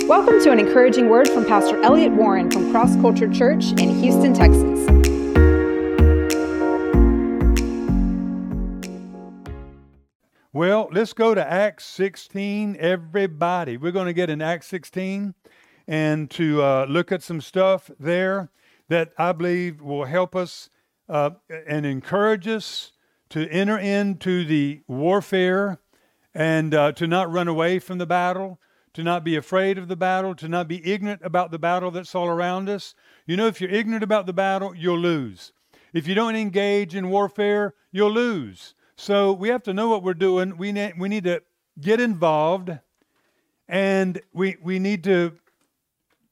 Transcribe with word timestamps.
Welcome 0.00 0.42
to 0.42 0.50
an 0.50 0.58
encouraging 0.58 1.08
word 1.08 1.28
from 1.28 1.44
Pastor 1.44 1.80
Elliot 1.82 2.12
Warren 2.12 2.50
from 2.50 2.70
Cross 2.72 2.96
Culture 2.96 3.32
Church 3.32 3.72
in 3.72 4.00
Houston, 4.00 4.34
Texas. 4.34 4.80
Well, 10.52 10.88
let's 10.92 11.12
go 11.12 11.34
to 11.34 11.46
Acts 11.46 11.84
16, 11.84 12.76
everybody. 12.80 13.76
We're 13.76 13.92
going 13.92 14.06
to 14.06 14.12
get 14.12 14.30
in 14.30 14.42
Acts 14.42 14.66
16 14.66 15.34
and 15.86 16.30
to 16.30 16.62
uh, 16.62 16.86
look 16.88 17.12
at 17.12 17.22
some 17.22 17.40
stuff 17.40 17.90
there 18.00 18.50
that 18.88 19.12
I 19.18 19.32
believe 19.32 19.80
will 19.80 20.06
help 20.06 20.34
us 20.34 20.70
uh, 21.08 21.30
and 21.66 21.86
encourage 21.86 22.48
us 22.48 22.92
to 23.30 23.48
enter 23.48 23.78
into 23.78 24.44
the 24.44 24.82
warfare 24.88 25.80
and 26.34 26.74
uh, 26.74 26.92
to 26.92 27.06
not 27.06 27.30
run 27.30 27.48
away 27.48 27.78
from 27.78 27.98
the 27.98 28.06
battle, 28.06 28.58
to 28.94 29.02
not 29.02 29.24
be 29.24 29.36
afraid 29.36 29.78
of 29.78 29.88
the 29.88 29.96
battle, 29.96 30.34
to 30.34 30.48
not 30.48 30.68
be 30.68 30.86
ignorant 30.86 31.22
about 31.24 31.50
the 31.50 31.58
battle 31.58 31.90
that's 31.90 32.14
all 32.14 32.28
around 32.28 32.68
us. 32.68 32.94
You 33.26 33.36
know, 33.36 33.46
if 33.46 33.60
you're 33.60 33.70
ignorant 33.70 34.04
about 34.04 34.26
the 34.26 34.32
battle, 34.32 34.74
you'll 34.74 34.98
lose. 34.98 35.52
If 35.92 36.06
you 36.06 36.14
don't 36.14 36.36
engage 36.36 36.94
in 36.94 37.10
warfare, 37.10 37.74
you'll 37.90 38.12
lose. 38.12 38.74
So 38.96 39.32
we 39.32 39.48
have 39.48 39.62
to 39.64 39.74
know 39.74 39.88
what 39.88 40.02
we're 40.02 40.14
doing. 40.14 40.56
We 40.56 40.72
need, 40.72 40.94
we 40.98 41.08
need 41.08 41.24
to 41.24 41.42
get 41.80 42.00
involved 42.00 42.78
and 43.68 44.20
we, 44.32 44.56
we 44.62 44.78
need 44.78 45.04
to 45.04 45.32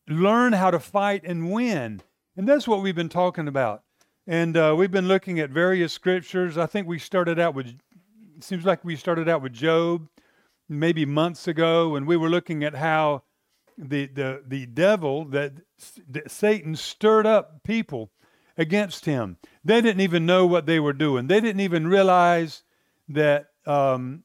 learn 0.08 0.52
how 0.52 0.70
to 0.70 0.78
fight 0.78 1.22
and 1.24 1.50
win. 1.50 2.02
And 2.36 2.48
that's 2.48 2.68
what 2.68 2.82
we've 2.82 2.94
been 2.94 3.08
talking 3.08 3.48
about. 3.48 3.82
And 4.26 4.56
uh, 4.56 4.74
we've 4.76 4.90
been 4.90 5.08
looking 5.08 5.40
at 5.40 5.50
various 5.50 5.92
scriptures. 5.92 6.58
I 6.58 6.66
think 6.66 6.86
we 6.86 6.98
started 6.98 7.38
out 7.38 7.54
with, 7.54 7.66
it 7.66 8.44
seems 8.44 8.64
like 8.64 8.84
we 8.84 8.96
started 8.96 9.28
out 9.28 9.42
with 9.42 9.52
Job 9.52 10.08
maybe 10.70 11.04
months 11.04 11.48
ago, 11.48 11.90
when 11.90 12.06
we 12.06 12.16
were 12.16 12.30
looking 12.30 12.62
at 12.62 12.76
how 12.76 13.24
the, 13.76 14.06
the, 14.06 14.42
the 14.46 14.66
devil, 14.66 15.24
that, 15.26 15.54
that 16.08 16.30
Satan 16.30 16.76
stirred 16.76 17.26
up 17.26 17.62
people 17.64 18.10
against 18.56 19.04
him. 19.04 19.38
They 19.64 19.80
didn't 19.80 20.02
even 20.02 20.26
know 20.26 20.46
what 20.46 20.66
they 20.66 20.78
were 20.78 20.92
doing. 20.92 21.26
They 21.26 21.40
didn't 21.40 21.60
even 21.60 21.88
realize 21.88 22.62
that 23.08 23.48
um, 23.66 24.22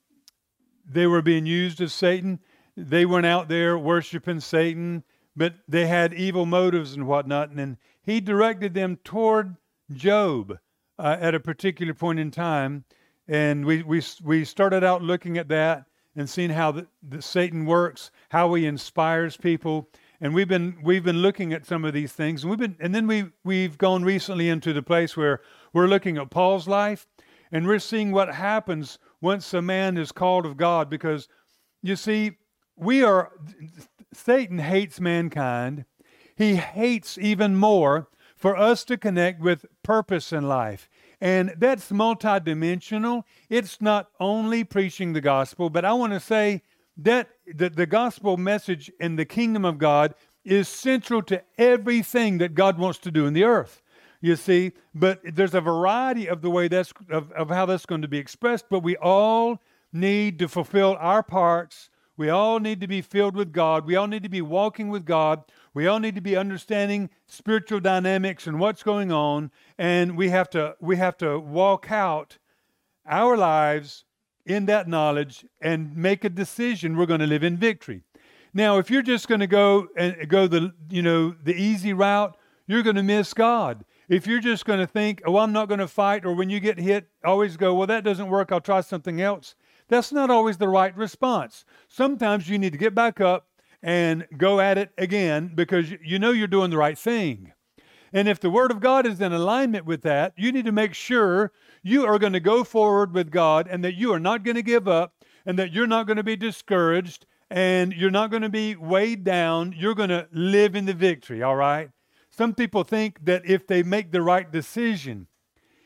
they 0.87 1.07
were 1.07 1.21
being 1.21 1.45
used 1.45 1.81
as 1.81 1.93
Satan. 1.93 2.39
They 2.75 3.05
weren't 3.05 3.25
out 3.25 3.47
there 3.47 3.77
worshiping 3.77 4.41
Satan, 4.41 5.03
but 5.35 5.55
they 5.67 5.87
had 5.87 6.13
evil 6.13 6.45
motives 6.45 6.93
and 6.93 7.07
whatnot. 7.07 7.49
And 7.51 7.77
he 8.03 8.19
directed 8.19 8.73
them 8.73 8.97
toward 9.03 9.55
Job 9.91 10.59
uh, 10.99 11.17
at 11.19 11.33
a 11.33 11.39
particular 11.39 11.93
point 11.93 12.19
in 12.19 12.29
time. 12.29 12.83
And 13.27 13.65
we, 13.65 13.81
we, 13.83 14.03
we 14.23 14.45
started 14.45 14.83
out 14.83 15.01
looking 15.01 15.37
at 15.37 15.47
that 15.47 15.85
and 16.15 16.29
seeing 16.29 16.51
how 16.51 16.71
the, 16.71 16.87
the 17.03 17.21
Satan 17.21 17.65
works, 17.65 18.11
how 18.29 18.53
he 18.53 18.65
inspires 18.65 19.37
people, 19.37 19.89
and 20.21 20.33
we've 20.33 20.47
been 20.47 20.77
we've 20.81 21.03
been 21.03 21.21
looking 21.21 21.53
at 21.53 21.65
some 21.65 21.83
of 21.83 21.93
these 21.93 22.13
things. 22.13 22.43
And 22.43 22.49
we've 22.49 22.59
been 22.59 22.77
and 22.79 22.95
then 22.95 23.07
we 23.07 23.25
we've 23.43 23.77
gone 23.77 24.03
recently 24.03 24.49
into 24.49 24.73
the 24.73 24.81
place 24.81 25.17
where 25.17 25.41
we're 25.73 25.87
looking 25.87 26.17
at 26.17 26.29
Paul's 26.29 26.67
life 26.67 27.05
and 27.51 27.67
we're 27.67 27.79
seeing 27.79 28.11
what 28.11 28.33
happens 28.33 28.97
once 29.21 29.53
a 29.53 29.61
man 29.61 29.97
is 29.97 30.11
called 30.11 30.45
of 30.45 30.57
God. 30.57 30.89
Because 30.89 31.27
you 31.81 31.95
see 31.95 32.37
we 32.75 33.03
are 33.03 33.31
Satan 34.13 34.59
hates 34.59 34.99
mankind. 34.99 35.85
He 36.35 36.55
hates 36.55 37.17
even 37.17 37.55
more 37.55 38.07
for 38.35 38.57
us 38.57 38.83
to 38.85 38.97
connect 38.97 39.41
with 39.41 39.65
purpose 39.83 40.33
in 40.33 40.47
life 40.47 40.89
and 41.25 41.53
that's 41.57 41.91
multidimensional 41.91 43.23
it's 43.49 43.81
not 43.81 44.09
only 44.19 44.63
preaching 44.63 45.13
the 45.13 45.21
gospel 45.21 45.69
but 45.69 45.83
I 45.83 45.93
want 45.93 46.13
to 46.13 46.19
say 46.19 46.61
that 46.97 47.29
the, 47.45 47.69
the 47.69 47.85
gospel 47.85 48.37
message 48.37 48.91
in 48.99 49.15
the 49.15 49.25
kingdom 49.25 49.65
of 49.65 49.77
God 49.77 50.15
is 50.43 50.69
central 50.69 51.21
to 51.23 51.41
everything 51.57 52.37
that 52.37 52.53
God 52.53 52.77
wants 52.77 52.99
to 52.99 53.11
do 53.11 53.25
in 53.25 53.33
the 53.33 53.43
earth. 53.43 53.81
You 54.21 54.35
see, 54.35 54.71
but 54.93 55.19
there's 55.23 55.53
a 55.53 55.61
variety 55.61 56.27
of 56.27 56.41
the 56.41 56.49
way 56.49 56.67
that's 56.67 56.93
of, 57.09 57.31
of 57.33 57.49
how 57.49 57.65
that's 57.65 57.85
going 57.85 58.01
to 58.01 58.07
be 58.07 58.17
expressed, 58.17 58.65
but 58.69 58.79
we 58.79 58.95
all 58.97 59.61
need 59.91 60.39
to 60.39 60.47
fulfill 60.47 60.97
our 60.99 61.21
parts. 61.21 61.89
We 62.17 62.29
all 62.29 62.59
need 62.59 62.79
to 62.81 62.87
be 62.87 63.01
filled 63.01 63.35
with 63.35 63.51
God. 63.51 63.85
We 63.85 63.95
all 63.95 64.07
need 64.07 64.23
to 64.23 64.29
be 64.29 64.41
walking 64.41 64.89
with 64.89 65.05
God. 65.05 65.43
We 65.75 65.87
all 65.87 65.99
need 65.99 66.15
to 66.15 66.21
be 66.21 66.37
understanding 66.37 67.09
spiritual 67.27 67.81
dynamics 67.81 68.47
and 68.47 68.61
what's 68.61 68.81
going 68.81 69.11
on, 69.11 69.51
and 69.77 70.15
we 70.15 70.29
have 70.29 70.49
to 70.51 70.77
we 70.79 70.95
have 70.95 71.17
to 71.17 71.37
walk 71.37 71.91
out 71.91 72.37
our 73.05 73.35
lives 73.35 74.05
in 74.45 74.67
that 74.67 74.87
knowledge 74.87 75.45
and 75.59 75.93
make 75.97 76.23
a 76.23 76.29
decision 76.29 76.95
we're 76.95 77.05
going 77.05 77.19
to 77.19 77.27
live 77.27 77.43
in 77.43 77.57
victory. 77.57 78.03
Now, 78.53 78.77
if 78.77 78.89
you're 78.89 79.01
just 79.01 79.27
going 79.27 79.41
to 79.41 79.47
go 79.47 79.89
and 79.97 80.29
go 80.29 80.47
the 80.47 80.73
you 80.89 81.01
know 81.01 81.35
the 81.43 81.53
easy 81.53 81.91
route, 81.91 82.37
you're 82.67 82.83
going 82.83 82.95
to 82.95 83.03
miss 83.03 83.33
God. 83.33 83.83
If 84.07 84.27
you're 84.27 84.39
just 84.39 84.63
going 84.63 84.79
to 84.79 84.87
think, 84.87 85.21
"Oh, 85.25 85.39
I'm 85.39 85.51
not 85.51 85.67
going 85.67 85.81
to 85.81 85.89
fight," 85.89 86.25
or 86.25 86.33
when 86.33 86.49
you 86.49 86.61
get 86.61 86.79
hit, 86.79 87.09
always 87.25 87.57
go, 87.57 87.73
"Well, 87.73 87.87
that 87.87 88.05
doesn't 88.05 88.29
work. 88.29 88.53
I'll 88.53 88.61
try 88.61 88.79
something 88.79 89.19
else." 89.19 89.55
That's 89.89 90.13
not 90.13 90.29
always 90.29 90.55
the 90.55 90.69
right 90.69 90.95
response. 90.95 91.65
Sometimes 91.89 92.47
you 92.47 92.57
need 92.57 92.71
to 92.71 92.79
get 92.79 92.95
back 92.95 93.19
up 93.19 93.49
and 93.85 94.27
go 94.35 94.59
at 94.59 94.79
it 94.79 94.91
again 94.97 95.51
because 95.53 95.91
you 96.03 96.17
know 96.17 96.31
you're 96.31 96.47
doing 96.47 96.71
the 96.71 96.77
right 96.77 96.97
thing. 96.97 97.53
And 98.11 98.27
if 98.27 98.39
the 98.39 98.49
Word 98.49 98.71
of 98.71 98.79
God 98.79 99.05
is 99.05 99.21
in 99.21 99.31
alignment 99.31 99.85
with 99.85 100.01
that, 100.01 100.33
you 100.35 100.51
need 100.51 100.65
to 100.65 100.71
make 100.71 100.95
sure 100.95 101.51
you 101.83 102.03
are 102.03 102.17
going 102.17 102.33
to 102.33 102.39
go 102.39 102.63
forward 102.63 103.13
with 103.13 103.29
God 103.29 103.67
and 103.69 103.83
that 103.83 103.93
you 103.93 104.11
are 104.11 104.19
not 104.19 104.43
going 104.43 104.55
to 104.55 104.63
give 104.63 104.87
up 104.87 105.13
and 105.45 105.59
that 105.59 105.71
you're 105.71 105.85
not 105.85 106.07
going 106.07 106.17
to 106.17 106.23
be 106.23 106.35
discouraged 106.35 107.27
and 107.51 107.93
you're 107.93 108.09
not 108.09 108.31
going 108.31 108.41
to 108.41 108.49
be 108.49 108.75
weighed 108.75 109.23
down. 109.23 109.75
You're 109.77 109.93
going 109.93 110.09
to 110.09 110.27
live 110.31 110.75
in 110.75 110.85
the 110.85 110.93
victory, 110.95 111.43
all 111.43 111.55
right? 111.55 111.91
Some 112.31 112.55
people 112.55 112.83
think 112.83 113.23
that 113.25 113.45
if 113.45 113.67
they 113.67 113.83
make 113.83 114.11
the 114.11 114.23
right 114.23 114.51
decision, 114.51 115.27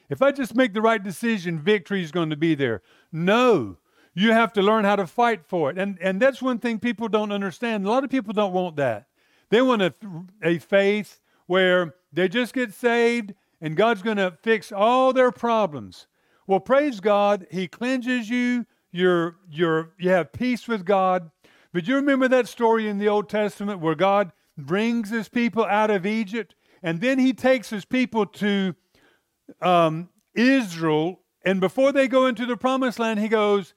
if 0.08 0.22
I 0.22 0.32
just 0.32 0.56
make 0.56 0.74
the 0.74 0.82
right 0.82 1.04
decision, 1.04 1.60
victory 1.60 2.02
is 2.02 2.14
going 2.14 2.30
to 2.30 2.38
be 2.38 2.56
there. 2.56 2.82
No, 3.12 3.79
you 4.20 4.34
have 4.34 4.52
to 4.52 4.62
learn 4.62 4.84
how 4.84 4.98
to 4.98 5.08
fight 5.08 5.46
for 5.46 5.70
it. 5.70 5.78
And, 5.78 5.98
and 6.02 6.22
that's 6.22 6.42
one 6.42 6.60
thing 6.60 6.78
people 6.80 7.08
don't 7.08 7.32
understand. 7.32 7.86
A 7.86 7.90
lot 7.90 8.04
of 8.04 8.10
people 8.10 8.34
don't 8.34 8.52
want 8.52 8.76
that. 8.76 9.08
They 9.50 9.62
want 9.62 9.82
a, 9.82 9.94
a 10.44 10.58
faith 10.60 11.22
where 11.48 11.96
they 12.12 12.28
just 12.28 12.54
get 12.54 12.74
saved 12.74 13.34
and 13.62 13.78
God's 13.78 14.02
going 14.02 14.18
to 14.18 14.38
fix 14.42 14.74
all 14.74 15.14
their 15.14 15.32
problems. 15.32 16.08
Well, 16.48 16.60
praise 16.60 17.00
God, 17.00 17.48
He 17.50 17.70
cleanses 17.70 18.30
you. 18.30 18.66
You're, 18.92 19.38
you're, 19.50 19.94
you 19.98 20.10
have 20.10 20.34
peace 20.34 20.68
with 20.68 20.84
God. 20.84 21.32
But 21.72 21.88
you 21.88 21.96
remember 21.96 22.28
that 22.28 22.48
story 22.48 22.90
in 22.90 22.98
the 22.98 23.08
Old 23.08 23.30
Testament 23.30 23.80
where 23.80 23.96
God 23.96 24.34
brings 24.58 25.12
His 25.12 25.30
people 25.30 25.64
out 25.64 25.92
of 25.92 26.06
Egypt, 26.06 26.56
and 26.84 27.00
then 27.00 27.20
He 27.20 27.32
takes 27.32 27.70
His 27.70 27.86
people 27.86 28.26
to 28.26 28.76
um, 29.62 30.10
Israel, 30.34 31.22
and 31.46 31.62
before 31.62 31.92
they 31.92 32.08
go 32.08 32.26
into 32.26 32.46
the 32.46 32.58
promised 32.58 33.00
land, 33.00 33.20
He 33.20 33.28
goes, 33.28 33.74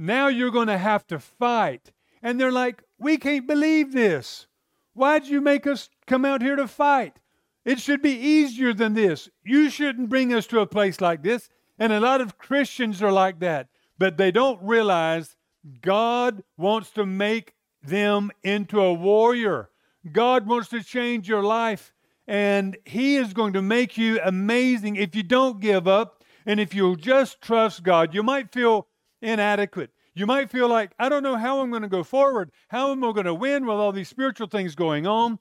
Now 0.00 0.28
you're 0.28 0.50
going 0.50 0.68
to 0.68 0.78
have 0.78 1.06
to 1.08 1.18
fight. 1.18 1.92
And 2.22 2.40
they're 2.40 2.50
like, 2.50 2.82
We 2.98 3.18
can't 3.18 3.46
believe 3.46 3.92
this. 3.92 4.46
Why'd 4.94 5.26
you 5.26 5.42
make 5.42 5.66
us 5.66 5.90
come 6.06 6.24
out 6.24 6.40
here 6.40 6.56
to 6.56 6.66
fight? 6.66 7.18
It 7.66 7.80
should 7.80 8.00
be 8.00 8.12
easier 8.12 8.72
than 8.72 8.94
this. 8.94 9.28
You 9.44 9.68
shouldn't 9.68 10.08
bring 10.08 10.32
us 10.32 10.46
to 10.48 10.60
a 10.60 10.66
place 10.66 11.02
like 11.02 11.22
this. 11.22 11.50
And 11.78 11.92
a 11.92 12.00
lot 12.00 12.22
of 12.22 12.38
Christians 12.38 13.02
are 13.02 13.12
like 13.12 13.40
that, 13.40 13.68
but 13.98 14.16
they 14.16 14.30
don't 14.30 14.62
realize 14.62 15.36
God 15.82 16.42
wants 16.56 16.90
to 16.92 17.04
make 17.04 17.54
them 17.82 18.30
into 18.42 18.80
a 18.80 18.94
warrior. 18.94 19.68
God 20.10 20.46
wants 20.46 20.68
to 20.70 20.82
change 20.82 21.28
your 21.28 21.42
life, 21.42 21.92
and 22.26 22.76
He 22.86 23.16
is 23.16 23.34
going 23.34 23.52
to 23.52 23.62
make 23.62 23.98
you 23.98 24.18
amazing 24.24 24.96
if 24.96 25.14
you 25.14 25.22
don't 25.22 25.60
give 25.60 25.86
up 25.86 26.24
and 26.46 26.58
if 26.58 26.74
you'll 26.74 26.96
just 26.96 27.42
trust 27.42 27.82
God. 27.82 28.14
You 28.14 28.22
might 28.22 28.50
feel 28.50 28.86
inadequate. 29.20 29.90
You 30.14 30.26
might 30.26 30.50
feel 30.50 30.68
like, 30.68 30.92
I 30.98 31.08
don't 31.08 31.22
know 31.22 31.36
how 31.36 31.60
I'm 31.60 31.70
going 31.70 31.82
to 31.82 31.88
go 31.88 32.02
forward. 32.02 32.50
How 32.68 32.90
am 32.90 33.04
I 33.04 33.12
going 33.12 33.26
to 33.26 33.34
win 33.34 33.66
with 33.66 33.76
all 33.76 33.92
these 33.92 34.08
spiritual 34.08 34.48
things 34.48 34.74
going 34.74 35.06
on? 35.06 35.38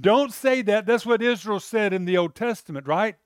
Don't 0.00 0.32
say 0.32 0.62
that. 0.62 0.86
That's 0.86 1.06
what 1.06 1.22
Israel 1.22 1.60
said 1.60 1.92
in 1.92 2.04
the 2.04 2.16
Old 2.16 2.34
Testament, 2.34 2.86
right? 2.86 3.16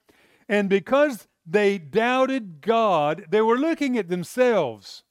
And 0.49 0.69
because 0.69 1.27
they 1.47 1.79
doubted 1.79 2.61
God, 2.61 3.27
they 3.31 3.41
were 3.41 3.59
looking 3.59 3.97
at 3.99 4.09
themselves. 4.09 5.03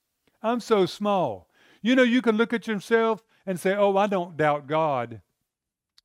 I'm 0.42 0.60
so 0.60 0.86
small. 0.86 1.50
You 1.82 1.96
know, 1.96 2.04
you 2.04 2.22
can 2.22 2.38
look 2.38 2.54
at 2.54 2.68
yourself 2.68 3.24
and 3.46 3.60
say, 3.60 3.76
Oh, 3.76 3.98
I 3.98 4.08
don't 4.08 4.38
doubt 4.38 4.68
God, 4.68 5.22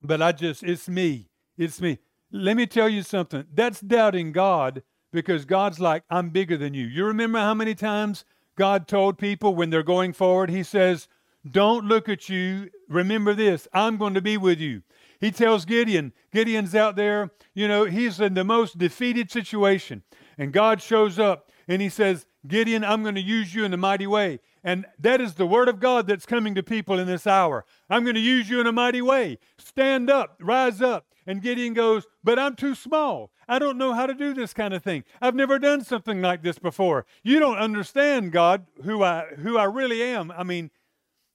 but 0.02 0.22
I 0.22 0.32
just, 0.32 0.62
it's 0.62 0.88
me. 0.88 1.28
It's 1.56 1.80
me. 1.80 1.98
Let 2.32 2.56
me 2.56 2.66
tell 2.66 2.88
you 2.88 3.02
something. 3.02 3.44
That's 3.52 3.80
doubting 3.80 4.32
God 4.32 4.82
because 5.12 5.44
God's 5.44 5.78
like, 5.78 6.02
I'm 6.10 6.30
bigger 6.30 6.56
than 6.56 6.74
you. 6.74 6.86
You 6.86 7.04
remember 7.04 7.38
how 7.38 7.54
many 7.54 7.74
times 7.74 8.24
God 8.56 8.86
told 8.86 9.18
people 9.18 9.54
when 9.54 9.70
they're 9.70 9.82
going 9.82 10.12
forward, 10.12 10.50
He 10.50 10.62
says, 10.62 11.08
Don't 11.48 11.86
look 11.86 12.08
at 12.08 12.28
you. 12.28 12.70
Remember 12.88 13.34
this 13.34 13.66
I'm 13.72 13.96
going 13.96 14.14
to 14.14 14.22
be 14.22 14.36
with 14.36 14.60
you. 14.60 14.82
He 15.20 15.30
tells 15.30 15.64
Gideon, 15.64 16.12
Gideon's 16.32 16.74
out 16.74 16.96
there, 16.96 17.30
you 17.54 17.66
know, 17.66 17.84
he's 17.84 18.20
in 18.20 18.34
the 18.34 18.44
most 18.44 18.76
defeated 18.76 19.30
situation. 19.30 20.02
And 20.36 20.52
God 20.52 20.82
shows 20.82 21.18
up 21.18 21.50
and 21.66 21.80
he 21.80 21.88
says, 21.88 22.26
Gideon, 22.46 22.84
I'm 22.84 23.02
going 23.02 23.14
to 23.14 23.22
use 23.22 23.54
you 23.54 23.64
in 23.64 23.72
a 23.72 23.78
mighty 23.78 24.06
way. 24.06 24.40
And 24.62 24.84
that 24.98 25.20
is 25.20 25.34
the 25.34 25.46
word 25.46 25.68
of 25.68 25.80
God 25.80 26.06
that's 26.06 26.26
coming 26.26 26.54
to 26.56 26.62
people 26.62 26.98
in 26.98 27.06
this 27.06 27.26
hour. 27.26 27.64
I'm 27.88 28.02
going 28.02 28.16
to 28.16 28.20
use 28.20 28.50
you 28.50 28.60
in 28.60 28.66
a 28.66 28.72
mighty 28.72 29.00
way. 29.00 29.38
Stand 29.56 30.10
up, 30.10 30.36
rise 30.40 30.82
up. 30.82 31.06
And 31.26 31.42
Gideon 31.42 31.74
goes, 31.74 32.06
But 32.22 32.38
I'm 32.38 32.56
too 32.56 32.74
small. 32.74 33.30
I 33.48 33.58
don't 33.58 33.78
know 33.78 33.92
how 33.92 34.06
to 34.06 34.14
do 34.14 34.34
this 34.34 34.52
kind 34.52 34.74
of 34.74 34.82
thing. 34.82 35.04
I've 35.20 35.34
never 35.34 35.58
done 35.58 35.84
something 35.84 36.20
like 36.22 36.42
this 36.42 36.58
before. 36.58 37.06
You 37.22 37.40
don't 37.40 37.58
understand, 37.58 38.32
God, 38.32 38.66
who 38.84 39.02
I 39.02 39.26
who 39.38 39.56
I 39.56 39.64
really 39.64 40.02
am. 40.02 40.30
I 40.30 40.42
mean, 40.42 40.70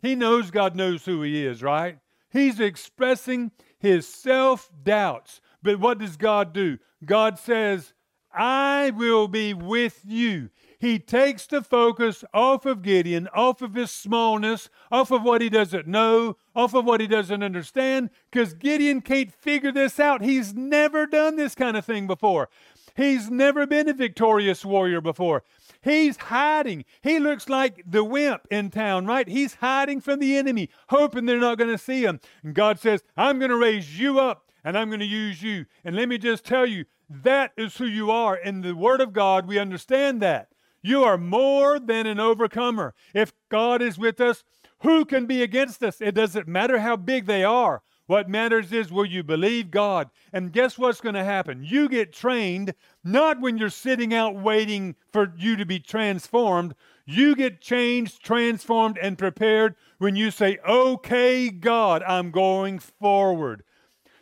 he 0.01 0.15
knows 0.15 0.51
God 0.51 0.75
knows 0.75 1.05
who 1.05 1.21
he 1.21 1.45
is, 1.45 1.61
right? 1.61 1.99
He's 2.31 2.59
expressing 2.59 3.51
his 3.79 4.07
self-doubts. 4.07 5.41
But 5.61 5.79
what 5.79 5.97
does 5.97 6.15
God 6.15 6.53
do? 6.53 6.77
God 7.03 7.39
says, 7.39 7.93
I 8.31 8.91
will 8.91 9.27
be 9.27 9.53
with 9.53 10.01
you. 10.05 10.49
He 10.79 10.97
takes 10.97 11.45
the 11.45 11.61
focus 11.61 12.23
off 12.33 12.65
of 12.65 12.81
Gideon, 12.81 13.27
off 13.33 13.61
of 13.61 13.73
his 13.75 13.91
smallness, 13.91 14.69
off 14.89 15.11
of 15.11 15.23
what 15.23 15.41
he 15.41 15.49
doesn't 15.49 15.87
know, 15.87 16.37
off 16.55 16.73
of 16.73 16.85
what 16.85 17.01
he 17.01 17.07
doesn't 17.07 17.43
understand, 17.43 18.09
because 18.31 18.53
Gideon 18.53 19.01
can't 19.01 19.33
figure 19.33 19.73
this 19.73 19.99
out. 19.99 20.21
He's 20.21 20.53
never 20.53 21.05
done 21.05 21.35
this 21.35 21.53
kind 21.53 21.75
of 21.75 21.85
thing 21.85 22.07
before. 22.07 22.47
He's 22.95 23.29
never 23.29 23.67
been 23.67 23.89
a 23.89 23.93
victorious 23.93 24.63
warrior 24.63 25.01
before. 25.01 25.43
He's 25.81 26.15
hiding. 26.15 26.85
He 27.01 27.19
looks 27.19 27.49
like 27.49 27.83
the 27.85 28.03
wimp 28.03 28.47
in 28.49 28.69
town, 28.69 29.05
right? 29.05 29.27
He's 29.27 29.55
hiding 29.55 29.99
from 29.99 30.19
the 30.19 30.37
enemy, 30.37 30.69
hoping 30.87 31.25
they're 31.25 31.39
not 31.39 31.57
going 31.57 31.71
to 31.71 31.77
see 31.77 32.03
him. 32.03 32.21
And 32.41 32.53
God 32.53 32.79
says, 32.79 33.03
I'm 33.17 33.37
going 33.39 33.51
to 33.51 33.57
raise 33.57 33.99
you 33.99 34.19
up 34.19 34.49
and 34.63 34.77
I'm 34.77 34.89
going 34.89 34.99
to 34.99 35.05
use 35.05 35.41
you. 35.41 35.65
And 35.83 35.95
let 35.95 36.09
me 36.09 36.17
just 36.17 36.45
tell 36.45 36.65
you, 36.65 36.85
that 37.09 37.51
is 37.57 37.77
who 37.77 37.85
you 37.85 38.11
are. 38.11 38.35
In 38.35 38.61
the 38.61 38.75
Word 38.75 39.01
of 39.01 39.13
God, 39.13 39.47
we 39.47 39.57
understand 39.57 40.21
that. 40.21 40.49
You 40.81 41.03
are 41.03 41.17
more 41.17 41.79
than 41.79 42.07
an 42.07 42.19
overcomer. 42.19 42.93
If 43.13 43.33
God 43.49 43.81
is 43.81 43.97
with 43.97 44.21
us, 44.21 44.43
who 44.81 45.05
can 45.05 45.25
be 45.25 45.43
against 45.43 45.83
us? 45.83 45.99
It 45.99 46.15
doesn't 46.15 46.47
matter 46.47 46.79
how 46.79 46.95
big 46.95 47.25
they 47.25 47.43
are. 47.43 47.81
What 48.09 48.27
matters 48.27 48.71
is 48.71 48.91
will 48.91 49.05
you 49.05 49.21
believe 49.21 49.69
God? 49.69 50.09
And 50.33 50.51
guess 50.51 50.79
what's 50.79 50.99
going 50.99 51.13
to 51.13 51.23
happen? 51.23 51.63
You 51.63 51.87
get 51.87 52.11
trained 52.11 52.73
not 53.03 53.39
when 53.39 53.59
you're 53.59 53.69
sitting 53.69 54.15
out 54.15 54.35
waiting 54.35 54.95
for 55.13 55.31
you 55.37 55.55
to 55.57 55.65
be 55.65 55.79
transformed. 55.79 56.73
You 57.05 57.35
get 57.35 57.61
changed, 57.61 58.23
transformed, 58.23 58.97
and 58.99 59.15
prepared 59.15 59.75
when 59.99 60.15
you 60.15 60.31
say, 60.31 60.57
Okay, 60.67 61.51
God, 61.51 62.01
I'm 62.01 62.31
going 62.31 62.79
forward. 62.79 63.63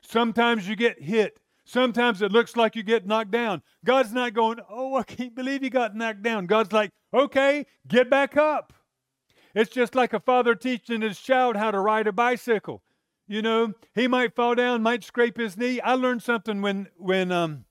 Sometimes 0.01 0.67
you 0.67 0.75
get 0.75 1.01
hit. 1.01 1.39
Sometimes 1.67 2.21
it 2.21 2.31
looks 2.31 2.55
like 2.55 2.77
you 2.77 2.81
get 2.81 3.05
knocked 3.05 3.31
down. 3.31 3.61
God's 3.83 4.13
not 4.13 4.33
going, 4.33 4.59
Oh, 4.69 4.95
I 4.95 5.03
can't 5.03 5.35
believe 5.35 5.63
you 5.63 5.69
got 5.69 5.97
knocked 5.97 6.23
down. 6.23 6.45
God's 6.45 6.71
like, 6.71 6.91
Okay, 7.13 7.65
get 7.85 8.09
back 8.09 8.37
up. 8.37 8.71
It's 9.53 9.69
just 9.69 9.93
like 9.93 10.13
a 10.13 10.21
father 10.21 10.55
teaching 10.55 11.01
his 11.01 11.19
child 11.19 11.57
how 11.57 11.71
to 11.71 11.79
ride 11.81 12.07
a 12.07 12.13
bicycle. 12.13 12.83
You 13.27 13.41
know, 13.41 13.73
he 13.93 14.07
might 14.07 14.33
fall 14.33 14.55
down, 14.55 14.81
might 14.81 15.03
scrape 15.03 15.37
his 15.37 15.57
knee. 15.57 15.81
I 15.81 15.95
learned 15.95 16.23
something 16.23 16.61
when, 16.61 16.87
when 16.95 17.33
um, 17.33 17.65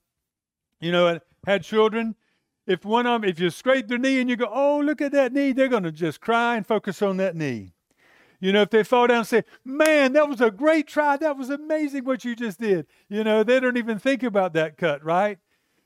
you 0.79 0.93
know, 0.93 1.09
I 1.09 1.21
had 1.47 1.65
children. 1.65 2.17
If 2.67 2.85
one 2.85 3.07
of 3.07 3.23
them, 3.23 3.31
if 3.31 3.41
you 3.41 3.49
scrape 3.49 3.89
their 3.89 3.97
knee 3.97 4.21
and 4.21 4.29
you 4.29 4.37
go, 4.37 4.51
oh, 4.53 4.81
look 4.81 5.01
at 5.01 5.13
that 5.13 5.33
knee, 5.33 5.53
they're 5.53 5.69
going 5.69 5.85
to 5.85 5.93
just 5.93 6.21
cry 6.21 6.57
and 6.57 6.67
focus 6.67 7.01
on 7.01 7.17
that 7.17 7.35
knee. 7.35 7.73
You 8.41 8.53
know, 8.53 8.63
if 8.63 8.71
they 8.71 8.83
fall 8.83 9.07
down 9.07 9.19
and 9.19 9.27
say, 9.27 9.45
Man, 9.65 10.13
that 10.13 10.29
was 10.29 10.41
a 10.41 10.51
great 10.51 10.87
try. 10.87 11.17
That 11.17 11.37
was 11.37 11.51
amazing 11.51 12.05
what 12.05 12.25
you 12.25 12.37
just 12.37 12.61
did. 12.61 12.87
You 13.09 13.25
know, 13.25 13.43
they 13.43 13.61
don't 13.61 13.77
even 13.77 13.99
think 13.99 14.23
about 14.23 14.53
that 14.55 14.77
cut, 14.77 15.05
right? 15.05 15.39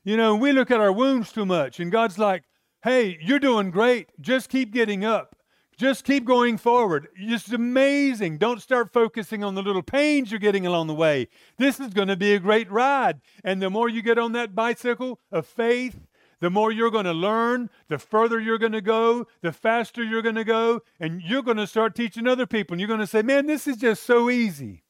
You 0.03 0.17
know, 0.17 0.35
we 0.35 0.51
look 0.51 0.71
at 0.71 0.79
our 0.79 0.91
wounds 0.91 1.31
too 1.31 1.45
much, 1.45 1.79
and 1.79 1.91
God's 1.91 2.17
like, 2.17 2.43
Hey, 2.83 3.17
you're 3.21 3.39
doing 3.39 3.69
great. 3.69 4.09
Just 4.19 4.49
keep 4.49 4.73
getting 4.73 5.05
up. 5.05 5.35
Just 5.77 6.03
keep 6.03 6.25
going 6.25 6.57
forward. 6.57 7.07
It's 7.15 7.51
amazing. 7.51 8.37
Don't 8.37 8.61
start 8.61 8.93
focusing 8.93 9.43
on 9.43 9.55
the 9.55 9.63
little 9.63 9.81
pains 9.81 10.29
you're 10.29 10.39
getting 10.39 10.67
along 10.67 10.85
the 10.87 10.93
way. 10.93 11.27
This 11.57 11.79
is 11.79 11.93
going 11.93 12.07
to 12.07 12.15
be 12.15 12.33
a 12.33 12.39
great 12.39 12.69
ride. 12.71 13.19
And 13.43 13.61
the 13.61 13.69
more 13.69 13.89
you 13.89 14.03
get 14.03 14.19
on 14.19 14.33
that 14.33 14.53
bicycle 14.53 15.19
of 15.31 15.47
faith, 15.47 15.99
the 16.41 16.49
more 16.49 16.71
you're 16.71 16.91
going 16.91 17.05
to 17.05 17.13
learn, 17.13 17.69
the 17.87 17.99
further 17.99 18.39
you're 18.39 18.57
going 18.57 18.71
to 18.73 18.81
go, 18.81 19.27
the 19.41 19.51
faster 19.51 20.03
you're 20.03 20.23
going 20.23 20.35
to 20.35 20.43
go, 20.43 20.81
and 20.99 21.21
you're 21.21 21.43
going 21.43 21.57
to 21.57 21.67
start 21.67 21.95
teaching 21.95 22.27
other 22.27 22.47
people. 22.47 22.73
And 22.73 22.81
you're 22.81 22.87
going 22.87 22.99
to 22.99 23.07
say, 23.07 23.21
man, 23.21 23.45
this 23.45 23.67
is 23.67 23.77
just 23.77 24.03
so 24.03 24.29
easy. 24.29 24.83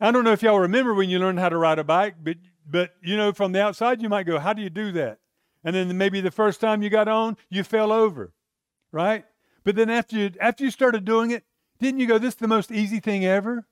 I 0.00 0.10
don't 0.10 0.24
know 0.24 0.32
if 0.32 0.42
y'all 0.42 0.58
remember 0.58 0.94
when 0.94 1.10
you 1.10 1.18
learned 1.18 1.38
how 1.38 1.50
to 1.50 1.58
ride 1.58 1.78
a 1.78 1.84
bike, 1.84 2.16
but, 2.22 2.38
but 2.68 2.94
you 3.02 3.16
know, 3.16 3.32
from 3.32 3.52
the 3.52 3.62
outside, 3.62 4.02
you 4.02 4.08
might 4.08 4.26
go, 4.26 4.38
how 4.38 4.54
do 4.54 4.62
you 4.62 4.70
do 4.70 4.90
that? 4.92 5.18
And 5.62 5.76
then 5.76 5.96
maybe 5.96 6.22
the 6.22 6.30
first 6.30 6.60
time 6.60 6.82
you 6.82 6.90
got 6.90 7.08
on, 7.08 7.36
you 7.50 7.62
fell 7.62 7.92
over, 7.92 8.32
right? 8.90 9.24
But 9.64 9.76
then 9.76 9.90
after 9.90 10.16
you, 10.16 10.30
after 10.40 10.64
you 10.64 10.70
started 10.70 11.04
doing 11.04 11.30
it, 11.30 11.44
didn't 11.78 12.00
you 12.00 12.06
go, 12.06 12.16
this 12.16 12.34
is 12.34 12.40
the 12.40 12.48
most 12.48 12.72
easy 12.72 13.00
thing 13.00 13.24
ever? 13.24 13.66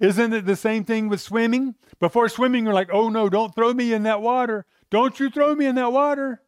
Isn't 0.00 0.32
it 0.32 0.44
the 0.44 0.56
same 0.56 0.84
thing 0.84 1.08
with 1.08 1.20
swimming? 1.20 1.74
Before 1.98 2.28
swimming, 2.28 2.64
you're 2.64 2.74
like, 2.74 2.90
oh 2.92 3.08
no, 3.08 3.28
don't 3.28 3.54
throw 3.54 3.72
me 3.72 3.92
in 3.92 4.02
that 4.02 4.20
water. 4.20 4.66
Don't 4.90 5.18
you 5.18 5.30
throw 5.30 5.54
me 5.54 5.66
in 5.66 5.74
that 5.76 5.92
water. 5.92 6.42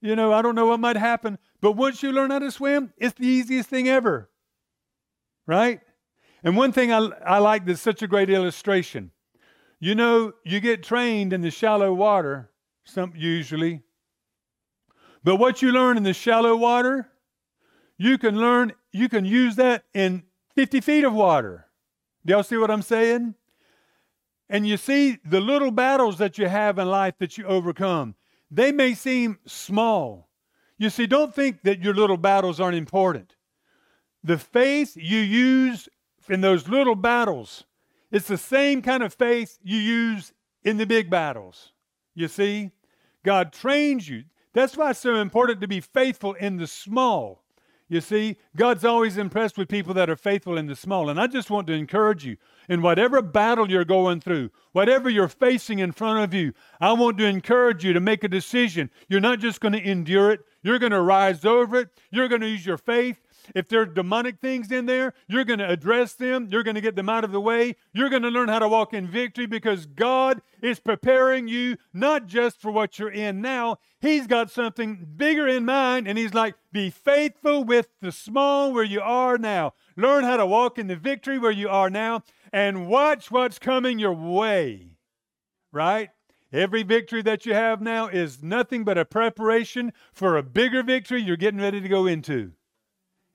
You 0.00 0.16
know, 0.16 0.32
I 0.32 0.42
don't 0.42 0.54
know 0.54 0.66
what 0.66 0.80
might 0.80 0.96
happen. 0.96 1.38
But 1.60 1.72
once 1.72 2.02
you 2.02 2.12
learn 2.12 2.30
how 2.30 2.38
to 2.38 2.50
swim, 2.50 2.92
it's 2.96 3.14
the 3.18 3.26
easiest 3.26 3.68
thing 3.68 3.88
ever. 3.88 4.30
Right? 5.46 5.80
And 6.42 6.56
one 6.56 6.72
thing 6.72 6.92
I, 6.92 6.98
I 7.24 7.38
like 7.38 7.64
that's 7.64 7.80
such 7.80 8.02
a 8.02 8.06
great 8.06 8.30
illustration. 8.30 9.10
You 9.78 9.94
know, 9.94 10.32
you 10.44 10.60
get 10.60 10.82
trained 10.82 11.32
in 11.32 11.40
the 11.40 11.50
shallow 11.50 11.92
water, 11.92 12.50
some 12.84 13.12
usually. 13.16 13.82
But 15.22 15.36
what 15.36 15.60
you 15.60 15.72
learn 15.72 15.96
in 15.96 16.02
the 16.02 16.14
shallow 16.14 16.56
water, 16.56 17.08
you 17.98 18.16
can 18.16 18.38
learn, 18.38 18.72
you 18.92 19.08
can 19.08 19.24
use 19.24 19.56
that 19.56 19.84
in 19.92 20.22
50 20.54 20.80
feet 20.80 21.04
of 21.04 21.12
water. 21.12 21.66
Do 22.24 22.32
y'all 22.32 22.42
see 22.42 22.56
what 22.56 22.70
I'm 22.70 22.82
saying? 22.82 23.34
And 24.48 24.66
you 24.66 24.76
see 24.76 25.18
the 25.24 25.40
little 25.40 25.70
battles 25.70 26.18
that 26.18 26.38
you 26.38 26.48
have 26.48 26.78
in 26.78 26.88
life 26.88 27.14
that 27.18 27.36
you 27.36 27.44
overcome. 27.44 28.14
They 28.50 28.70
may 28.70 28.94
seem 28.94 29.38
small. 29.46 30.28
You 30.78 30.90
see, 30.90 31.06
don't 31.06 31.34
think 31.34 31.62
that 31.62 31.80
your 31.80 31.94
little 31.94 32.16
battles 32.16 32.60
aren't 32.60 32.76
important. 32.76 33.34
The 34.22 34.38
faith 34.38 34.96
you 34.96 35.18
use 35.18 35.88
in 36.28 36.40
those 36.40 36.68
little 36.68 36.94
battles, 36.94 37.64
it's 38.10 38.28
the 38.28 38.38
same 38.38 38.82
kind 38.82 39.02
of 39.02 39.14
faith 39.14 39.58
you 39.62 39.78
use 39.78 40.32
in 40.62 40.76
the 40.76 40.86
big 40.86 41.10
battles. 41.10 41.72
You 42.14 42.28
see, 42.28 42.70
God 43.24 43.52
trains 43.52 44.08
you. 44.08 44.24
That's 44.52 44.76
why 44.76 44.90
it's 44.90 45.00
so 45.00 45.16
important 45.16 45.60
to 45.60 45.68
be 45.68 45.80
faithful 45.80 46.34
in 46.34 46.56
the 46.56 46.66
small. 46.66 47.42
You 47.88 48.00
see, 48.00 48.36
God's 48.56 48.84
always 48.84 49.16
impressed 49.16 49.56
with 49.56 49.68
people 49.68 49.94
that 49.94 50.10
are 50.10 50.16
faithful 50.16 50.58
in 50.58 50.66
the 50.66 50.74
small. 50.74 51.08
And 51.08 51.20
I 51.20 51.28
just 51.28 51.50
want 51.50 51.68
to 51.68 51.72
encourage 51.72 52.24
you 52.24 52.36
in 52.68 52.82
whatever 52.82 53.22
battle 53.22 53.70
you're 53.70 53.84
going 53.84 54.20
through, 54.20 54.50
whatever 54.72 55.08
you're 55.08 55.28
facing 55.28 55.78
in 55.78 55.92
front 55.92 56.18
of 56.18 56.34
you, 56.34 56.52
I 56.80 56.92
want 56.94 57.16
to 57.18 57.26
encourage 57.26 57.84
you 57.84 57.92
to 57.92 58.00
make 58.00 58.24
a 58.24 58.28
decision. 58.28 58.90
You're 59.08 59.20
not 59.20 59.38
just 59.38 59.60
going 59.60 59.74
to 59.74 59.88
endure 59.88 60.32
it, 60.32 60.40
you're 60.62 60.80
going 60.80 60.90
to 60.90 61.00
rise 61.00 61.44
over 61.44 61.76
it, 61.76 61.90
you're 62.10 62.28
going 62.28 62.40
to 62.40 62.48
use 62.48 62.66
your 62.66 62.78
faith, 62.78 63.20
if 63.54 63.68
there 63.68 63.82
are 63.82 63.86
demonic 63.86 64.40
things 64.40 64.70
in 64.70 64.86
there, 64.86 65.14
you're 65.28 65.44
going 65.44 65.58
to 65.58 65.68
address 65.68 66.14
them. 66.14 66.48
You're 66.50 66.62
going 66.62 66.74
to 66.74 66.80
get 66.80 66.96
them 66.96 67.08
out 67.08 67.24
of 67.24 67.32
the 67.32 67.40
way. 67.40 67.76
You're 67.92 68.10
going 68.10 68.22
to 68.22 68.28
learn 68.28 68.48
how 68.48 68.58
to 68.58 68.68
walk 68.68 68.94
in 68.94 69.06
victory 69.06 69.46
because 69.46 69.86
God 69.86 70.42
is 70.60 70.80
preparing 70.80 71.48
you 71.48 71.76
not 71.92 72.26
just 72.26 72.60
for 72.60 72.70
what 72.70 72.98
you're 72.98 73.10
in 73.10 73.40
now. 73.40 73.78
He's 74.00 74.26
got 74.26 74.50
something 74.50 75.06
bigger 75.16 75.48
in 75.48 75.64
mind, 75.64 76.06
and 76.06 76.18
He's 76.18 76.34
like, 76.34 76.54
be 76.72 76.90
faithful 76.90 77.64
with 77.64 77.88
the 78.00 78.12
small 78.12 78.72
where 78.72 78.84
you 78.84 79.00
are 79.00 79.38
now. 79.38 79.74
Learn 79.96 80.24
how 80.24 80.36
to 80.36 80.46
walk 80.46 80.78
in 80.78 80.86
the 80.86 80.96
victory 80.96 81.38
where 81.38 81.50
you 81.50 81.68
are 81.68 81.90
now, 81.90 82.22
and 82.52 82.88
watch 82.88 83.30
what's 83.30 83.58
coming 83.58 83.98
your 83.98 84.12
way. 84.12 84.90
Right? 85.72 86.10
Every 86.52 86.82
victory 86.84 87.22
that 87.22 87.44
you 87.44 87.54
have 87.54 87.82
now 87.82 88.06
is 88.06 88.42
nothing 88.42 88.84
but 88.84 88.96
a 88.96 89.04
preparation 89.04 89.92
for 90.12 90.36
a 90.36 90.42
bigger 90.42 90.82
victory 90.82 91.20
you're 91.20 91.36
getting 91.36 91.60
ready 91.60 91.80
to 91.80 91.88
go 91.88 92.06
into. 92.06 92.52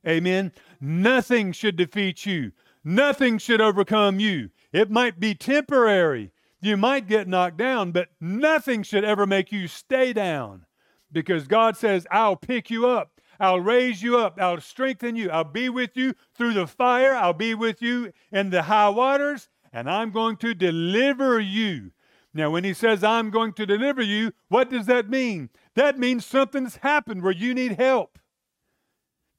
Amen. 0.07 0.51
Nothing 0.79 1.51
should 1.51 1.75
defeat 1.75 2.25
you. 2.25 2.51
Nothing 2.83 3.37
should 3.37 3.61
overcome 3.61 4.19
you. 4.19 4.49
It 4.73 4.89
might 4.89 5.19
be 5.19 5.35
temporary. 5.35 6.31
You 6.61 6.77
might 6.77 7.07
get 7.07 7.27
knocked 7.27 7.57
down, 7.57 7.91
but 7.91 8.09
nothing 8.19 8.83
should 8.83 9.03
ever 9.03 9.25
make 9.25 9.51
you 9.51 9.67
stay 9.67 10.13
down 10.13 10.65
because 11.11 11.47
God 11.47 11.75
says, 11.77 12.07
I'll 12.11 12.35
pick 12.35 12.69
you 12.69 12.87
up. 12.87 13.19
I'll 13.39 13.59
raise 13.59 14.03
you 14.03 14.19
up. 14.19 14.39
I'll 14.39 14.61
strengthen 14.61 15.15
you. 15.15 15.29
I'll 15.31 15.43
be 15.43 15.69
with 15.69 15.97
you 15.97 16.13
through 16.35 16.53
the 16.53 16.67
fire. 16.67 17.15
I'll 17.15 17.33
be 17.33 17.55
with 17.55 17.81
you 17.81 18.13
in 18.31 18.51
the 18.51 18.63
high 18.63 18.89
waters, 18.89 19.49
and 19.73 19.89
I'm 19.89 20.11
going 20.11 20.37
to 20.37 20.53
deliver 20.53 21.39
you. 21.39 21.91
Now, 22.33 22.51
when 22.51 22.63
he 22.63 22.73
says, 22.73 23.03
I'm 23.03 23.29
going 23.29 23.53
to 23.53 23.65
deliver 23.65 24.01
you, 24.01 24.31
what 24.47 24.69
does 24.69 24.85
that 24.85 25.09
mean? 25.09 25.49
That 25.75 25.97
means 25.99 26.25
something's 26.25 26.77
happened 26.77 27.23
where 27.23 27.33
you 27.33 27.53
need 27.53 27.73
help. 27.73 28.19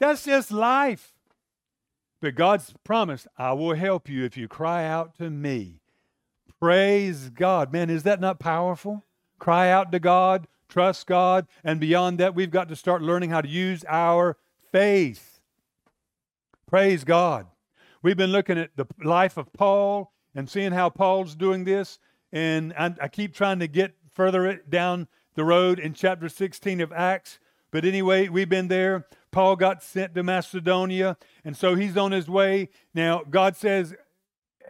That's 0.02 0.25
just 0.25 0.50
life. 0.50 1.14
But 2.21 2.35
God's 2.35 2.75
promised, 2.82 3.28
I 3.38 3.52
will 3.52 3.76
help 3.76 4.09
you 4.09 4.25
if 4.25 4.37
you 4.37 4.49
cry 4.49 4.85
out 4.85 5.16
to 5.18 5.30
me. 5.30 5.80
Praise 6.59 7.30
God. 7.30 7.73
Man, 7.73 7.88
is 7.88 8.02
that 8.02 8.21
not 8.21 8.40
powerful? 8.40 9.04
Cry 9.38 9.71
out 9.71 9.92
to 9.92 10.00
God, 10.00 10.49
trust 10.68 11.06
God, 11.06 11.47
and 11.62 11.78
beyond 11.78 12.18
that, 12.18 12.35
we've 12.35 12.50
got 12.50 12.68
to 12.71 12.75
start 12.75 13.00
learning 13.00 13.30
how 13.30 13.42
to 13.42 13.49
use 13.49 13.85
our 13.88 14.37
faith. 14.73 15.38
Praise 16.66 17.04
God. 17.04 17.47
We've 18.02 18.16
been 18.16 18.32
looking 18.32 18.59
at 18.59 18.71
the 18.75 18.87
life 19.04 19.37
of 19.37 19.52
Paul 19.52 20.12
and 20.35 20.50
seeing 20.50 20.73
how 20.73 20.90
Paul's 20.90 21.37
doing 21.37 21.62
this. 21.62 22.00
And 22.32 22.75
I, 22.76 22.92
I 23.02 23.06
keep 23.06 23.37
trying 23.37 23.61
to 23.61 23.68
get 23.68 23.94
further 24.11 24.61
down 24.68 25.06
the 25.37 25.44
road 25.44 25.78
in 25.78 25.94
chapter 25.94 26.28
16 26.28 26.80
of 26.80 26.90
Acts. 26.90 27.38
But 27.71 27.85
anyway, 27.85 28.28
we've 28.28 28.49
been 28.49 28.66
there. 28.66 29.06
Paul 29.33 29.57
got 29.57 29.83
sent 29.83 30.15
to 30.15 30.23
Macedonia, 30.23 31.17
and 31.45 31.57
so 31.57 31.75
he's 31.75 31.97
on 31.97 32.12
his 32.12 32.29
way. 32.29 32.69
Now, 32.95 33.23
God 33.29 33.57
says, 33.57 33.95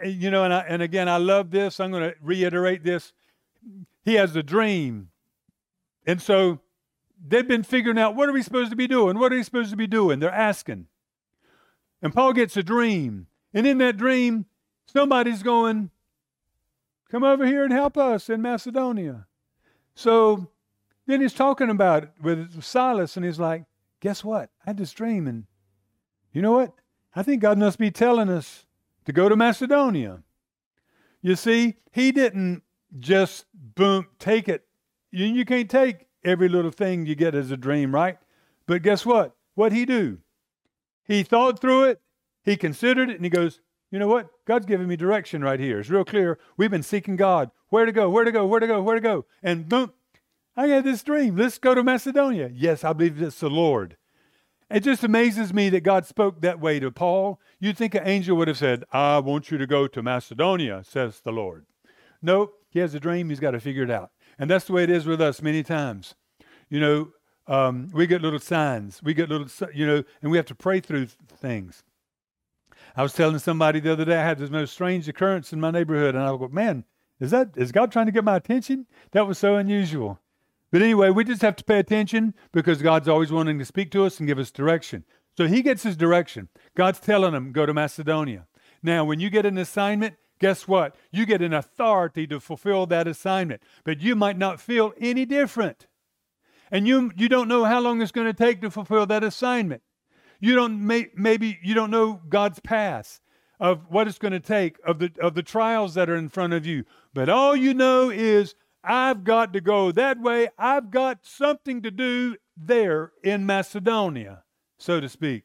eh, 0.00 0.08
you 0.08 0.30
know, 0.30 0.44
and, 0.44 0.54
I, 0.54 0.60
and 0.60 0.80
again, 0.80 1.08
I 1.08 1.18
love 1.18 1.50
this. 1.50 1.80
I'm 1.80 1.90
going 1.90 2.10
to 2.10 2.16
reiterate 2.22 2.84
this. 2.84 3.12
He 4.04 4.14
has 4.14 4.34
a 4.36 4.42
dream. 4.42 5.10
And 6.06 6.22
so 6.22 6.60
they've 7.26 7.46
been 7.46 7.64
figuring 7.64 7.98
out 7.98 8.16
what 8.16 8.28
are 8.28 8.32
we 8.32 8.42
supposed 8.42 8.70
to 8.70 8.76
be 8.76 8.86
doing? 8.86 9.18
What 9.18 9.32
are 9.32 9.36
we 9.36 9.42
supposed 9.42 9.70
to 9.70 9.76
be 9.76 9.86
doing? 9.86 10.20
They're 10.20 10.30
asking. 10.30 10.86
And 12.00 12.14
Paul 12.14 12.32
gets 12.32 12.56
a 12.56 12.62
dream. 12.62 13.26
And 13.52 13.66
in 13.66 13.78
that 13.78 13.96
dream, 13.96 14.46
somebody's 14.86 15.42
going, 15.42 15.90
Come 17.10 17.24
over 17.24 17.44
here 17.44 17.62
and 17.62 17.72
help 17.72 17.98
us 17.98 18.30
in 18.30 18.40
Macedonia. 18.40 19.26
So 19.94 20.48
then 21.06 21.20
he's 21.20 21.34
talking 21.34 21.68
about 21.68 22.04
it 22.04 22.10
with 22.22 22.62
Silas, 22.62 23.18
and 23.18 23.26
he's 23.26 23.38
like, 23.38 23.64
Guess 24.02 24.24
what? 24.24 24.50
I 24.66 24.70
had 24.70 24.78
this 24.78 24.92
dream, 24.92 25.28
and 25.28 25.44
you 26.32 26.42
know 26.42 26.50
what? 26.50 26.74
I 27.14 27.22
think 27.22 27.40
God 27.40 27.56
must 27.56 27.78
be 27.78 27.92
telling 27.92 28.28
us 28.28 28.66
to 29.04 29.12
go 29.12 29.28
to 29.28 29.36
Macedonia. 29.36 30.24
You 31.20 31.36
see, 31.36 31.76
he 31.92 32.10
didn't 32.10 32.64
just 32.98 33.46
boom, 33.54 34.08
take 34.18 34.48
it. 34.48 34.66
You, 35.12 35.26
you 35.26 35.44
can't 35.44 35.70
take 35.70 36.08
every 36.24 36.48
little 36.48 36.72
thing 36.72 37.06
you 37.06 37.14
get 37.14 37.36
as 37.36 37.52
a 37.52 37.56
dream, 37.56 37.94
right? 37.94 38.18
But 38.66 38.82
guess 38.82 39.06
what? 39.06 39.36
What'd 39.54 39.78
he 39.78 39.84
do? 39.84 40.18
He 41.04 41.22
thought 41.22 41.60
through 41.60 41.84
it, 41.84 42.00
he 42.44 42.56
considered 42.56 43.08
it, 43.08 43.16
and 43.16 43.24
he 43.24 43.30
goes, 43.30 43.60
You 43.92 44.00
know 44.00 44.08
what? 44.08 44.30
God's 44.46 44.66
giving 44.66 44.88
me 44.88 44.96
direction 44.96 45.44
right 45.44 45.60
here. 45.60 45.78
It's 45.78 45.90
real 45.90 46.04
clear. 46.04 46.40
We've 46.56 46.72
been 46.72 46.82
seeking 46.82 47.14
God. 47.14 47.52
Where 47.68 47.86
to 47.86 47.92
go, 47.92 48.10
where 48.10 48.24
to 48.24 48.32
go, 48.32 48.46
where 48.46 48.60
to 48.60 48.66
go, 48.66 48.82
where 48.82 48.96
to 48.96 49.00
go. 49.00 49.26
And 49.44 49.68
boom, 49.68 49.92
I 50.56 50.66
had 50.66 50.84
this 50.84 51.02
dream. 51.02 51.36
Let's 51.36 51.58
go 51.58 51.74
to 51.74 51.82
Macedonia. 51.82 52.50
Yes, 52.52 52.84
I 52.84 52.92
believe 52.92 53.20
it's 53.22 53.40
the 53.40 53.48
Lord. 53.48 53.96
It 54.70 54.80
just 54.80 55.04
amazes 55.04 55.52
me 55.52 55.68
that 55.70 55.80
God 55.80 56.06
spoke 56.06 56.40
that 56.40 56.60
way 56.60 56.80
to 56.80 56.90
Paul. 56.90 57.40
You'd 57.58 57.76
think 57.76 57.94
an 57.94 58.06
angel 58.06 58.36
would 58.36 58.48
have 58.48 58.58
said, 58.58 58.84
I 58.92 59.18
want 59.18 59.50
you 59.50 59.58
to 59.58 59.66
go 59.66 59.86
to 59.86 60.02
Macedonia, 60.02 60.82
says 60.84 61.20
the 61.20 61.32
Lord. 61.32 61.66
Nope, 62.22 62.54
he 62.70 62.78
has 62.78 62.94
a 62.94 63.00
dream, 63.00 63.28
he's 63.28 63.40
got 63.40 63.50
to 63.50 63.60
figure 63.60 63.82
it 63.82 63.90
out. 63.90 64.10
And 64.38 64.50
that's 64.50 64.66
the 64.66 64.72
way 64.72 64.84
it 64.84 64.90
is 64.90 65.06
with 65.06 65.20
us 65.20 65.42
many 65.42 65.62
times. 65.62 66.14
You 66.70 66.80
know, 66.80 67.08
um, 67.46 67.88
we 67.92 68.06
get 68.06 68.22
little 68.22 68.38
signs, 68.38 69.02
we 69.02 69.12
get 69.12 69.28
little, 69.28 69.48
you 69.74 69.86
know, 69.86 70.04
and 70.22 70.30
we 70.30 70.38
have 70.38 70.46
to 70.46 70.54
pray 70.54 70.80
through 70.80 71.06
things. 71.06 71.82
I 72.96 73.02
was 73.02 73.12
telling 73.12 73.38
somebody 73.38 73.80
the 73.80 73.92
other 73.92 74.04
day 74.04 74.16
I 74.16 74.24
had 74.24 74.38
this 74.38 74.50
most 74.50 74.72
strange 74.72 75.08
occurrence 75.08 75.52
in 75.52 75.60
my 75.60 75.70
neighborhood, 75.70 76.14
and 76.14 76.24
I 76.24 76.28
go, 76.28 76.48
man, 76.48 76.84
is 77.20 77.30
that 77.30 77.50
is 77.56 77.72
God 77.72 77.92
trying 77.92 78.06
to 78.06 78.12
get 78.12 78.24
my 78.24 78.36
attention? 78.36 78.86
That 79.10 79.26
was 79.26 79.38
so 79.38 79.56
unusual. 79.56 80.18
But 80.72 80.82
anyway, 80.82 81.10
we 81.10 81.22
just 81.22 81.42
have 81.42 81.54
to 81.56 81.64
pay 81.64 81.78
attention 81.78 82.34
because 82.50 82.82
God's 82.82 83.06
always 83.06 83.30
wanting 83.30 83.58
to 83.58 83.64
speak 83.64 83.90
to 83.92 84.04
us 84.04 84.18
and 84.18 84.26
give 84.26 84.38
us 84.38 84.50
direction. 84.50 85.04
So 85.36 85.46
he 85.46 85.62
gets 85.62 85.82
his 85.82 85.96
direction. 85.96 86.48
God's 86.74 86.98
telling 86.98 87.34
him, 87.34 87.52
go 87.52 87.66
to 87.66 87.74
Macedonia. 87.74 88.46
Now, 88.82 89.04
when 89.04 89.20
you 89.20 89.30
get 89.30 89.46
an 89.46 89.58
assignment, 89.58 90.16
guess 90.40 90.66
what? 90.66 90.96
You 91.12 91.26
get 91.26 91.42
an 91.42 91.52
authority 91.52 92.26
to 92.26 92.40
fulfill 92.40 92.86
that 92.86 93.06
assignment, 93.06 93.62
but 93.84 94.00
you 94.00 94.16
might 94.16 94.38
not 94.38 94.60
feel 94.60 94.92
any 94.98 95.26
different. 95.26 95.86
And 96.70 96.88
you, 96.88 97.12
you 97.16 97.28
don't 97.28 97.48
know 97.48 97.64
how 97.64 97.80
long 97.80 98.00
it's 98.00 98.10
going 98.10 98.26
to 98.26 98.32
take 98.32 98.62
to 98.62 98.70
fulfill 98.70 99.04
that 99.06 99.22
assignment. 99.22 99.82
You 100.40 100.54
don't 100.56 100.84
may, 100.84 101.08
maybe 101.14 101.58
you 101.62 101.74
don't 101.74 101.90
know 101.90 102.20
God's 102.28 102.60
path 102.60 103.20
of 103.60 103.86
what 103.90 104.08
it's 104.08 104.18
going 104.18 104.32
to 104.32 104.40
take 104.40 104.76
of 104.84 104.98
the 104.98 105.12
of 105.20 105.34
the 105.34 105.42
trials 105.42 105.94
that 105.94 106.10
are 106.10 106.16
in 106.16 106.28
front 106.28 106.52
of 106.52 106.66
you. 106.66 106.84
But 107.14 107.28
all 107.28 107.54
you 107.54 107.74
know 107.74 108.10
is 108.10 108.56
I've 108.84 109.24
got 109.24 109.52
to 109.52 109.60
go 109.60 109.92
that 109.92 110.20
way. 110.20 110.48
I've 110.58 110.90
got 110.90 111.20
something 111.22 111.82
to 111.82 111.90
do 111.90 112.36
there 112.56 113.12
in 113.22 113.46
Macedonia, 113.46 114.44
so 114.78 115.00
to 115.00 115.08
speak. 115.08 115.44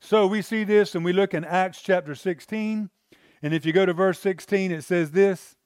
So 0.00 0.26
we 0.26 0.42
see 0.42 0.64
this 0.64 0.94
and 0.94 1.04
we 1.04 1.12
look 1.12 1.32
in 1.32 1.44
Acts 1.44 1.80
chapter 1.80 2.14
16. 2.14 2.90
And 3.42 3.54
if 3.54 3.64
you 3.64 3.72
go 3.72 3.86
to 3.86 3.92
verse 3.92 4.18
16, 4.18 4.70
it 4.70 4.84
says 4.84 5.12
this. 5.12 5.56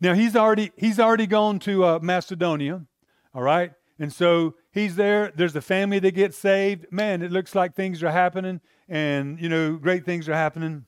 Now 0.00 0.14
he's 0.14 0.36
already 0.36 0.70
he's 0.76 1.00
already 1.00 1.26
gone 1.26 1.58
to 1.60 1.84
uh, 1.84 1.98
Macedonia, 2.02 2.84
all 3.32 3.42
right, 3.42 3.72
and 3.98 4.12
so 4.12 4.54
he's 4.70 4.96
there. 4.96 5.32
There's 5.34 5.56
a 5.56 5.62
family 5.62 5.98
that 6.00 6.12
gets 6.12 6.36
saved. 6.36 6.86
Man, 6.90 7.22
it 7.22 7.32
looks 7.32 7.54
like 7.54 7.74
things 7.74 8.02
are 8.02 8.10
happening, 8.10 8.60
and 8.88 9.40
you 9.40 9.48
know, 9.48 9.76
great 9.76 10.04
things 10.04 10.28
are 10.28 10.34
happening. 10.34 10.84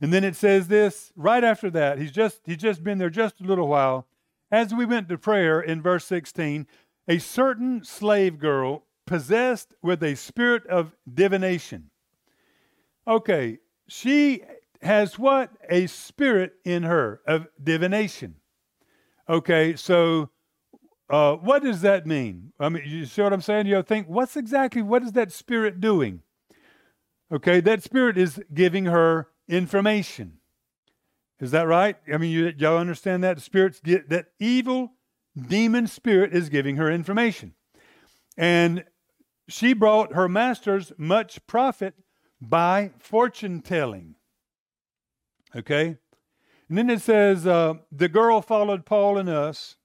And 0.00 0.12
then 0.12 0.24
it 0.24 0.34
says 0.36 0.68
this 0.68 1.12
right 1.14 1.44
after 1.44 1.70
that. 1.70 1.98
He's 1.98 2.12
just 2.12 2.40
he's 2.44 2.56
just 2.56 2.82
been 2.82 2.98
there 2.98 3.10
just 3.10 3.40
a 3.40 3.44
little 3.44 3.68
while. 3.68 4.06
As 4.50 4.74
we 4.74 4.84
went 4.84 5.08
to 5.08 5.18
prayer 5.18 5.60
in 5.60 5.80
verse 5.82 6.04
16, 6.06 6.66
a 7.06 7.18
certain 7.18 7.84
slave 7.84 8.38
girl 8.38 8.84
possessed 9.06 9.74
with 9.82 10.02
a 10.02 10.14
spirit 10.16 10.66
of 10.66 10.96
divination. 11.12 11.90
Okay, 13.06 13.58
she 13.88 14.42
has 14.82 15.18
what? 15.18 15.50
A 15.68 15.86
spirit 15.86 16.54
in 16.64 16.84
her 16.84 17.20
of 17.26 17.46
divination. 17.62 18.36
Okay, 19.28 19.76
so 19.76 20.30
uh, 21.08 21.34
what 21.34 21.62
does 21.62 21.82
that 21.82 22.06
mean? 22.06 22.52
I 22.58 22.68
mean, 22.68 22.84
you 22.86 23.06
see 23.06 23.22
what 23.22 23.32
I'm 23.32 23.40
saying? 23.40 23.66
You 23.66 23.82
think, 23.82 24.08
what's 24.08 24.36
exactly, 24.36 24.82
what 24.82 25.02
is 25.02 25.12
that 25.12 25.32
spirit 25.32 25.80
doing? 25.80 26.22
Okay, 27.32 27.60
that 27.60 27.82
spirit 27.82 28.16
is 28.16 28.40
giving 28.54 28.86
her 28.86 29.28
information. 29.50 30.38
Is 31.40 31.50
that 31.50 31.66
right? 31.66 31.96
I 32.12 32.18
mean, 32.18 32.30
you, 32.30 32.52
y'all 32.56 32.78
understand 32.78 33.24
that? 33.24 33.40
Spirits 33.40 33.80
get 33.82 34.08
that 34.10 34.26
evil 34.38 34.92
demon 35.36 35.86
spirit 35.86 36.34
is 36.34 36.48
giving 36.48 36.76
her 36.76 36.90
information. 36.90 37.54
And 38.36 38.84
she 39.48 39.72
brought 39.72 40.14
her 40.14 40.28
masters 40.28 40.92
much 40.96 41.44
profit 41.46 41.94
by 42.40 42.92
fortune 42.98 43.60
telling. 43.62 44.14
Okay? 45.54 45.96
And 46.68 46.78
then 46.78 46.90
it 46.90 47.02
says, 47.02 47.46
uh, 47.46 47.74
The 47.90 48.08
girl 48.08 48.42
followed 48.42 48.86
Paul 48.86 49.18
and 49.18 49.28
us 49.28 49.76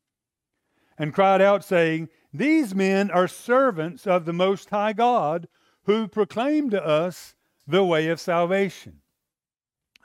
and 0.98 1.14
cried 1.14 1.42
out, 1.42 1.64
saying, 1.64 2.10
These 2.34 2.76
men 2.76 3.10
are 3.12 3.28
servants 3.28 4.06
of 4.06 4.26
the 4.26 4.34
Most 4.34 4.70
High 4.70 4.94
God 4.94 5.48
who 5.84 6.08
proclaim 6.08 6.70
to 6.70 6.84
us 6.84 7.36
the 7.68 7.84
way 7.84 8.08
of 8.08 8.20
salvation. 8.20 9.02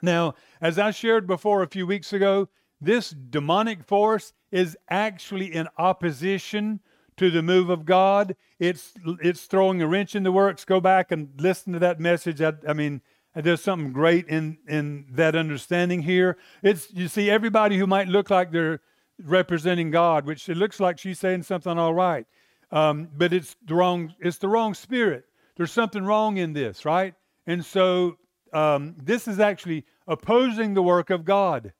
Now, 0.01 0.35
as 0.59 0.79
I 0.79 0.91
shared 0.91 1.27
before 1.27 1.61
a 1.61 1.67
few 1.67 1.85
weeks 1.85 2.13
ago, 2.13 2.49
this 2.79 3.11
demonic 3.11 3.83
force 3.83 4.33
is 4.51 4.75
actually 4.89 5.53
in 5.53 5.67
opposition 5.77 6.79
to 7.17 7.29
the 7.29 7.43
move 7.43 7.69
of 7.69 7.85
God. 7.85 8.35
It's 8.59 8.93
it's 9.21 9.45
throwing 9.45 9.81
a 9.81 9.87
wrench 9.87 10.15
in 10.15 10.23
the 10.23 10.31
works. 10.31 10.65
Go 10.65 10.79
back 10.79 11.11
and 11.11 11.29
listen 11.37 11.73
to 11.73 11.79
that 11.79 11.99
message. 11.99 12.41
I, 12.41 12.53
I 12.67 12.73
mean, 12.73 13.01
there's 13.35 13.61
something 13.61 13.93
great 13.93 14.27
in 14.27 14.57
in 14.67 15.05
that 15.11 15.35
understanding 15.35 16.01
here. 16.01 16.37
It's 16.63 16.91
you 16.91 17.07
see 17.07 17.29
everybody 17.29 17.77
who 17.77 17.85
might 17.85 18.07
look 18.07 18.29
like 18.29 18.51
they're 18.51 18.81
representing 19.23 19.91
God, 19.91 20.25
which 20.25 20.49
it 20.49 20.57
looks 20.57 20.79
like 20.79 20.97
she's 20.97 21.19
saying 21.19 21.43
something 21.43 21.77
all 21.77 21.93
right, 21.93 22.25
um, 22.71 23.09
but 23.15 23.33
it's 23.33 23.55
the 23.65 23.75
wrong 23.75 24.15
it's 24.19 24.39
the 24.39 24.49
wrong 24.49 24.73
spirit. 24.73 25.25
There's 25.57 25.71
something 25.71 26.03
wrong 26.03 26.37
in 26.37 26.53
this, 26.53 26.85
right? 26.85 27.13
And 27.45 27.63
so 27.63 28.17
um, 28.53 28.95
this 29.01 29.27
is 29.27 29.39
actually 29.39 29.85
opposing 30.07 30.73
the 30.73 30.81
work 30.81 31.09
of 31.09 31.25
God, 31.25 31.73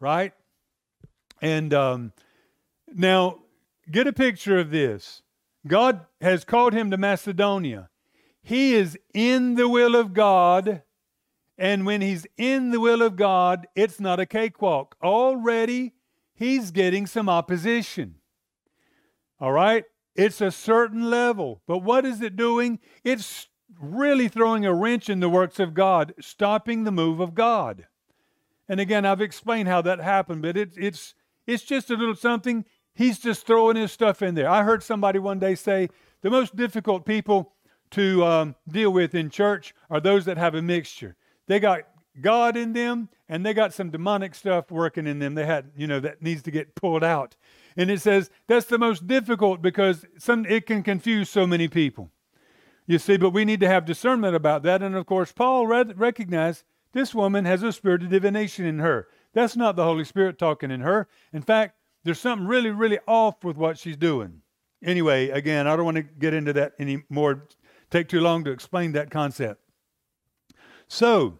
right? 0.00 0.32
And 1.40 1.72
um, 1.72 2.12
now, 2.92 3.38
get 3.90 4.06
a 4.06 4.12
picture 4.12 4.58
of 4.58 4.70
this. 4.70 5.22
God 5.66 6.06
has 6.20 6.44
called 6.44 6.72
him 6.72 6.90
to 6.90 6.96
Macedonia. 6.96 7.90
He 8.42 8.74
is 8.74 8.98
in 9.12 9.54
the 9.54 9.68
will 9.68 9.94
of 9.94 10.14
God. 10.14 10.82
And 11.58 11.84
when 11.84 12.00
he's 12.00 12.26
in 12.36 12.70
the 12.70 12.80
will 12.80 13.02
of 13.02 13.16
God, 13.16 13.66
it's 13.74 14.00
not 14.00 14.20
a 14.20 14.26
cakewalk. 14.26 14.96
Already, 15.02 15.94
he's 16.34 16.70
getting 16.70 17.06
some 17.06 17.28
opposition. 17.28 18.16
All 19.40 19.52
right? 19.52 19.84
It's 20.14 20.40
a 20.40 20.50
certain 20.50 21.10
level. 21.10 21.60
But 21.66 21.78
what 21.78 22.04
is 22.04 22.20
it 22.22 22.36
doing? 22.36 22.78
It's 23.04 23.48
really 23.80 24.28
throwing 24.28 24.64
a 24.64 24.74
wrench 24.74 25.08
in 25.08 25.20
the 25.20 25.28
works 25.28 25.58
of 25.58 25.74
God, 25.74 26.14
stopping 26.20 26.84
the 26.84 26.90
move 26.90 27.20
of 27.20 27.34
God. 27.34 27.86
And 28.68 28.80
again, 28.80 29.06
I've 29.06 29.20
explained 29.20 29.68
how 29.68 29.82
that 29.82 30.00
happened, 30.00 30.42
but 30.42 30.56
it, 30.56 30.72
it's 30.76 31.14
it's 31.46 31.62
just 31.62 31.90
a 31.90 31.94
little 31.94 32.14
something. 32.14 32.64
He's 32.94 33.18
just 33.18 33.46
throwing 33.46 33.76
his 33.76 33.92
stuff 33.92 34.22
in 34.22 34.34
there. 34.34 34.48
I 34.48 34.62
heard 34.62 34.82
somebody 34.82 35.18
one 35.18 35.38
day 35.38 35.54
say 35.54 35.88
the 36.20 36.30
most 36.30 36.56
difficult 36.56 37.06
people 37.06 37.52
to 37.92 38.24
um, 38.24 38.54
deal 38.68 38.90
with 38.90 39.14
in 39.14 39.30
church 39.30 39.74
are 39.88 40.00
those 40.00 40.26
that 40.26 40.36
have 40.36 40.54
a 40.54 40.60
mixture. 40.60 41.16
They 41.46 41.60
got 41.60 41.84
God 42.20 42.56
in 42.56 42.72
them, 42.72 43.08
and 43.28 43.46
they 43.46 43.54
got 43.54 43.72
some 43.72 43.90
demonic 43.90 44.34
stuff 44.34 44.70
working 44.70 45.06
in 45.06 45.18
them. 45.18 45.34
They 45.34 45.46
had, 45.46 45.70
you 45.76 45.86
know, 45.86 46.00
that 46.00 46.20
needs 46.20 46.42
to 46.42 46.50
get 46.50 46.74
pulled 46.74 47.04
out. 47.04 47.36
And 47.76 47.90
it 47.90 48.00
says 48.00 48.30
that's 48.46 48.66
the 48.66 48.78
most 48.78 49.06
difficult 49.06 49.62
because 49.62 50.04
some 50.18 50.44
it 50.46 50.66
can 50.66 50.82
confuse 50.82 51.30
so 51.30 51.46
many 51.46 51.68
people. 51.68 52.10
You 52.88 52.98
see, 52.98 53.18
but 53.18 53.30
we 53.30 53.44
need 53.44 53.60
to 53.60 53.68
have 53.68 53.84
discernment 53.84 54.34
about 54.34 54.62
that. 54.62 54.82
And 54.82 54.96
of 54.96 55.04
course, 55.04 55.30
Paul 55.30 55.66
recognized 55.66 56.64
this 56.92 57.14
woman 57.14 57.44
has 57.44 57.62
a 57.62 57.70
spirit 57.70 58.02
of 58.02 58.08
divination 58.08 58.64
in 58.64 58.78
her. 58.78 59.08
That's 59.34 59.56
not 59.56 59.76
the 59.76 59.84
Holy 59.84 60.04
Spirit 60.04 60.38
talking 60.38 60.70
in 60.70 60.80
her. 60.80 61.06
In 61.34 61.42
fact, 61.42 61.76
there's 62.02 62.18
something 62.18 62.48
really, 62.48 62.70
really 62.70 62.98
off 63.06 63.44
with 63.44 63.58
what 63.58 63.78
she's 63.78 63.98
doing. 63.98 64.40
Anyway, 64.82 65.28
again, 65.28 65.66
I 65.66 65.76
don't 65.76 65.84
want 65.84 65.98
to 65.98 66.02
get 66.02 66.32
into 66.32 66.54
that 66.54 66.72
anymore. 66.78 67.46
Take 67.90 68.08
too 68.08 68.22
long 68.22 68.42
to 68.44 68.50
explain 68.50 68.92
that 68.92 69.10
concept. 69.10 69.60
So, 70.88 71.38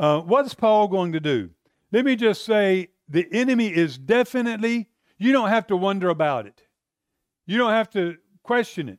uh, 0.00 0.20
what's 0.22 0.54
Paul 0.54 0.88
going 0.88 1.12
to 1.12 1.20
do? 1.20 1.50
Let 1.92 2.04
me 2.04 2.16
just 2.16 2.44
say 2.44 2.88
the 3.08 3.28
enemy 3.30 3.68
is 3.68 3.98
definitely, 3.98 4.88
you 5.16 5.30
don't 5.30 5.48
have 5.48 5.68
to 5.68 5.76
wonder 5.76 6.08
about 6.08 6.46
it. 6.46 6.64
You 7.46 7.56
don't 7.56 7.70
have 7.70 7.90
to 7.90 8.16
question 8.42 8.88
it. 8.88 8.98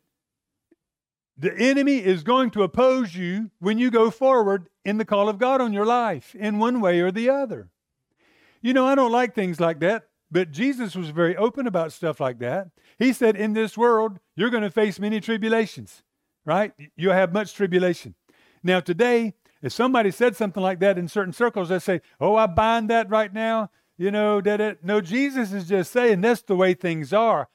The 1.39 1.55
enemy 1.57 2.03
is 2.03 2.23
going 2.23 2.51
to 2.51 2.63
oppose 2.63 3.15
you 3.15 3.49
when 3.59 3.77
you 3.77 3.89
go 3.89 4.11
forward 4.11 4.67
in 4.83 4.97
the 4.97 5.05
call 5.05 5.29
of 5.29 5.37
God 5.37 5.61
on 5.61 5.71
your 5.71 5.85
life 5.85 6.35
in 6.35 6.59
one 6.59 6.81
way 6.81 6.99
or 6.99 7.11
the 7.11 7.29
other. 7.29 7.69
You 8.61 8.73
know, 8.73 8.85
I 8.85 8.93
don't 8.93 9.13
like 9.13 9.35
things 9.35 9.57
like 9.57 9.79
that, 9.79 10.09
but 10.29 10.51
Jesus 10.51 10.97
was 10.97 11.11
very 11.11 11.37
open 11.37 11.65
about 11.65 11.93
stuff 11.93 12.19
like 12.19 12.39
that. 12.39 12.67
He 12.97 13.13
said, 13.13 13.37
In 13.37 13.53
this 13.53 13.77
world, 13.77 14.19
you're 14.35 14.49
going 14.49 14.63
to 14.63 14.69
face 14.69 14.99
many 14.99 15.21
tribulations, 15.21 16.03
right? 16.43 16.73
You'll 16.97 17.13
have 17.13 17.31
much 17.31 17.53
tribulation. 17.53 18.15
Now, 18.61 18.81
today, 18.81 19.33
if 19.61 19.71
somebody 19.71 20.11
said 20.11 20.35
something 20.35 20.61
like 20.61 20.79
that 20.81 20.97
in 20.97 21.07
certain 21.07 21.31
circles, 21.31 21.69
they 21.69 21.79
say, 21.79 22.01
Oh, 22.19 22.35
I 22.35 22.47
bind 22.47 22.89
that 22.89 23.09
right 23.09 23.33
now. 23.33 23.71
You 23.97 24.11
know, 24.11 24.41
that 24.41 24.59
it. 24.59 24.83
No, 24.83 24.99
Jesus 24.99 25.53
is 25.53 25.69
just 25.69 25.93
saying 25.93 26.19
that's 26.19 26.41
the 26.41 26.57
way 26.57 26.73
things 26.73 27.13
are. 27.13 27.47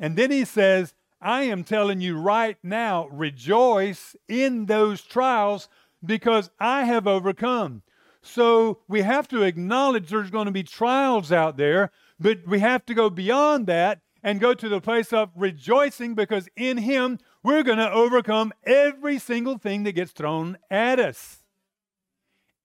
And 0.00 0.16
then 0.16 0.32
he 0.32 0.44
says, 0.44 0.94
I 1.20 1.42
am 1.42 1.64
telling 1.64 2.00
you 2.00 2.16
right 2.16 2.56
now, 2.62 3.08
rejoice 3.08 4.14
in 4.28 4.66
those 4.66 5.02
trials 5.02 5.68
because 6.04 6.50
I 6.60 6.84
have 6.84 7.06
overcome. 7.06 7.82
So 8.22 8.80
we 8.88 9.02
have 9.02 9.26
to 9.28 9.42
acknowledge 9.42 10.10
there's 10.10 10.30
going 10.30 10.46
to 10.46 10.52
be 10.52 10.62
trials 10.62 11.32
out 11.32 11.56
there, 11.56 11.90
but 12.20 12.46
we 12.46 12.60
have 12.60 12.84
to 12.86 12.94
go 12.94 13.10
beyond 13.10 13.66
that 13.66 14.00
and 14.22 14.40
go 14.40 14.54
to 14.54 14.68
the 14.68 14.80
place 14.80 15.12
of 15.12 15.30
rejoicing 15.34 16.14
because 16.14 16.48
in 16.56 16.78
Him 16.78 17.18
we're 17.42 17.62
going 17.62 17.78
to 17.78 17.90
overcome 17.90 18.52
every 18.64 19.18
single 19.18 19.58
thing 19.58 19.84
that 19.84 19.92
gets 19.92 20.12
thrown 20.12 20.58
at 20.70 20.98
us. 20.98 21.42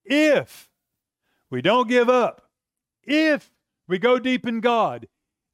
If 0.05 0.69
we 1.49 1.61
don't 1.61 1.87
give 1.87 2.09
up, 2.09 2.49
if 3.03 3.51
we 3.87 3.99
go 3.99 4.19
deep 4.19 4.45
in 4.45 4.59
God, 4.59 5.07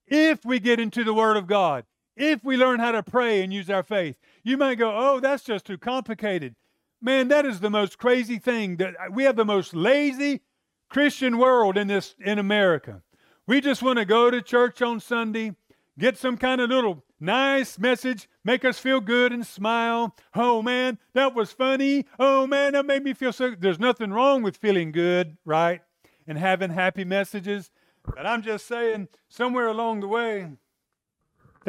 if 0.08 0.44
we 0.44 0.60
get 0.60 0.79
into 0.79 1.03
the 1.03 1.13
Word 1.13 1.38
of 1.38 1.48
God, 1.48 1.86
if 2.20 2.44
we 2.44 2.58
learn 2.58 2.80
how 2.80 2.92
to 2.92 3.02
pray 3.02 3.42
and 3.42 3.54
use 3.54 3.70
our 3.70 3.82
faith. 3.82 4.18
You 4.44 4.58
might 4.58 4.76
go, 4.76 4.94
oh, 4.96 5.20
that's 5.20 5.44
just 5.44 5.66
too 5.66 5.78
complicated. 5.78 6.56
Man, 7.02 7.30
that 7.30 7.46
is 7.46 7.62
the 7.62 7.70
most 7.70 7.98
crazy 7.98 8.38
thing 8.38 8.76
that 8.78 8.94
we 9.12 9.24
have 9.24 9.38
the 9.38 9.46
most 9.46 9.74
lazy 9.74 10.42
Christian 10.90 11.38
world 11.38 11.78
in 11.78 11.88
this 11.88 12.16
in 12.20 12.38
America. 12.38 13.02
We 13.48 13.62
just 13.62 13.82
want 13.82 14.00
to 14.00 14.06
go 14.06 14.30
to 14.30 14.42
church 14.42 14.82
on 14.82 15.00
Sunday, 15.00 15.56
get 15.98 16.18
some 16.18 16.38
kind 16.38 16.60
of 16.60 16.70
little 16.70 17.06
nice 17.22 17.80
message, 17.80 18.28
make 18.44 18.66
us 18.66 18.80
feel 18.80 19.00
good 19.00 19.32
and 19.32 19.48
smile. 19.48 20.14
Oh 20.36 20.62
man, 20.62 20.98
that 21.14 21.34
was 21.34 21.54
funny. 21.54 22.06
Oh 22.20 22.46
man, 22.46 22.74
that 22.74 22.86
made 22.86 23.04
me 23.04 23.14
feel 23.14 23.32
so 23.32 23.56
there's 23.58 23.80
nothing 23.80 24.12
wrong 24.12 24.44
with 24.44 24.58
feeling 24.58 24.92
good, 24.92 25.38
right? 25.46 25.82
And 26.28 26.38
having 26.38 26.72
happy 26.72 27.06
messages. 27.06 27.72
But 28.04 28.26
I'm 28.26 28.42
just 28.42 28.68
saying 28.68 29.08
somewhere 29.30 29.68
along 29.68 30.02
the 30.02 30.08
way, 30.08 30.50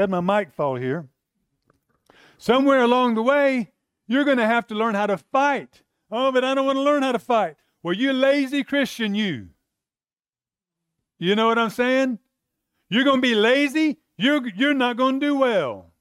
had 0.01 0.11
my 0.11 0.21
mic 0.21 0.53
fall 0.53 0.77
here. 0.77 1.09
Somewhere 2.39 2.81
along 2.81 3.15
the 3.15 3.23
way, 3.23 3.73
you're 4.07 4.25
going 4.25 4.39
to 4.39 4.47
have 4.47 4.67
to 4.69 4.75
learn 4.75 4.95
how 4.95 5.07
to 5.07 5.19
fight. 5.19 5.83
Oh, 6.11 6.33
but 6.33 6.45
I 6.45 6.55
don't 6.55 6.67
want 6.67 6.77
to 6.77 6.83
learn 6.83 7.03
how 7.03 7.13
to 7.13 7.19
fight. 7.19 7.57
Well, 7.83 7.95
you 7.95 8.13
lazy 8.13 8.65
Christian, 8.65 9.15
you. 9.15 9.49
You 11.19 11.37
know 11.37 11.47
what 11.47 11.59
I'm 11.59 11.71
saying? 11.71 12.19
You're 12.89 13.05
going 13.05 13.19
to 13.19 13.23
be 13.23 13.35
lazy. 13.35 13.99
You're, 14.17 14.47
you're 14.49 14.75
not 14.75 14.97
going 14.97 15.21
to 15.21 15.27
do 15.27 15.37
well. 15.37 15.93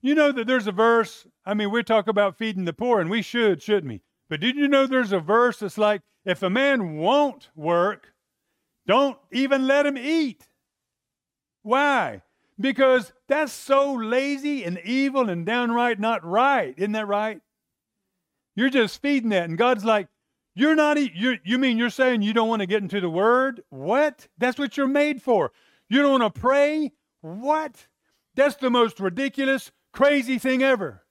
You 0.00 0.14
know 0.14 0.32
that 0.32 0.46
there's 0.46 0.66
a 0.66 0.72
verse. 0.72 1.26
I 1.46 1.54
mean, 1.54 1.70
we 1.70 1.82
talk 1.82 2.08
about 2.08 2.36
feeding 2.36 2.66
the 2.66 2.72
poor, 2.72 3.00
and 3.00 3.08
we 3.08 3.22
should, 3.22 3.62
shouldn't 3.62 3.88
we? 3.88 4.02
But 4.28 4.40
did 4.40 4.56
you 4.56 4.68
know 4.68 4.86
there's 4.86 5.12
a 5.12 5.18
verse 5.18 5.58
that's 5.58 5.78
like, 5.78 6.02
if 6.24 6.42
a 6.42 6.50
man 6.50 6.96
won't 6.96 7.48
work, 7.54 8.12
don't 8.86 9.18
even 9.32 9.66
let 9.66 9.86
him 9.86 9.96
eat. 9.96 10.46
Why? 11.62 12.22
Because 12.58 13.12
that's 13.28 13.52
so 13.52 13.92
lazy 13.92 14.64
and 14.64 14.78
evil 14.84 15.28
and 15.28 15.44
downright 15.44 15.98
not 15.98 16.24
right. 16.24 16.74
Isn't 16.76 16.92
that 16.92 17.08
right? 17.08 17.40
You're 18.54 18.70
just 18.70 19.02
feeding 19.02 19.30
that. 19.30 19.48
And 19.48 19.58
God's 19.58 19.84
like, 19.84 20.08
you're 20.54 20.76
not, 20.76 20.96
you 20.96 21.38
you 21.44 21.58
mean 21.58 21.78
you're 21.78 21.90
saying 21.90 22.22
you 22.22 22.32
don't 22.32 22.48
want 22.48 22.60
to 22.60 22.66
get 22.66 22.82
into 22.82 23.00
the 23.00 23.10
Word? 23.10 23.62
What? 23.70 24.28
That's 24.38 24.58
what 24.58 24.76
you're 24.76 24.86
made 24.86 25.20
for. 25.20 25.50
You 25.88 26.02
don't 26.02 26.20
want 26.20 26.34
to 26.34 26.40
pray? 26.40 26.92
What? 27.22 27.88
That's 28.36 28.56
the 28.56 28.70
most 28.70 29.00
ridiculous, 29.00 29.72
crazy 29.92 30.38
thing 30.38 30.62
ever. 30.62 31.04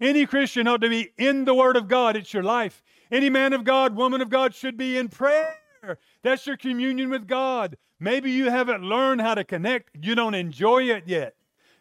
Any 0.00 0.26
Christian 0.26 0.68
ought 0.68 0.80
to 0.82 0.88
be 0.88 1.10
in 1.18 1.44
the 1.44 1.54
Word 1.54 1.76
of 1.76 1.88
God. 1.88 2.16
It's 2.16 2.32
your 2.32 2.42
life. 2.44 2.82
Any 3.10 3.30
man 3.30 3.52
of 3.52 3.64
God, 3.64 3.96
woman 3.96 4.20
of 4.20 4.28
God 4.28 4.54
should 4.54 4.76
be 4.76 4.96
in 4.96 5.08
prayer. 5.08 5.56
That's 6.22 6.46
your 6.46 6.56
communion 6.56 7.10
with 7.10 7.26
God. 7.26 7.76
Maybe 8.00 8.30
you 8.30 8.50
haven't 8.50 8.82
learned 8.82 9.20
how 9.20 9.34
to 9.34 9.44
connect, 9.44 9.90
you 10.00 10.14
don't 10.14 10.34
enjoy 10.34 10.84
it 10.84 11.04
yet. 11.06 11.36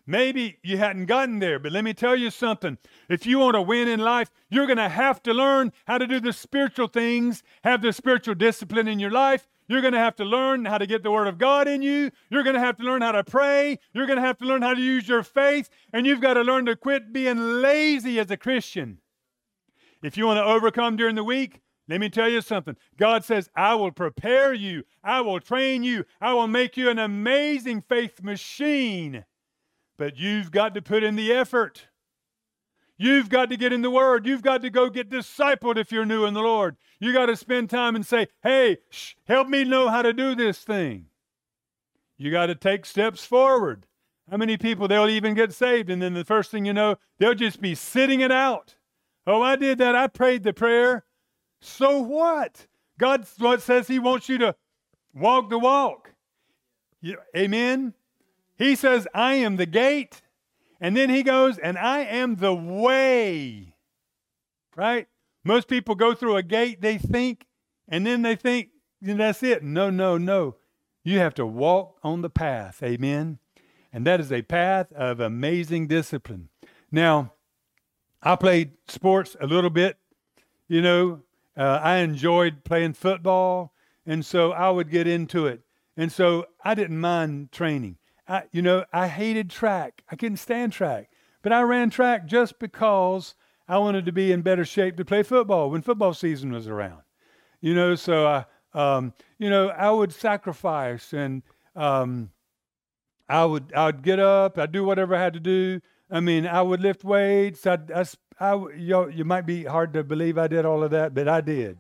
Maybe 0.05 0.59
you 0.63 0.77
hadn't 0.77 1.05
gotten 1.05 1.39
there, 1.39 1.59
but 1.59 1.71
let 1.71 1.85
me 1.85 1.93
tell 1.93 2.15
you 2.15 2.29
something. 2.29 2.77
If 3.07 3.25
you 3.25 3.39
want 3.39 3.55
to 3.55 3.61
win 3.61 3.87
in 3.87 4.01
life, 4.01 4.29
you're 4.49 4.65
going 4.65 4.77
to 4.77 4.89
have 4.89 5.23
to 5.23 5.33
learn 5.33 5.71
how 5.85 5.97
to 5.97 6.05
do 6.05 6.19
the 6.19 6.33
spiritual 6.33 6.87
things, 6.87 7.41
have 7.63 7.81
the 7.81 7.93
spiritual 7.93 8.35
discipline 8.35 8.87
in 8.87 8.99
your 8.99 9.11
life. 9.11 9.47
You're 9.69 9.81
going 9.81 9.93
to 9.93 9.99
have 9.99 10.17
to 10.17 10.25
learn 10.25 10.65
how 10.65 10.77
to 10.77 10.85
get 10.85 11.03
the 11.03 11.11
Word 11.11 11.27
of 11.27 11.37
God 11.37 11.69
in 11.69 11.81
you. 11.81 12.11
You're 12.29 12.43
going 12.43 12.55
to 12.55 12.59
have 12.59 12.75
to 12.77 12.83
learn 12.83 13.01
how 13.01 13.13
to 13.13 13.23
pray. 13.23 13.79
You're 13.93 14.07
going 14.07 14.19
to 14.19 14.25
have 14.25 14.37
to 14.39 14.45
learn 14.45 14.61
how 14.61 14.73
to 14.73 14.81
use 14.81 15.07
your 15.07 15.23
faith. 15.23 15.69
And 15.93 16.05
you've 16.05 16.19
got 16.19 16.33
to 16.33 16.41
learn 16.41 16.65
to 16.65 16.75
quit 16.75 17.13
being 17.13 17.61
lazy 17.61 18.19
as 18.19 18.29
a 18.29 18.35
Christian. 18.35 18.99
If 20.01 20.17
you 20.17 20.25
want 20.25 20.37
to 20.37 20.43
overcome 20.43 20.97
during 20.97 21.15
the 21.15 21.23
week, 21.23 21.61
let 21.87 21.99
me 21.99 22.09
tell 22.09 22.29
you 22.29 22.41
something. 22.41 22.77
God 22.97 23.25
says, 23.25 23.49
I 23.55 23.75
will 23.75 23.91
prepare 23.91 24.53
you, 24.53 24.83
I 25.03 25.21
will 25.21 25.39
train 25.39 25.83
you, 25.83 26.05
I 26.21 26.33
will 26.33 26.47
make 26.47 26.77
you 26.77 26.89
an 26.89 26.99
amazing 26.99 27.81
faith 27.81 28.23
machine. 28.23 29.25
But 29.97 30.17
you've 30.17 30.51
got 30.51 30.73
to 30.75 30.81
put 30.81 31.03
in 31.03 31.15
the 31.15 31.31
effort. 31.31 31.87
You've 32.97 33.29
got 33.29 33.49
to 33.49 33.57
get 33.57 33.73
in 33.73 33.81
the 33.81 33.91
Word. 33.91 34.25
You've 34.25 34.41
got 34.41 34.61
to 34.61 34.69
go 34.69 34.89
get 34.89 35.09
discipled 35.09 35.77
if 35.77 35.91
you're 35.91 36.05
new 36.05 36.25
in 36.25 36.33
the 36.33 36.41
Lord. 36.41 36.77
You 36.99 37.11
got 37.11 37.25
to 37.25 37.35
spend 37.35 37.69
time 37.69 37.95
and 37.95 38.05
say, 38.05 38.27
hey, 38.43 38.77
shh, 38.89 39.13
help 39.25 39.47
me 39.47 39.63
know 39.63 39.89
how 39.89 40.01
to 40.01 40.13
do 40.13 40.35
this 40.35 40.59
thing. 40.59 41.07
You 42.17 42.31
got 42.31 42.45
to 42.45 42.55
take 42.55 42.85
steps 42.85 43.25
forward. 43.25 43.87
How 44.29 44.37
many 44.37 44.57
people, 44.57 44.87
they'll 44.87 45.09
even 45.09 45.33
get 45.33 45.53
saved, 45.53 45.89
and 45.89 46.01
then 46.01 46.13
the 46.13 46.23
first 46.23 46.49
thing 46.49 46.65
you 46.65 46.73
know, 46.73 46.95
they'll 47.19 47.33
just 47.33 47.59
be 47.59 47.75
sitting 47.75 48.21
it 48.21 48.31
out. 48.31 48.75
Oh, 49.27 49.41
I 49.41 49.57
did 49.57 49.79
that. 49.79 49.95
I 49.95 50.07
prayed 50.07 50.43
the 50.43 50.53
prayer. 50.53 51.03
So 51.63 51.99
what? 51.99 52.67
God 52.99 53.25
says 53.61 53.87
He 53.87 53.97
wants 53.97 54.27
you 54.27 54.37
to 54.39 54.55
walk 55.15 55.49
the 55.49 55.57
walk. 55.57 56.13
amen? 57.35 57.93
He 58.57 58.75
says, 58.75 59.07
I 59.13 59.35
am 59.35 59.55
the 59.55 59.65
gate. 59.65 60.21
And 60.81 60.95
then 60.95 61.09
He 61.09 61.23
goes, 61.23 61.57
and 61.57 61.77
I 61.77 61.99
am 61.99 62.35
the 62.35 62.53
way. 62.53 63.75
Right? 64.75 65.07
Most 65.45 65.69
people 65.69 65.95
go 65.95 66.13
through 66.13 66.35
a 66.35 66.43
gate, 66.43 66.81
they 66.81 66.97
think, 66.97 67.45
and 67.87 68.05
then 68.05 68.23
they 68.23 68.35
think, 68.35 68.69
that's 69.01 69.43
it. 69.43 69.63
No, 69.63 69.89
no, 69.89 70.17
no. 70.17 70.55
You 71.03 71.19
have 71.19 71.33
to 71.35 71.45
walk 71.45 71.97
on 72.03 72.21
the 72.21 72.29
path. 72.29 72.81
Amen? 72.83 73.39
And 73.91 74.05
that 74.07 74.19
is 74.19 74.31
a 74.31 74.41
path 74.41 74.91
of 74.93 75.19
amazing 75.19 75.87
discipline. 75.87 76.49
Now, 76.91 77.33
I 78.21 78.35
played 78.35 78.71
sports 78.87 79.35
a 79.39 79.47
little 79.47 79.69
bit, 79.69 79.97
you 80.67 80.81
know, 80.81 81.21
uh, 81.55 81.79
I 81.81 81.97
enjoyed 81.97 82.63
playing 82.63 82.93
football, 82.93 83.73
and 84.05 84.25
so 84.25 84.51
I 84.51 84.69
would 84.69 84.89
get 84.89 85.07
into 85.07 85.45
it. 85.47 85.61
And 85.95 86.11
so 86.11 86.47
I 86.63 86.73
didn't 86.73 86.99
mind 86.99 87.51
training. 87.51 87.97
I, 88.27 88.43
you 88.51 88.61
know, 88.61 88.85
I 88.91 89.07
hated 89.07 89.49
track. 89.49 90.03
I 90.09 90.15
couldn't 90.15 90.37
stand 90.37 90.73
track. 90.73 91.09
But 91.41 91.53
I 91.53 91.61
ran 91.61 91.89
track 91.89 92.25
just 92.25 92.57
because 92.57 93.35
I 93.67 93.77
wanted 93.77 94.05
to 94.05 94.11
be 94.11 94.31
in 94.31 94.41
better 94.41 94.65
shape 94.65 94.97
to 94.97 95.05
play 95.05 95.23
football 95.23 95.69
when 95.69 95.81
football 95.81 96.13
season 96.13 96.51
was 96.51 96.67
around. 96.67 97.01
You 97.61 97.75
know, 97.75 97.95
so 97.95 98.27
I, 98.27 98.45
um, 98.73 99.13
you 99.37 99.49
know, 99.49 99.69
I 99.69 99.91
would 99.91 100.13
sacrifice 100.13 101.13
and 101.13 101.43
um, 101.75 102.31
I 103.29 103.45
would 103.45 103.71
I 103.73 103.85
would 103.85 104.01
get 104.03 104.19
up. 104.19 104.57
I'd 104.57 104.71
do 104.71 104.83
whatever 104.83 105.15
I 105.15 105.21
had 105.21 105.33
to 105.33 105.39
do. 105.39 105.81
I 106.09 106.19
mean, 106.19 106.45
I 106.45 106.61
would 106.61 106.81
lift 106.81 107.03
weights. 107.03 107.65
I'd, 107.65 107.91
I, 107.91 108.05
I, 108.39 108.55
you, 108.77 109.09
you 109.09 109.25
might 109.25 109.45
be 109.45 109.63
hard 109.65 109.93
to 109.93 110.03
believe 110.03 110.37
I 110.37 110.47
did 110.47 110.65
all 110.65 110.83
of 110.83 110.91
that, 110.91 111.13
but 111.13 111.27
I 111.27 111.41
did. 111.41 111.77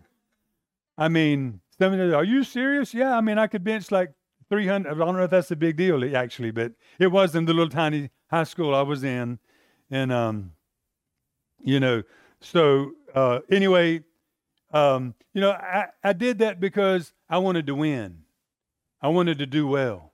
I 0.97 1.07
mean, 1.09 1.61
some 1.79 1.93
of 1.93 2.13
are 2.13 2.23
you 2.23 2.43
serious? 2.43 2.93
Yeah, 2.93 3.17
I 3.17 3.21
mean, 3.21 3.37
I 3.37 3.47
could 3.47 3.63
bench 3.63 3.91
like 3.91 4.13
300. 4.49 4.91
I 4.91 4.95
don't 5.05 5.15
know 5.15 5.23
if 5.23 5.31
that's 5.31 5.51
a 5.51 5.55
big 5.55 5.77
deal 5.77 6.03
actually, 6.15 6.51
but 6.51 6.73
it 6.99 7.07
was 7.07 7.35
in 7.35 7.45
the 7.45 7.53
little 7.53 7.69
tiny 7.69 8.11
high 8.29 8.43
school 8.43 8.75
I 8.75 8.81
was 8.83 9.03
in. 9.03 9.39
And 9.91 10.11
um, 10.11 10.53
You 11.63 11.79
know, 11.79 12.03
so 12.41 12.91
uh, 13.15 13.39
anyway, 13.49 14.03
um, 14.73 15.15
you 15.33 15.41
know, 15.41 15.51
I, 15.51 15.87
I 16.03 16.13
did 16.13 16.39
that 16.39 16.59
because 16.59 17.13
I 17.29 17.37
wanted 17.39 17.67
to 17.67 17.75
win. 17.75 18.23
I 19.01 19.09
wanted 19.09 19.39
to 19.39 19.45
do 19.45 19.67
well. 19.67 20.13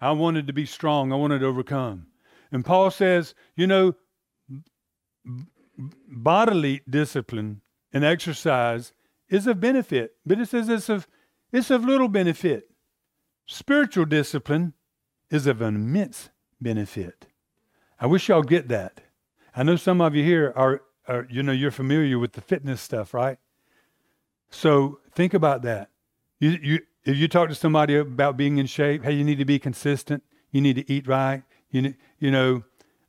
I 0.00 0.12
wanted 0.12 0.46
to 0.48 0.52
be 0.52 0.66
strong. 0.66 1.12
I 1.12 1.16
wanted 1.16 1.40
to 1.40 1.46
overcome. 1.46 2.08
And 2.52 2.64
Paul 2.64 2.90
says, 2.90 3.34
you 3.56 3.66
know, 3.66 3.94
bodily 5.76 6.82
discipline 6.88 7.60
and 7.92 8.04
exercise 8.04 8.92
is 9.28 9.46
of 9.46 9.60
benefit, 9.60 10.16
but 10.24 10.40
it 10.40 10.48
says 10.48 10.68
it's 10.68 10.88
of, 10.88 11.06
it's 11.52 11.70
of 11.70 11.84
little 11.84 12.08
benefit. 12.08 12.70
Spiritual 13.46 14.04
discipline 14.06 14.74
is 15.30 15.46
of 15.46 15.60
immense 15.60 16.30
benefit. 16.60 17.26
I 18.00 18.06
wish 18.06 18.28
y'all 18.28 18.42
get 18.42 18.68
that. 18.68 19.00
I 19.56 19.62
know 19.62 19.76
some 19.76 20.00
of 20.00 20.14
you 20.14 20.24
here 20.24 20.52
are, 20.56 20.82
are, 21.06 21.26
you 21.30 21.42
know, 21.42 21.52
you're 21.52 21.70
familiar 21.70 22.18
with 22.18 22.32
the 22.32 22.40
fitness 22.40 22.80
stuff, 22.80 23.14
right? 23.14 23.38
So 24.50 25.00
think 25.12 25.34
about 25.34 25.62
that. 25.62 25.90
You, 26.40 26.58
you, 26.62 26.80
if 27.04 27.16
you 27.16 27.28
talk 27.28 27.48
to 27.48 27.54
somebody 27.54 27.96
about 27.96 28.36
being 28.36 28.58
in 28.58 28.66
shape, 28.66 29.04
hey, 29.04 29.12
you 29.12 29.24
need 29.24 29.38
to 29.38 29.44
be 29.44 29.58
consistent. 29.58 30.22
You 30.50 30.60
need 30.60 30.76
to 30.76 30.92
eat 30.92 31.06
right. 31.06 31.42
You, 31.70 31.94
you 32.18 32.30
know, 32.30 32.62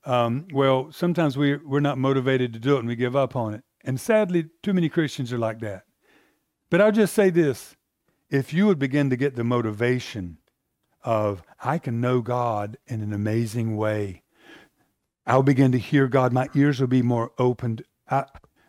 um, 0.05 0.47
well, 0.53 0.91
sometimes 0.91 1.37
we, 1.37 1.57
we're 1.57 1.79
not 1.79 1.97
motivated 1.97 2.53
to 2.53 2.59
do 2.59 2.75
it 2.75 2.79
and 2.79 2.87
we 2.87 2.95
give 2.95 3.15
up 3.15 3.35
on 3.35 3.53
it. 3.53 3.63
And 3.83 3.99
sadly, 3.99 4.45
too 4.63 4.73
many 4.73 4.89
Christians 4.89 5.33
are 5.33 5.37
like 5.37 5.59
that. 5.59 5.83
But 6.69 6.81
I'll 6.81 6.91
just 6.91 7.13
say 7.13 7.29
this 7.29 7.75
if 8.29 8.53
you 8.53 8.65
would 8.67 8.79
begin 8.79 9.09
to 9.09 9.15
get 9.15 9.35
the 9.35 9.43
motivation 9.43 10.37
of, 11.03 11.43
I 11.63 11.77
can 11.77 12.01
know 12.01 12.21
God 12.21 12.77
in 12.87 13.01
an 13.01 13.13
amazing 13.13 13.77
way, 13.77 14.23
I'll 15.27 15.43
begin 15.43 15.71
to 15.71 15.77
hear 15.77 16.07
God. 16.07 16.33
My 16.33 16.49
ears 16.55 16.79
will 16.79 16.87
be 16.87 17.01
more 17.01 17.31
opened. 17.37 17.83
I, 18.09 18.25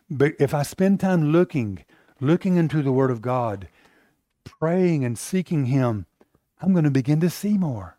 but 0.09 0.35
if 0.38 0.55
I 0.55 0.62
spend 0.62 1.01
time 1.01 1.33
looking, 1.33 1.85
looking 2.20 2.57
into 2.57 2.83
the 2.83 2.92
Word 2.92 3.11
of 3.11 3.22
God, 3.22 3.68
praying 4.44 5.05
and 5.05 5.18
seeking 5.18 5.66
Him, 5.66 6.07
I'm 6.61 6.72
going 6.72 6.85
to 6.85 6.90
begin 6.90 7.20
to 7.20 7.31
see 7.31 7.59
more. 7.59 7.99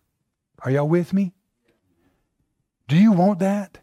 Are 0.63 0.71
y'all 0.71 0.87
with 0.87 1.13
me? 1.13 1.33
Do 2.87 2.95
you 2.95 3.11
want 3.11 3.39
that? 3.39 3.79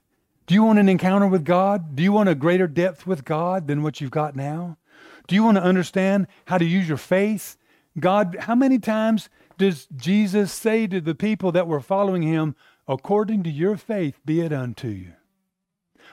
Do 0.47 0.55
you 0.55 0.63
want 0.63 0.79
an 0.79 0.89
encounter 0.89 1.27
with 1.27 1.45
God? 1.45 1.97
Do 1.97 2.03
you 2.03 2.13
want 2.13 2.29
a 2.29 2.35
greater 2.35 2.67
depth 2.67 3.07
with 3.07 3.25
God 3.25 3.67
than 3.67 3.83
what 3.83 4.01
you've 4.01 4.11
got 4.11 4.37
now? 4.37 4.79
Do 5.27 5.35
you 5.35 5.43
want 5.43 5.57
to 5.57 5.63
understand 5.63 6.27
how 6.47 6.59
to 6.59 6.65
use 6.65 6.89
your 6.89 6.99
faith? 6.99 7.57
God, 7.99 8.37
how 8.41 8.55
many 8.55 8.79
times 8.79 9.29
does 9.57 9.87
Jesus 9.97 10.53
say 10.53 10.87
to 10.87 11.01
the 11.01 11.15
people 11.15 11.53
that 11.53 11.67
were 11.67 11.81
following 11.81 12.23
him, 12.23 12.57
according 12.89 13.43
to 13.45 13.51
your 13.51 13.77
faith, 13.77 14.19
be 14.25 14.41
it 14.41 14.53
unto 14.53 14.89
you? 14.89 15.13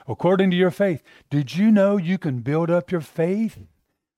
According 0.08 0.50
to 0.50 0.56
your 0.56 0.70
faith. 0.70 1.02
Did 1.30 1.56
you 1.56 1.70
know 1.70 1.96
you 1.96 2.18
can 2.18 2.40
build 2.40 2.70
up 2.70 2.90
your 2.90 3.00
faith 3.00 3.58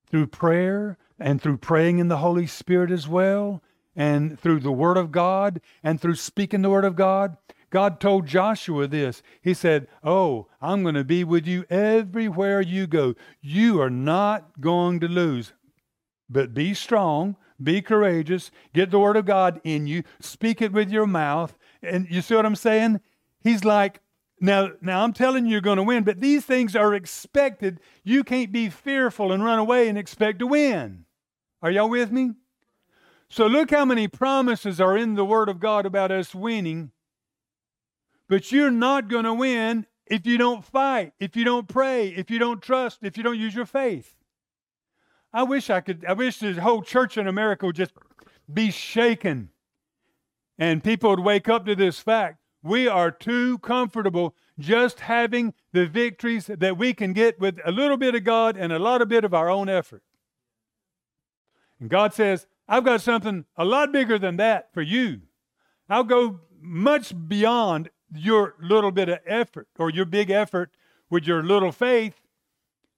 through 0.09 0.27
prayer 0.27 0.97
and 1.19 1.41
through 1.41 1.57
praying 1.57 1.99
in 1.99 2.07
the 2.07 2.17
Holy 2.17 2.47
Spirit 2.47 2.91
as 2.91 3.07
well, 3.07 3.61
and 3.95 4.39
through 4.39 4.59
the 4.59 4.71
Word 4.71 4.97
of 4.97 5.11
God 5.11 5.61
and 5.83 5.99
through 5.99 6.15
speaking 6.15 6.61
the 6.61 6.69
Word 6.69 6.85
of 6.85 6.95
God? 6.95 7.37
God 7.69 7.99
told 7.99 8.25
Joshua 8.27 8.87
this. 8.87 9.21
He 9.41 9.53
said, 9.53 9.87
Oh, 10.03 10.47
I'm 10.61 10.83
going 10.83 10.95
to 10.95 11.03
be 11.03 11.23
with 11.23 11.45
you 11.45 11.65
everywhere 11.69 12.61
you 12.61 12.87
go. 12.87 13.15
You 13.41 13.81
are 13.81 13.89
not 13.89 14.61
going 14.61 14.99
to 15.01 15.07
lose. 15.07 15.53
But 16.29 16.53
be 16.53 16.73
strong, 16.73 17.35
be 17.61 17.81
courageous, 17.81 18.51
get 18.73 18.91
the 18.91 18.99
word 18.99 19.17
of 19.17 19.25
God 19.25 19.61
in 19.63 19.87
you, 19.87 20.03
speak 20.19 20.61
it 20.61 20.71
with 20.71 20.89
your 20.89 21.07
mouth. 21.07 21.57
And 21.81 22.07
you 22.09 22.21
see 22.21 22.35
what 22.35 22.45
I'm 22.45 22.55
saying? 22.55 23.01
He's 23.43 23.63
like, 23.63 24.01
now, 24.39 24.71
now 24.81 25.03
I'm 25.03 25.13
telling 25.13 25.45
you 25.45 25.53
you're 25.53 25.61
going 25.61 25.77
to 25.77 25.83
win, 25.83 26.03
but 26.03 26.19
these 26.19 26.45
things 26.45 26.75
are 26.75 26.93
expected. 26.93 27.79
You 28.03 28.23
can't 28.23 28.51
be 28.51 28.69
fearful 28.69 29.31
and 29.31 29.43
run 29.43 29.59
away 29.59 29.87
and 29.87 29.97
expect 29.97 30.39
to 30.39 30.47
win. 30.47 31.05
Are 31.61 31.71
y'all 31.71 31.89
with 31.89 32.11
me? 32.11 32.31
So 33.29 33.47
look 33.47 33.71
how 33.71 33.85
many 33.85 34.07
promises 34.07 34.79
are 34.79 34.97
in 34.97 35.15
the 35.15 35.25
Word 35.25 35.49
of 35.49 35.59
God 35.59 35.85
about 35.85 36.11
us 36.11 36.35
winning 36.35 36.91
but 38.27 38.51
you're 38.51 38.71
not 38.71 39.07
going 39.07 39.25
to 39.25 39.33
win 39.33 39.85
if 40.07 40.25
you 40.25 40.37
don't 40.37 40.63
fight, 40.63 41.13
if 41.19 41.35
you 41.35 41.43
don't 41.43 41.67
pray, 41.67 42.09
if 42.09 42.29
you 42.29 42.39
don't 42.39 42.61
trust, 42.61 42.99
if 43.01 43.17
you 43.17 43.23
don't 43.23 43.39
use 43.39 43.55
your 43.55 43.65
faith. 43.65 44.15
I 45.33 45.43
wish 45.43 45.69
I 45.69 45.81
could, 45.81 46.05
I 46.07 46.13
wish 46.13 46.39
the 46.39 46.53
whole 46.53 46.81
church 46.81 47.17
in 47.17 47.27
America 47.27 47.65
would 47.65 47.75
just 47.75 47.93
be 48.51 48.71
shaken 48.71 49.49
and 50.57 50.83
people 50.83 51.09
would 51.09 51.19
wake 51.19 51.49
up 51.49 51.65
to 51.65 51.75
this 51.75 51.99
fact. 51.99 52.39
We 52.63 52.87
are 52.87 53.11
too 53.11 53.59
comfortable 53.59 54.35
just 54.57 55.01
having 55.01 55.53
the 55.73 55.85
victories 55.85 56.47
that 56.47 56.77
we 56.77 56.93
can 56.93 57.13
get 57.13 57.39
with 57.39 57.59
a 57.65 57.71
little 57.71 57.97
bit 57.97 58.15
of 58.15 58.23
God 58.23 58.55
and 58.57 58.71
a 58.71 58.79
lot 58.79 59.01
of 59.01 59.09
bit 59.09 59.25
of 59.25 59.33
our 59.33 59.49
own 59.49 59.69
effort. 59.69 60.03
And 61.79 61.89
God 61.89 62.13
says, 62.13 62.47
I've 62.67 62.85
got 62.85 63.01
something 63.01 63.45
a 63.57 63.65
lot 63.65 63.91
bigger 63.91 64.17
than 64.17 64.37
that 64.37 64.73
for 64.73 64.81
you. 64.81 65.21
I'll 65.89 66.03
go 66.03 66.39
much 66.59 67.13
beyond 67.27 67.89
your 68.17 68.55
little 68.61 68.91
bit 68.91 69.09
of 69.09 69.19
effort 69.25 69.67
or 69.77 69.89
your 69.89 70.05
big 70.05 70.29
effort 70.29 70.71
with 71.09 71.25
your 71.25 71.43
little 71.43 71.71
faith. 71.71 72.21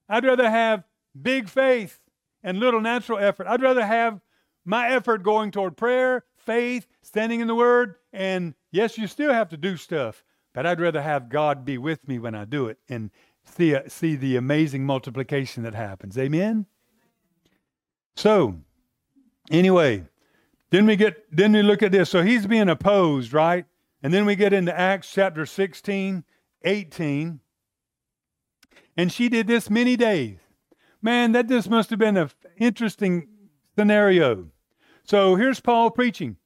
I'd 0.10 0.26
rather 0.26 0.50
have 0.50 0.84
big 1.20 1.50
faith 1.50 2.00
and 2.44 2.60
little 2.60 2.82
natural 2.82 3.20
effort. 3.20 3.48
I'd 3.48 3.62
rather 3.62 3.86
have 3.86 4.22
my 4.66 4.90
effort 4.90 5.24
going 5.24 5.52
toward 5.52 5.78
prayer, 5.78 6.24
faith, 6.36 6.88
standing 7.02 7.40
in 7.40 7.48
the 7.48 7.56
Word, 7.56 7.96
and 8.14 8.54
yes, 8.72 8.98
you 8.98 9.08
still 9.08 9.34
have 9.34 9.50
to 9.50 9.58
do 9.58 9.78
stuff, 9.78 10.24
but 10.54 10.66
I'd 10.66 10.80
rather 10.80 11.02
have 11.02 11.30
God 11.30 11.66
be 11.66 11.78
with 11.78 12.08
me 12.08 12.20
when 12.20 12.36
I 12.36 12.46
do 12.46 12.68
it 12.68 12.78
and 12.90 13.12
see, 13.46 13.76
see 13.88 14.16
the 14.16 14.36
amazing 14.36 14.86
multiplication 14.86 15.64
that 15.64 15.76
happens. 15.76 16.18
Amen? 16.18 16.66
So, 18.16 18.56
anyway, 19.52 20.06
then 20.70 20.86
we 20.86 20.96
get 20.96 21.24
then 21.36 21.54
we 21.54 21.62
look 21.62 21.84
at 21.84 21.92
this. 21.92 22.10
So 22.10 22.24
he's 22.24 22.46
being 22.46 22.70
opposed, 22.70 23.32
right? 23.32 23.66
And 24.02 24.14
then 24.14 24.26
we 24.26 24.36
get 24.36 24.54
into 24.54 24.78
Acts 24.78 25.12
chapter 25.12 25.46
16, 25.46 26.24
18. 26.64 27.40
And 28.96 29.12
she 29.12 29.30
did 29.30 29.48
this 29.48 29.70
many 29.70 29.96
days. 29.96 30.40
Man, 31.02 31.32
that 31.34 31.48
just 31.48 31.70
must 31.70 31.90
have 31.90 32.00
been 32.00 32.18
an 32.18 32.30
interesting 32.58 33.28
scenario. 33.78 34.50
So 35.04 35.36
here's 35.36 35.60
Paul 35.60 35.92
preaching. 35.92 36.38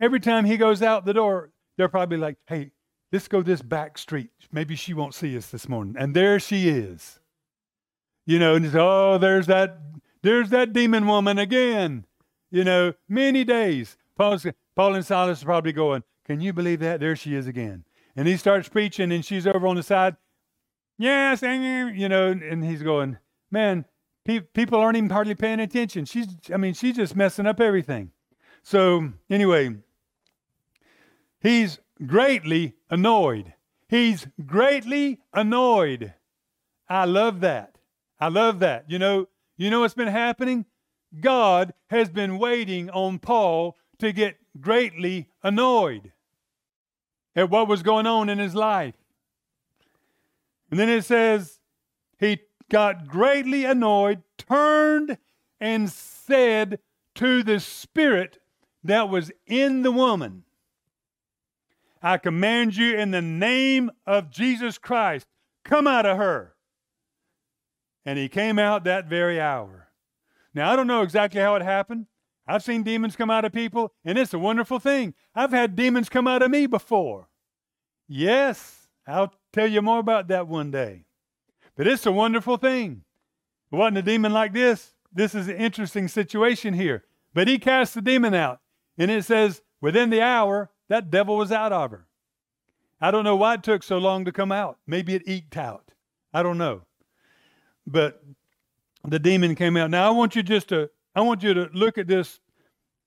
Every 0.00 0.20
time 0.20 0.44
he 0.44 0.56
goes 0.56 0.82
out 0.82 1.04
the 1.04 1.14
door, 1.14 1.50
they're 1.76 1.88
probably 1.88 2.18
like, 2.18 2.36
hey, 2.46 2.72
let's 3.12 3.28
go 3.28 3.42
this 3.42 3.62
back 3.62 3.96
street. 3.96 4.30
Maybe 4.50 4.74
she 4.74 4.94
won't 4.94 5.14
see 5.14 5.36
us 5.36 5.48
this 5.48 5.68
morning. 5.68 5.94
And 5.96 6.14
there 6.14 6.40
she 6.40 6.68
is. 6.68 7.20
You 8.26 8.38
know, 8.38 8.54
and 8.56 8.74
oh, 8.74 9.18
there's 9.18 9.46
that, 9.46 9.78
there's 10.22 10.50
that 10.50 10.72
demon 10.72 11.06
woman 11.06 11.38
again. 11.38 12.06
You 12.50 12.64
know, 12.64 12.94
many 13.08 13.44
days. 13.44 13.96
Paul's, 14.16 14.46
Paul 14.76 14.94
and 14.94 15.06
Silas 15.06 15.42
are 15.42 15.46
probably 15.46 15.72
going, 15.72 16.02
can 16.24 16.40
you 16.40 16.52
believe 16.52 16.80
that? 16.80 17.00
There 17.00 17.16
she 17.16 17.34
is 17.34 17.46
again. 17.46 17.84
And 18.14 18.28
he 18.28 18.36
starts 18.36 18.68
preaching, 18.68 19.10
and 19.12 19.24
she's 19.24 19.46
over 19.46 19.66
on 19.66 19.76
the 19.76 19.82
side. 19.82 20.16
Yes, 20.98 21.42
you 21.42 22.08
know, 22.08 22.30
and 22.30 22.64
he's 22.64 22.82
going, 22.82 23.18
man, 23.50 23.84
pe- 24.24 24.40
people 24.40 24.78
aren't 24.78 24.96
even 24.96 25.10
hardly 25.10 25.34
paying 25.34 25.60
attention. 25.60 26.04
She's, 26.04 26.28
I 26.52 26.56
mean, 26.56 26.74
she's 26.74 26.96
just 26.96 27.16
messing 27.16 27.46
up 27.46 27.60
everything. 27.60 28.12
So 28.62 29.12
anyway, 29.28 29.76
he's 31.40 31.80
greatly 32.06 32.74
annoyed. 32.90 33.54
He's 33.88 34.26
greatly 34.46 35.20
annoyed. 35.34 36.14
I 36.88 37.04
love 37.04 37.40
that. 37.40 37.78
I 38.20 38.28
love 38.28 38.60
that. 38.60 38.84
You 38.88 38.98
know, 38.98 39.28
you 39.56 39.70
know 39.70 39.80
what's 39.80 39.94
been 39.94 40.08
happening? 40.08 40.66
God 41.20 41.74
has 41.90 42.08
been 42.08 42.38
waiting 42.38 42.88
on 42.90 43.18
Paul 43.18 43.76
to 43.98 44.12
get 44.12 44.36
greatly 44.60 45.28
annoyed 45.42 46.12
at 47.34 47.50
what 47.50 47.68
was 47.68 47.82
going 47.82 48.06
on 48.06 48.28
in 48.28 48.38
his 48.38 48.54
life. 48.54 48.94
And 50.70 50.78
then 50.78 50.88
it 50.88 51.04
says, 51.04 51.58
he 52.18 52.40
got 52.70 53.06
greatly 53.06 53.64
annoyed, 53.64 54.22
turned 54.38 55.18
and 55.60 55.90
said 55.90 56.78
to 57.16 57.42
the 57.42 57.60
spirit 57.60 58.38
that 58.84 59.08
was 59.08 59.30
in 59.46 59.82
the 59.82 59.92
woman, 59.92 60.44
I 62.02 62.18
command 62.18 62.76
you 62.76 62.96
in 62.96 63.12
the 63.12 63.22
name 63.22 63.90
of 64.06 64.30
Jesus 64.30 64.76
Christ, 64.78 65.26
come 65.64 65.86
out 65.86 66.06
of 66.06 66.16
her. 66.16 66.54
And 68.04 68.18
he 68.18 68.28
came 68.28 68.58
out 68.58 68.84
that 68.84 69.06
very 69.06 69.40
hour. 69.40 69.88
Now, 70.54 70.72
I 70.72 70.76
don't 70.76 70.88
know 70.88 71.02
exactly 71.02 71.40
how 71.40 71.54
it 71.54 71.62
happened. 71.62 72.06
I've 72.46 72.62
seen 72.62 72.82
demons 72.82 73.16
come 73.16 73.30
out 73.30 73.44
of 73.44 73.52
people, 73.52 73.92
and 74.04 74.18
it's 74.18 74.34
a 74.34 74.38
wonderful 74.38 74.78
thing. 74.78 75.14
I've 75.34 75.52
had 75.52 75.76
demons 75.76 76.08
come 76.08 76.26
out 76.26 76.42
of 76.42 76.50
me 76.50 76.66
before. 76.66 77.28
Yes, 78.08 78.88
I'll 79.06 79.32
tell 79.52 79.66
you 79.68 79.80
more 79.82 80.00
about 80.00 80.28
that 80.28 80.48
one 80.48 80.70
day. 80.70 81.04
But 81.76 81.86
it's 81.86 82.06
a 82.06 82.12
wonderful 82.12 82.56
thing. 82.56 83.04
It 83.70 83.76
wasn't 83.76 83.98
a 83.98 84.02
demon 84.02 84.32
like 84.32 84.52
this. 84.52 84.92
This 85.12 85.34
is 85.34 85.48
an 85.48 85.56
interesting 85.56 86.08
situation 86.08 86.74
here. 86.74 87.04
But 87.32 87.48
he 87.48 87.58
cast 87.58 87.94
the 87.94 88.02
demon 88.02 88.34
out, 88.34 88.60
and 88.98 89.10
it 89.10 89.24
says 89.24 89.62
within 89.80 90.10
the 90.10 90.20
hour, 90.20 90.70
that 90.88 91.10
devil 91.10 91.36
was 91.36 91.50
out 91.52 91.72
of 91.72 91.90
her. 91.90 92.06
I 93.00 93.10
don't 93.10 93.24
know 93.24 93.36
why 93.36 93.54
it 93.54 93.62
took 93.62 93.82
so 93.82 93.98
long 93.98 94.24
to 94.26 94.32
come 94.32 94.52
out. 94.52 94.78
Maybe 94.86 95.14
it 95.14 95.22
eked 95.26 95.56
out. 95.56 95.90
I 96.34 96.42
don't 96.42 96.58
know. 96.58 96.82
but 97.86 98.22
the 99.04 99.18
demon 99.18 99.54
came 99.54 99.76
out. 99.76 99.90
Now 99.90 100.06
I 100.08 100.10
want 100.10 100.36
you 100.36 100.42
just 100.42 100.68
to 100.68 100.90
I 101.14 101.20
want 101.20 101.42
you 101.42 101.54
to 101.54 101.68
look 101.72 101.98
at 101.98 102.06
this 102.06 102.40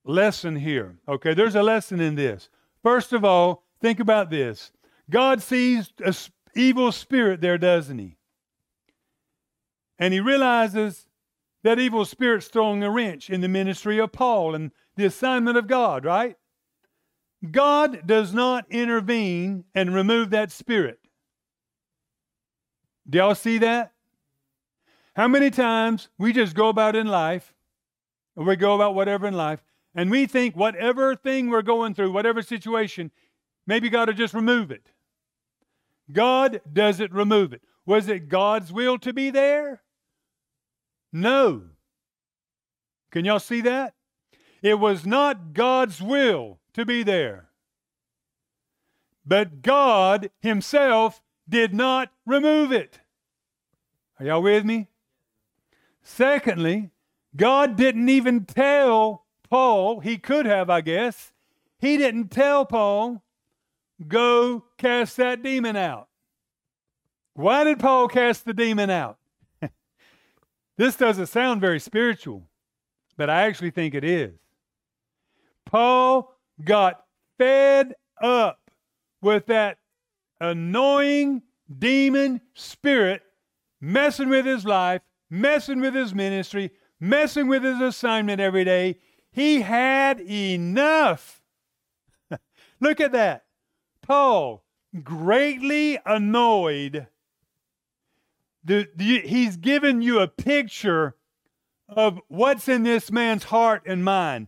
lesson 0.04 0.56
here. 0.56 0.98
Okay, 1.08 1.34
there's 1.34 1.56
a 1.56 1.64
lesson 1.64 2.00
in 2.00 2.16
this. 2.16 2.50
First 2.84 3.14
of 3.14 3.26
all, 3.26 3.64
think 3.82 4.00
about 4.00 4.30
this. 4.30 4.72
God 5.10 5.42
sees 5.42 5.92
an 6.04 6.14
evil 6.56 6.92
spirit 6.92 7.42
there, 7.42 7.58
doesn't 7.58 7.98
he? 7.98 8.18
And 9.98 10.14
he 10.14 10.20
realizes 10.20 11.08
that 11.64 11.80
evil 11.80 12.06
spirit's 12.06 12.48
throwing 12.48 12.84
a 12.84 12.92
wrench 12.92 13.30
in 13.30 13.42
the 13.42 13.48
ministry 13.48 13.98
of 13.98 14.12
Paul 14.12 14.54
and 14.54 14.72
the 14.96 15.06
assignment 15.06 15.58
of 15.58 15.68
God, 15.68 16.06
right? 16.06 16.38
God 17.52 18.06
does 18.06 18.34
not 18.34 18.66
intervene 18.70 19.66
and 19.74 19.94
remove 19.94 20.30
that 20.30 20.52
spirit. 20.52 21.00
Do 23.10 23.18
y'all 23.18 23.36
see 23.36 23.58
that? 23.60 23.94
How 25.16 25.28
many 25.28 25.50
times 25.50 26.10
we 26.18 26.34
just 26.34 26.56
go 26.56 26.70
about 26.70 26.96
in 26.96 27.08
life, 27.08 27.55
or 28.36 28.46
we 28.46 28.56
go 28.56 28.76
about 28.76 28.96
whatever 28.96 29.28
in 29.28 29.34
life, 29.34 29.64
and 29.94 30.12
we 30.12 30.26
think 30.26 30.56
whatever 30.56 31.16
thing 31.16 31.50
we're 31.50 31.62
going 31.62 31.94
through, 31.94 32.12
whatever 32.12 32.42
situation, 32.42 33.12
maybe 33.66 33.90
God 33.90 34.10
will 34.10 34.16
just 34.16 34.34
remove 34.34 34.72
it. 34.72 34.92
God 36.12 36.62
doesn't 36.72 37.14
remove 37.14 37.54
it. 37.54 37.62
Was 37.86 38.08
it 38.08 38.30
God's 38.30 38.72
will 38.74 38.98
to 39.00 39.14
be 39.14 39.30
there? 39.30 39.82
No. 41.14 41.64
Can 43.12 43.26
y'all 43.26 43.40
see 43.40 43.62
that? 43.62 43.94
It 44.62 44.80
was 44.80 45.06
not 45.06 45.54
God's 45.54 46.02
will 46.02 46.60
to 46.74 46.86
be 46.86 47.04
there. 47.04 47.50
But 49.26 49.62
God 49.62 50.30
Himself 50.40 51.22
did 51.48 51.74
not 51.74 52.12
remove 52.26 52.72
it. 52.72 53.00
Are 54.20 54.26
y'all 54.26 54.42
with 54.42 54.66
me? 54.66 54.88
Secondly, 56.04 56.92
God 57.36 57.76
didn't 57.76 58.10
even 58.10 58.46
tell 58.46 59.26
Paul, 59.50 60.00
he 60.00 60.18
could 60.18 60.46
have, 60.46 60.70
I 60.70 60.82
guess, 60.82 61.32
he 61.80 61.98
didn't 61.98 62.30
tell 62.30 62.66
Paul, 62.66 63.24
go 64.08 64.64
cast 64.78 65.18
that 65.18 65.44
demon 65.44 65.76
out. 65.76 66.08
Why 67.34 67.64
did 67.64 67.80
Paul 67.80 68.08
cast 68.08 68.46
the 68.46 68.54
demon 68.54 68.90
out? 68.90 69.18
this 70.78 70.96
doesn't 70.96 71.28
sound 71.28 71.62
very 71.62 71.80
spiritual, 71.80 72.44
but 73.18 73.30
I 73.30 73.44
actually 73.44 73.72
think 73.72 73.94
it 73.94 74.04
is. 74.04 74.34
Paul 75.66 76.34
got 76.64 77.04
fed 77.38 77.96
up 78.22 78.60
with 79.22 79.48
that 79.48 79.78
annoying 80.40 81.42
demon 81.80 82.40
spirit 82.54 83.22
messing 83.82 84.30
with 84.30 84.46
his 84.46 84.66
life, 84.66 85.02
messing 85.30 85.82
with 85.82 85.94
his 85.94 86.14
ministry, 86.14 86.72
messing 87.00 87.48
with 87.48 87.64
his 87.64 87.82
assignment 87.82 88.40
every 88.40 88.64
day. 88.64 88.98
He 89.32 89.62
had 89.62 90.22
enough. 90.22 91.42
Look 92.80 93.02
at 93.02 93.12
that. 93.12 93.46
Paul, 94.02 94.64
greatly 95.04 96.00
annoyed, 96.06 97.08
the, 98.64 98.88
the, 98.96 99.22
he's 99.22 99.58
given 99.58 100.02
you 100.02 100.20
a 100.20 100.28
picture 100.28 101.16
of 101.88 102.20
what's 102.28 102.68
in 102.68 102.84
this 102.84 103.12
man's 103.12 103.44
heart 103.46 103.84
and 103.86 104.04
mind. 104.04 104.48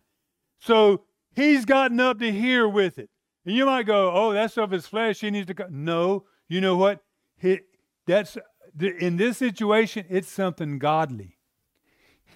So 0.60 1.03
he's 1.36 1.65
gotten 1.65 1.99
up 1.99 2.19
to 2.19 2.31
here 2.31 2.67
with 2.67 2.97
it. 2.97 3.10
And 3.45 3.55
you 3.55 3.65
might 3.65 3.86
go, 3.86 4.12
oh, 4.13 4.33
that's 4.33 4.57
of 4.57 4.71
his 4.71 4.88
flesh. 4.88 5.21
He 5.21 5.29
needs 5.31 5.47
to 5.47 5.53
go. 5.53 5.67
No, 5.69 6.25
you 6.49 6.62
know 6.62 6.75
what? 6.75 7.01
He, 7.38 7.60
that's 8.05 8.38
in 8.79 9.17
this 9.17 9.38
situation, 9.38 10.05
it's 10.10 10.29
something 10.29 10.79
godly. 10.79 11.37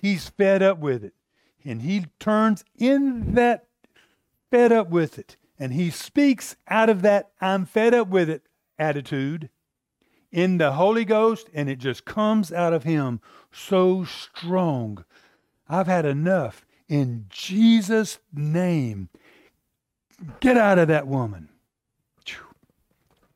He's 0.02 0.30
fed 0.30 0.64
up 0.64 0.80
with 0.80 1.04
it. 1.04 1.14
And 1.64 1.84
he 1.84 2.08
turns 2.20 2.64
in 2.78 3.36
that 3.36 3.68
fed 4.50 4.72
up 4.72 4.90
with 4.90 5.20
it. 5.20 5.38
And 5.60 5.74
he 5.74 5.92
speaks 5.92 6.56
out 6.68 6.90
of 6.90 7.04
that 7.04 7.32
I'm 7.40 7.66
fed 7.66 7.94
up 7.94 8.08
with 8.08 8.30
it 8.30 8.44
attitude 8.80 9.50
in 10.32 10.58
the 10.58 10.72
Holy 10.72 11.06
Ghost, 11.06 11.50
and 11.54 11.70
it 11.70 11.78
just 11.78 12.06
comes 12.06 12.52
out 12.52 12.74
of 12.74 12.84
him 12.84 13.20
so 13.52 14.06
strong. 14.06 15.04
I've 15.70 15.88
had 15.88 16.06
enough. 16.06 16.66
In 16.88 17.26
Jesus' 17.30 18.20
name, 18.34 19.10
get 20.40 20.58
out 20.58 20.80
of 20.80 20.88
that 20.88 21.06
woman. 21.06 21.50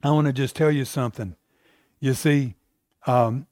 I 0.03 0.11
want 0.11 0.27
to 0.27 0.33
just 0.33 0.55
tell 0.55 0.71
you 0.71 0.85
something. 0.85 1.35
You 1.99 2.13
see, 2.13 2.55
um, 3.07 3.47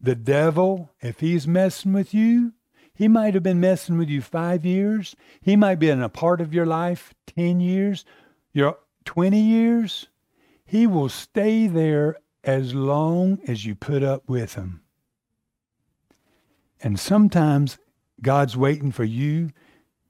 the 0.00 0.14
devil, 0.14 0.90
if 1.00 1.20
he's 1.20 1.46
messing 1.46 1.92
with 1.92 2.14
you, 2.14 2.52
he 2.94 3.08
might 3.08 3.34
have 3.34 3.42
been 3.42 3.60
messing 3.60 3.96
with 3.96 4.08
you 4.08 4.20
five 4.20 4.64
years. 4.64 5.14
He 5.40 5.54
might 5.54 5.78
be 5.78 5.88
in 5.88 6.02
a 6.02 6.08
part 6.08 6.40
of 6.40 6.52
your 6.52 6.66
life 6.66 7.14
10 7.26 7.60
years, 7.60 8.04
your 8.52 8.78
20 9.04 9.40
years. 9.40 10.08
He 10.64 10.86
will 10.86 11.08
stay 11.08 11.66
there 11.66 12.16
as 12.42 12.74
long 12.74 13.38
as 13.46 13.64
you 13.64 13.74
put 13.74 14.02
up 14.02 14.28
with 14.28 14.54
him. 14.54 14.82
And 16.80 16.98
sometimes 16.98 17.78
God's 18.20 18.56
waiting 18.56 18.92
for 18.92 19.04
you 19.04 19.50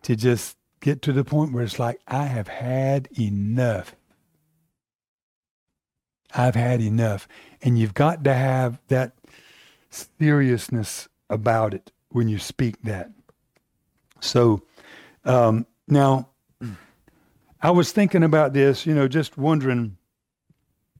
to 0.02 0.16
just 0.16 0.56
get 0.80 1.02
to 1.02 1.12
the 1.12 1.24
point 1.24 1.52
where 1.52 1.64
it's 1.64 1.78
like, 1.78 2.00
I 2.06 2.24
have 2.24 2.48
had 2.48 3.08
enough. 3.18 3.96
I've 6.34 6.54
had 6.54 6.80
enough. 6.80 7.28
And 7.62 7.78
you've 7.78 7.94
got 7.94 8.24
to 8.24 8.34
have 8.34 8.80
that 8.88 9.12
seriousness 9.90 11.08
about 11.30 11.74
it 11.74 11.92
when 12.10 12.28
you 12.28 12.38
speak 12.38 12.82
that. 12.82 13.10
So 14.20 14.62
um, 15.24 15.66
now, 15.86 16.28
I 17.60 17.70
was 17.70 17.92
thinking 17.92 18.22
about 18.22 18.52
this, 18.52 18.86
you 18.86 18.94
know, 18.94 19.08
just 19.08 19.36
wondering 19.36 19.96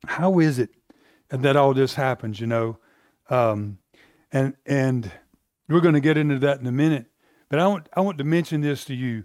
how 0.07 0.39
is 0.39 0.59
it 0.59 0.71
that 1.31 1.57
all 1.57 1.75
this 1.75 1.95
happens, 1.95 2.41
you 2.41 2.47
know. 2.47 2.79
Um, 3.31 3.79
and 4.33 4.55
and 4.67 5.11
we're 5.69 5.81
going 5.81 5.95
to 5.95 6.01
get 6.01 6.17
into 6.17 6.39
that 6.41 6.61
in 6.61 6.67
a 6.67 6.73
minute. 6.73 7.07
But 7.49 7.61
I 7.61 7.67
want 7.67 7.89
I 7.95 8.01
want 8.01 8.19
to 8.19 8.25
mention 8.25 8.61
this 8.61 8.85
to 8.87 8.95
you. 8.95 9.25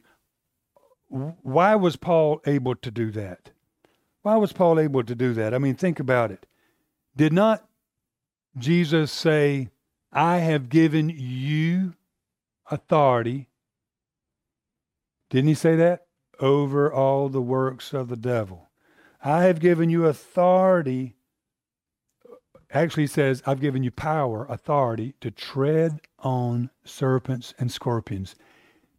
Why 1.09 1.75
was 1.75 1.95
Paul 1.95 2.41
able 2.45 2.75
to 2.75 2.91
do 2.91 3.11
that? 3.11 3.51
Why 4.23 4.35
was 4.37 4.53
Paul 4.53 4.79
able 4.79 5.03
to 5.03 5.15
do 5.15 5.33
that? 5.33 5.53
I 5.53 5.57
mean, 5.57 5.75
think 5.75 5.99
about 5.99 6.31
it. 6.31 6.45
Did 7.15 7.33
not 7.33 7.67
Jesus 8.57 9.11
say, 9.11 9.69
"I 10.11 10.37
have 10.37 10.69
given 10.69 11.09
you 11.09 11.95
authority"? 12.69 13.49
Didn't 15.29 15.47
he 15.47 15.55
say 15.55 15.75
that? 15.75 16.07
Over 16.39 16.91
all 16.91 17.29
the 17.29 17.41
works 17.41 17.93
of 17.93 18.09
the 18.09 18.17
devil. 18.17 18.69
I 19.23 19.43
have 19.43 19.59
given 19.59 19.89
you 19.89 20.05
authority 20.05 21.15
actually 22.73 23.07
says, 23.07 23.43
I've 23.45 23.61
given 23.61 23.83
you 23.83 23.91
power, 23.91 24.45
authority 24.45 25.13
to 25.21 25.31
tread 25.31 26.01
on 26.19 26.69
serpents 26.83 27.53
and 27.59 27.71
scorpions. 27.71 28.35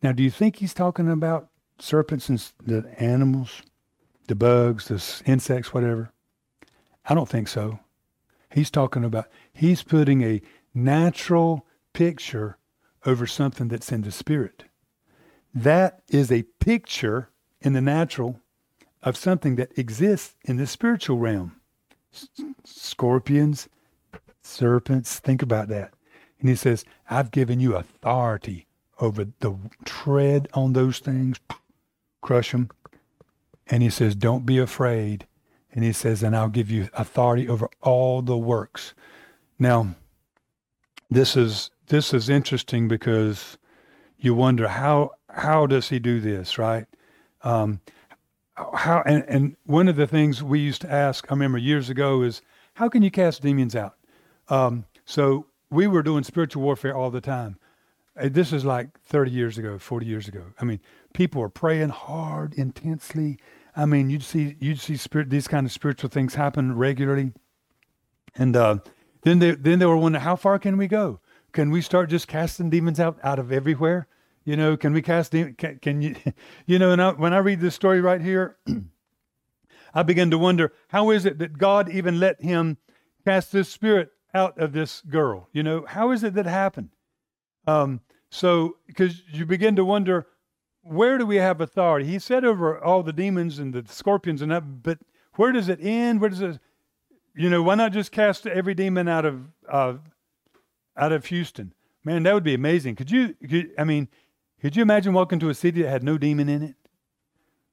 Now, 0.02 0.12
do 0.12 0.22
you 0.22 0.30
think 0.30 0.56
he's 0.56 0.74
talking 0.74 1.10
about 1.10 1.48
serpents 1.78 2.28
and 2.28 2.42
the 2.64 2.94
animals, 2.98 3.62
the 4.28 4.34
bugs, 4.34 4.88
the 4.88 5.30
insects, 5.30 5.74
whatever? 5.74 6.12
I 7.06 7.14
don't 7.14 7.28
think 7.28 7.48
so. 7.48 7.80
He's 8.54 8.70
talking 8.70 9.02
about, 9.02 9.26
he's 9.52 9.82
putting 9.82 10.22
a 10.22 10.40
natural 10.72 11.66
picture 11.92 12.56
over 13.04 13.26
something 13.26 13.66
that's 13.66 13.90
in 13.90 14.02
the 14.02 14.12
spirit. 14.12 14.62
That 15.52 16.02
is 16.08 16.30
a 16.30 16.44
picture 16.60 17.30
in 17.60 17.72
the 17.72 17.80
natural 17.80 18.38
of 19.02 19.16
something 19.16 19.56
that 19.56 19.76
exists 19.76 20.36
in 20.44 20.56
the 20.56 20.68
spiritual 20.68 21.18
realm 21.18 21.56
scorpions, 22.62 23.68
serpents. 24.40 25.18
Think 25.18 25.42
about 25.42 25.66
that. 25.66 25.92
And 26.38 26.48
he 26.48 26.54
says, 26.54 26.84
I've 27.10 27.32
given 27.32 27.58
you 27.58 27.74
authority 27.74 28.68
over 29.00 29.26
the 29.40 29.56
tread 29.84 30.46
on 30.54 30.74
those 30.74 31.00
things, 31.00 31.40
crush 32.22 32.52
them. 32.52 32.70
And 33.66 33.82
he 33.82 33.90
says, 33.90 34.14
Don't 34.14 34.46
be 34.46 34.58
afraid. 34.58 35.26
And 35.74 35.84
he 35.84 35.92
says, 35.92 36.22
And 36.22 36.36
I'll 36.36 36.48
give 36.48 36.70
you 36.70 36.88
authority 36.94 37.48
over 37.48 37.68
all 37.82 38.22
the 38.22 38.38
works. 38.38 38.94
Now, 39.58 39.94
this 41.10 41.36
is 41.36 41.70
this 41.88 42.14
is 42.14 42.28
interesting 42.28 42.88
because 42.88 43.58
you 44.18 44.34
wonder 44.34 44.68
how 44.68 45.10
how 45.28 45.66
does 45.66 45.88
he 45.88 45.98
do 45.98 46.20
this, 46.20 46.56
right? 46.56 46.86
Um, 47.42 47.80
how 48.56 49.02
and, 49.04 49.24
and 49.28 49.56
one 49.66 49.88
of 49.88 49.96
the 49.96 50.06
things 50.06 50.42
we 50.42 50.60
used 50.60 50.80
to 50.82 50.90
ask, 50.90 51.26
I 51.30 51.34
remember 51.34 51.58
years 51.58 51.90
ago, 51.90 52.22
is 52.22 52.40
how 52.74 52.88
can 52.88 53.02
you 53.02 53.10
cast 53.10 53.42
demons 53.42 53.74
out? 53.74 53.96
Um, 54.48 54.84
so 55.04 55.46
we 55.70 55.86
were 55.86 56.02
doing 56.02 56.22
spiritual 56.24 56.62
warfare 56.62 56.96
all 56.96 57.10
the 57.10 57.20
time. 57.20 57.58
Uh, 58.18 58.28
this 58.30 58.52
is 58.52 58.64
like 58.64 58.98
30 59.00 59.30
years 59.30 59.58
ago, 59.58 59.78
40 59.78 60.06
years 60.06 60.28
ago. 60.28 60.44
I 60.60 60.64
mean, 60.64 60.80
people 61.14 61.40
were 61.40 61.48
praying 61.48 61.88
hard, 61.88 62.54
intensely. 62.54 63.38
I 63.76 63.86
mean, 63.86 64.10
you'd 64.10 64.22
see 64.22 64.56
you'd 64.60 64.80
see 64.80 64.96
spirit, 64.96 65.30
these 65.30 65.48
kind 65.48 65.66
of 65.66 65.72
spiritual 65.72 66.10
things 66.10 66.34
happen 66.34 66.76
regularly. 66.76 67.32
And 68.36 68.56
uh, 68.56 68.78
Then 69.22 69.38
they 69.38 69.52
then 69.52 69.78
they 69.78 69.86
were 69.86 69.96
wondering, 69.96 70.22
how 70.24 70.36
far 70.36 70.58
can 70.58 70.76
we 70.76 70.86
go? 70.86 71.20
Can 71.52 71.70
we 71.70 71.80
start 71.80 72.10
just 72.10 72.28
casting 72.28 72.70
demons 72.70 73.00
out 73.00 73.18
out 73.24 73.38
of 73.38 73.50
everywhere? 73.52 74.06
You 74.44 74.56
know, 74.56 74.76
can 74.76 74.92
we 74.92 75.02
cast 75.02 75.32
demons? 75.32 75.56
Can, 75.58 75.78
can 75.78 76.02
you, 76.02 76.14
you 76.66 76.78
know? 76.78 76.92
And 76.92 77.02
I, 77.02 77.12
when 77.12 77.32
I 77.32 77.38
read 77.38 77.60
this 77.60 77.74
story 77.74 78.00
right 78.00 78.20
here, 78.20 78.58
I 79.94 80.02
begin 80.02 80.30
to 80.30 80.38
wonder 80.38 80.72
how 80.88 81.10
is 81.10 81.24
it 81.24 81.38
that 81.38 81.58
God 81.58 81.90
even 81.90 82.20
let 82.20 82.40
him 82.42 82.76
cast 83.24 83.52
this 83.52 83.68
spirit 83.68 84.10
out 84.34 84.58
of 84.58 84.72
this 84.72 85.00
girl? 85.02 85.48
You 85.52 85.62
know, 85.62 85.84
how 85.88 86.10
is 86.10 86.22
it 86.22 86.34
that 86.34 86.46
happened? 86.46 86.90
Um, 87.66 88.00
so, 88.30 88.76
because 88.86 89.22
you 89.32 89.46
begin 89.46 89.76
to 89.76 89.84
wonder, 89.84 90.26
where 90.84 91.16
do 91.18 91.26
we 91.26 91.36
have 91.36 91.60
authority? 91.60 92.06
He 92.06 92.18
said 92.18 92.44
over 92.44 92.82
all 92.82 93.02
the 93.02 93.12
demons 93.12 93.58
and 93.58 93.72
the 93.72 93.84
scorpions 93.90 94.42
and 94.42 94.52
that, 94.52 94.82
but 94.82 94.98
where 95.34 95.50
does 95.50 95.68
it 95.68 95.78
end? 95.80 96.20
Where 96.20 96.30
does 96.30 96.42
it, 96.42 96.58
you 97.34 97.48
know, 97.48 97.62
why 97.62 97.74
not 97.74 97.92
just 97.92 98.12
cast 98.12 98.46
every 98.46 98.74
demon 98.74 99.08
out 99.08 99.24
of, 99.24 99.48
uh, 99.68 99.94
out 100.96 101.12
of 101.12 101.26
Houston? 101.26 101.72
Man, 102.04 102.22
that 102.24 102.34
would 102.34 102.44
be 102.44 102.54
amazing. 102.54 102.96
Could 102.96 103.10
you, 103.10 103.34
could, 103.48 103.70
I 103.78 103.84
mean, 103.84 104.08
could 104.60 104.76
you 104.76 104.82
imagine 104.82 105.14
walking 105.14 105.40
to 105.40 105.48
a 105.48 105.54
city 105.54 105.82
that 105.82 105.88
had 105.88 106.02
no 106.02 106.18
demon 106.18 106.48
in 106.48 106.62
it? 106.62 106.74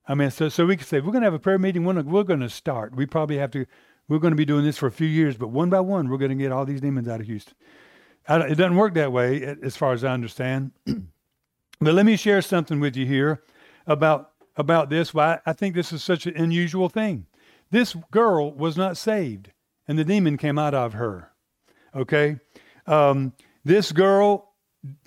I 0.08 0.16
mean, 0.16 0.32
so, 0.32 0.50
so 0.50 0.66
we 0.66 0.78
could 0.78 0.88
say, 0.88 1.00
we're 1.00 1.12
going 1.12 1.22
to 1.22 1.28
have 1.28 1.34
a 1.34 1.40
prayer 1.40 1.60
meeting. 1.60 1.84
We're, 1.84 2.02
we're 2.02 2.24
going 2.24 2.40
to 2.40 2.50
start. 2.50 2.96
We 2.96 3.06
probably 3.06 3.38
have 3.38 3.52
to, 3.52 3.66
we're 4.08 4.20
going 4.20 4.32
to 4.32 4.38
be 4.38 4.46
doing 4.46 4.64
this 4.64 4.78
for 4.78 4.88
a 4.88 4.92
few 4.92 5.08
years, 5.08 5.36
but 5.36 5.50
one 5.50 5.70
by 5.70 5.82
one, 5.82 6.10
we're 6.10 6.18
going 6.18 6.38
to 6.38 6.42
get 6.42 6.52
all 6.52 6.66
these 6.66 6.82
demons 6.82 7.10
out 7.10 7.20
of 7.20 7.28
Houston. 7.28 7.56
it 8.30 8.56
doesn't 8.56 8.78
work 8.78 8.94
that 8.96 9.12
way, 9.12 9.58
as 9.62 9.76
far 9.76 9.92
as 9.92 10.04
I 10.04 10.14
understand. 10.14 10.72
but 11.82 11.94
let 11.94 12.06
me 12.06 12.16
share 12.16 12.42
something 12.42 12.80
with 12.80 12.96
you 12.96 13.06
here 13.06 13.42
about, 13.88 14.32
about 14.56 14.90
this. 14.90 15.14
Why 15.14 15.40
I 15.46 15.54
think 15.54 15.76
this 15.76 15.92
is 15.92 16.04
such 16.04 16.28
an 16.28 16.38
unusual 16.38 16.90
thing. 16.90 17.26
This 17.72 17.96
girl 18.12 18.52
was 18.52 18.78
not 18.78 18.98
saved, 18.98 19.52
and 19.88 19.98
the 19.98 20.04
demon 20.04 20.38
came 20.38 20.60
out 20.60 20.74
of 20.74 20.94
her. 20.94 21.32
Okay? 21.96 22.38
Um, 22.86 23.34
this 23.64 23.92
girl 23.92 24.54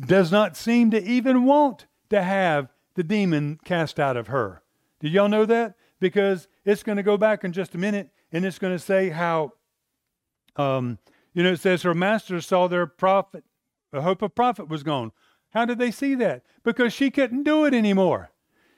does 0.04 0.32
not 0.32 0.56
seem 0.56 0.90
to 0.90 1.02
even 1.02 1.44
want 1.44 1.87
to 2.10 2.22
have 2.22 2.68
the 2.94 3.02
demon 3.02 3.58
cast 3.64 3.98
out 3.98 4.16
of 4.16 4.28
her. 4.28 4.62
Did 5.00 5.12
y'all 5.12 5.28
know 5.28 5.44
that? 5.46 5.74
Because 6.00 6.48
it's 6.64 6.82
going 6.82 6.96
to 6.96 7.02
go 7.02 7.16
back 7.16 7.44
in 7.44 7.52
just 7.52 7.74
a 7.74 7.78
minute 7.78 8.10
and 8.32 8.44
it's 8.44 8.58
going 8.58 8.72
to 8.72 8.78
say 8.78 9.10
how, 9.10 9.52
um, 10.56 10.98
you 11.34 11.42
know, 11.42 11.52
it 11.52 11.60
says 11.60 11.82
her 11.82 11.94
masters 11.94 12.46
saw 12.46 12.68
their 12.68 12.87
prophet, 12.87 13.44
the 13.92 14.02
hope 14.02 14.22
of 14.22 14.34
profit 14.34 14.68
was 14.68 14.82
gone. 14.82 15.12
How 15.54 15.64
did 15.64 15.78
they 15.78 15.92
see 15.92 16.16
that? 16.16 16.42
Because 16.64 16.92
she 16.92 17.10
couldn't 17.10 17.44
do 17.44 17.64
it 17.64 17.72
anymore. 17.72 18.30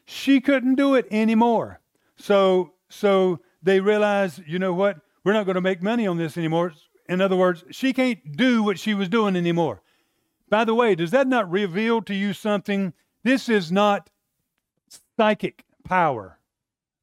She 0.05 0.41
couldn't 0.41 0.75
do 0.75 0.95
it 0.95 1.07
anymore. 1.11 1.81
So, 2.17 2.75
so 2.89 3.41
they 3.63 3.81
realized, 3.81 4.43
you 4.47 4.59
know 4.59 4.75
what? 4.75 4.99
We're 5.25 5.33
not 5.33 5.47
going 5.47 5.57
to 5.57 5.61
make 5.61 5.83
money 5.83 6.07
on 6.07 6.19
this 6.19 6.37
anymore. 6.37 6.73
In 7.09 7.21
other 7.21 7.35
words, 7.35 7.65
she 7.71 7.93
can't 7.93 8.37
do 8.37 8.63
what 8.63 8.79
she 8.79 8.95
was 8.95 9.09
doing 9.09 9.37
anymore. 9.37 9.83
By 10.49 10.65
the 10.65 10.75
way, 10.75 10.95
does 10.95 11.11
that 11.11 11.27
not 11.27 11.51
reveal 11.51 12.03
to 12.03 12.15
you 12.15 12.33
something? 12.33 12.93
This 13.25 13.49
is 13.49 13.73
not 13.73 14.11
psychic 15.17 15.65
power. 15.83 16.39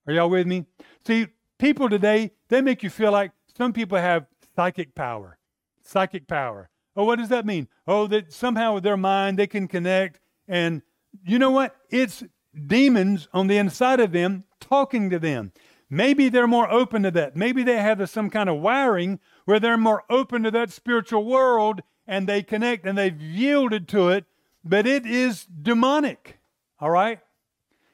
Are 0.07 0.13
y'all 0.13 0.29
with 0.29 0.47
me? 0.47 0.65
See, 1.05 1.27
people 1.57 1.89
today, 1.89 2.31
they 2.49 2.62
make 2.62 2.83
you 2.83 2.89
feel 2.89 3.12
like 3.12 3.31
some 3.57 3.73
people 3.73 3.97
have 3.97 4.27
psychic 4.55 4.95
power. 4.95 5.38
Psychic 5.81 6.27
power. 6.27 6.69
Oh, 6.95 7.06
what 7.06 7.17
does 7.17 7.29
that 7.29 7.45
mean? 7.45 7.67
Oh, 7.88 8.08
that 8.08 8.32
somehow 8.32 8.75
with 8.75 8.84
their 8.84 8.97
mind 8.97 9.38
they 9.39 9.47
can 9.47 9.67
connect. 9.67 10.19
And 10.47 10.82
you 11.25 11.39
know 11.39 11.51
what? 11.51 11.75
It's 11.89 12.23
demons 12.67 13.27
on 13.34 13.47
the 13.47 13.58
inside 13.58 13.99
of 13.99 14.12
them 14.12 14.43
talking 14.60 15.10
to 15.10 15.19
them. 15.19 15.51
Maybe 15.89 16.29
they're 16.29 16.47
more 16.47 16.71
open 16.71 17.03
to 17.03 17.12
that. 17.12 17.36
Maybe 17.36 17.63
they 17.63 17.77
have 17.77 18.10
some 18.10 18.29
kind 18.29 18.49
of 18.49 18.60
wiring 18.60 19.19
where 19.45 19.60
they're 19.60 19.77
more 19.77 20.03
open 20.10 20.43
to 20.43 20.51
that 20.51 20.71
spiritual 20.71 21.25
world 21.25 21.82
and 22.08 22.27
they 22.27 22.41
connect 22.43 22.86
and 22.86 22.97
they've 22.97 23.21
yielded 23.21 23.88
to 23.89 24.10
it, 24.10 24.25
but 24.63 24.88
it 24.88 25.06
is 25.06 25.45
demonic. 25.45 26.39
All 26.79 26.89
right? 26.89 27.19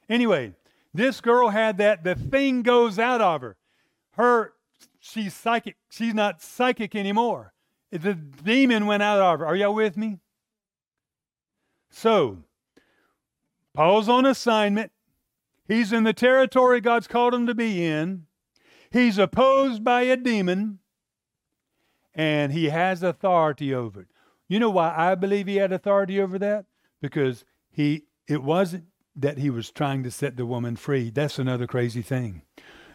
Anyway, 0.08 0.54
this 0.94 1.22
girl 1.22 1.50
had 1.50 1.78
that. 1.78 2.04
The 2.04 2.16
thing 2.16 2.64
goes 2.64 2.98
out 2.98 3.22
of 3.22 3.42
her. 3.42 3.58
Her, 4.12 4.54
she's 5.00 5.34
psychic. 5.34 5.76
She's 5.90 6.14
not 6.14 6.42
psychic 6.42 6.96
anymore. 6.96 7.54
The 7.92 8.14
demon 8.14 8.86
went 8.86 9.04
out 9.04 9.20
of 9.20 9.40
her. 9.40 9.46
Are 9.46 9.56
y'all 9.56 9.74
with 9.74 9.98
me? 9.98 10.20
So, 11.90 12.44
Paul's 13.74 14.10
on 14.10 14.26
assignment. 14.26 14.92
He's 15.68 15.94
in 15.94 16.04
the 16.04 16.14
territory 16.14 16.82
God's 16.82 17.08
called 17.08 17.34
him 17.34 17.48
to 17.48 17.56
be 17.56 17.86
in. 17.86 18.26
He's 18.92 19.18
opposed 19.18 19.84
by 19.84 20.02
a 20.04 20.18
demon 20.18 20.80
and 22.14 22.52
he 22.52 22.66
has 22.66 23.04
authority 23.04 23.74
over 23.74 24.02
it. 24.02 24.08
You 24.48 24.60
know 24.60 24.72
why 24.72 24.94
I 24.96 25.16
believe 25.16 25.48
he 25.48 25.58
had 25.58 25.72
authority 25.72 26.20
over 26.20 26.40
that? 26.40 26.66
Because 27.02 27.46
he 27.70 28.06
it 28.28 28.44
wasn't 28.44 28.86
that 29.16 29.38
he 29.38 29.50
was 29.50 29.72
trying 29.72 30.04
to 30.04 30.12
set 30.12 30.38
the 30.38 30.46
woman 30.46 30.76
free. 30.76 31.12
That's 31.12 31.40
another 31.40 31.68
crazy 31.68 32.02
thing. 32.02 32.42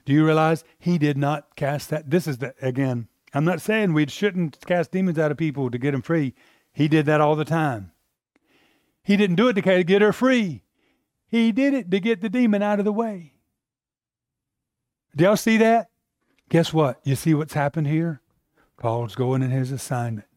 Do 0.05 0.13
you 0.13 0.25
realize 0.25 0.65
he 0.79 0.99
did 0.99 1.17
not 1.17 1.57
cast 1.57 1.91
that? 1.91 2.11
This 2.11 2.27
is 2.27 2.39
the 2.39 2.55
again. 2.61 3.09
I'm 3.35 3.45
not 3.45 3.61
saying 3.61 3.93
we 3.93 4.07
shouldn't 4.07 4.65
cast 4.65 4.93
demons 4.93 5.19
out 5.19 5.33
of 5.33 5.37
people 5.37 5.71
to 5.71 5.79
get 5.79 5.91
them 5.91 6.03
free. 6.03 6.35
He 6.73 6.87
did 6.87 7.05
that 7.07 7.21
all 7.21 7.35
the 7.35 7.45
time. 7.45 7.91
He 9.03 9.17
didn't 9.17 9.37
do 9.37 9.49
it 9.49 9.55
to 9.55 9.85
get 9.85 10.03
her 10.03 10.13
free. 10.13 10.63
He 11.27 11.51
did 11.51 11.75
it 11.75 11.91
to 11.91 12.01
get 12.01 12.21
the 12.21 12.29
demon 12.29 12.63
out 12.63 12.79
of 12.79 12.85
the 12.85 12.93
way. 12.93 13.33
Do 15.17 15.25
y'all 15.25 15.37
see 15.37 15.57
that? 15.59 15.91
Guess 16.49 16.73
what? 16.73 17.01
You 17.05 17.17
see 17.17 17.35
what's 17.35 17.55
happened 17.55 17.89
here? 17.89 18.21
Paul's 18.79 19.15
going 19.15 19.43
in 19.43 19.51
his 19.51 19.73
assignment. 19.73 20.29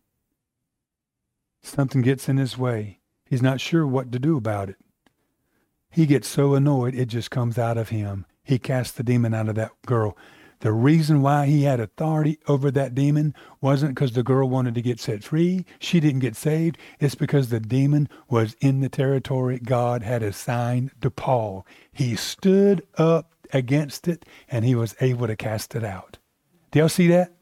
Something 1.62 2.02
gets 2.02 2.28
in 2.28 2.38
his 2.38 2.58
way. 2.58 3.00
He's 3.26 3.42
not 3.42 3.62
sure 3.62 3.86
what 3.86 4.12
to 4.12 4.20
do 4.20 4.38
about 4.38 4.70
it. 4.70 4.78
He 5.92 6.06
gets 6.06 6.28
so 6.28 6.54
annoyed, 6.54 6.96
it 6.96 7.08
just 7.08 7.32
comes 7.32 7.58
out 7.58 7.78
of 7.78 7.90
him. 7.90 8.26
He 8.44 8.60
casts 8.60 8.94
the 8.94 9.04
demon 9.04 9.34
out 9.34 9.50
of 9.50 9.56
that 9.56 9.72
girl. 9.86 10.18
The 10.60 10.72
reason 10.72 11.22
why 11.22 11.46
he 11.46 11.64
had 11.64 11.80
authority 11.80 12.40
over 12.48 12.72
that 12.72 12.96
demon 12.96 13.36
wasn't 13.62 13.94
because 13.94 14.14
the 14.14 14.24
girl 14.24 14.50
wanted 14.50 14.74
to 14.76 14.82
get 14.82 15.00
set 15.00 15.24
free. 15.24 15.66
She 15.80 16.00
didn't 16.00 16.22
get 16.22 16.36
saved. 16.36 16.78
It's 17.00 17.16
because 17.16 17.50
the 17.50 17.60
demon 17.60 18.10
was 18.28 18.56
in 18.60 18.80
the 18.80 18.90
territory 18.90 19.60
God 19.60 20.02
had 20.02 20.24
assigned 20.24 20.92
to 21.02 21.12
Paul. 21.12 21.66
He 21.92 22.16
stood 22.16 22.86
up 22.98 23.34
against 23.54 24.08
it 24.08 24.26
and 24.50 24.66
he 24.66 24.74
was 24.74 24.96
able 25.00 25.28
to 25.28 25.36
cast 25.36 25.76
it 25.76 25.84
out. 25.84 26.18
Do 26.72 26.80
y'all 26.80 26.90
see 26.90 27.08
that? 27.08 27.34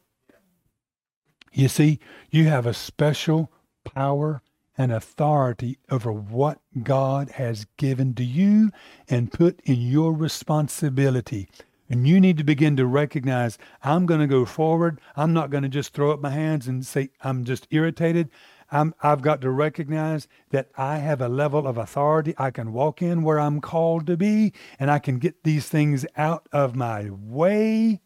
You 1.54 1.70
see, 1.70 2.00
you 2.30 2.46
have 2.46 2.66
a 2.66 2.74
special 2.74 3.50
power 3.86 4.42
and 4.78 4.92
authority 4.92 5.78
over 5.90 6.12
what 6.12 6.60
God 6.84 7.32
has 7.32 7.66
given 7.78 8.14
to 8.16 8.26
you 8.26 8.72
and 9.10 9.32
put 9.32 9.62
in 9.64 9.82
your 9.82 10.14
responsibility. 10.14 11.48
And 11.90 12.08
you 12.08 12.20
need 12.20 12.38
to 12.38 12.44
begin 12.44 12.76
to 12.78 12.86
recognize 12.86 13.58
I'm 13.84 14.06
going 14.06 14.20
to 14.20 14.28
go 14.28 14.46
forward. 14.46 15.00
I'm 15.16 15.34
not 15.34 15.50
going 15.50 15.64
to 15.64 15.70
just 15.70 15.94
throw 15.94 16.12
up 16.12 16.22
my 16.22 16.32
hands 16.32 16.68
and 16.68 16.86
say, 16.86 17.10
I'm 17.22 17.44
just 17.46 17.68
irritated. 17.70 18.30
i 18.72 18.92
have 19.00 19.22
got 19.22 19.42
to 19.42 19.52
recognize 19.52 20.28
that 20.50 20.72
I 20.78 20.98
have 20.98 21.22
a 21.22 21.30
level 21.30 21.68
of 21.68 21.78
authority 21.78 22.34
I 22.38 22.52
can 22.52 22.74
walk 22.74 23.02
in 23.02 23.22
where 23.22 23.40
I'm 23.40 23.62
called 23.62 24.08
to 24.08 24.18
be, 24.18 24.54
and 24.80 24.90
I 24.90 25.00
can 25.00 25.20
get 25.20 25.44
these 25.44 25.70
things 25.70 26.06
out 26.18 26.50
of 26.52 26.76
my 26.76 27.10
way 27.12 28.02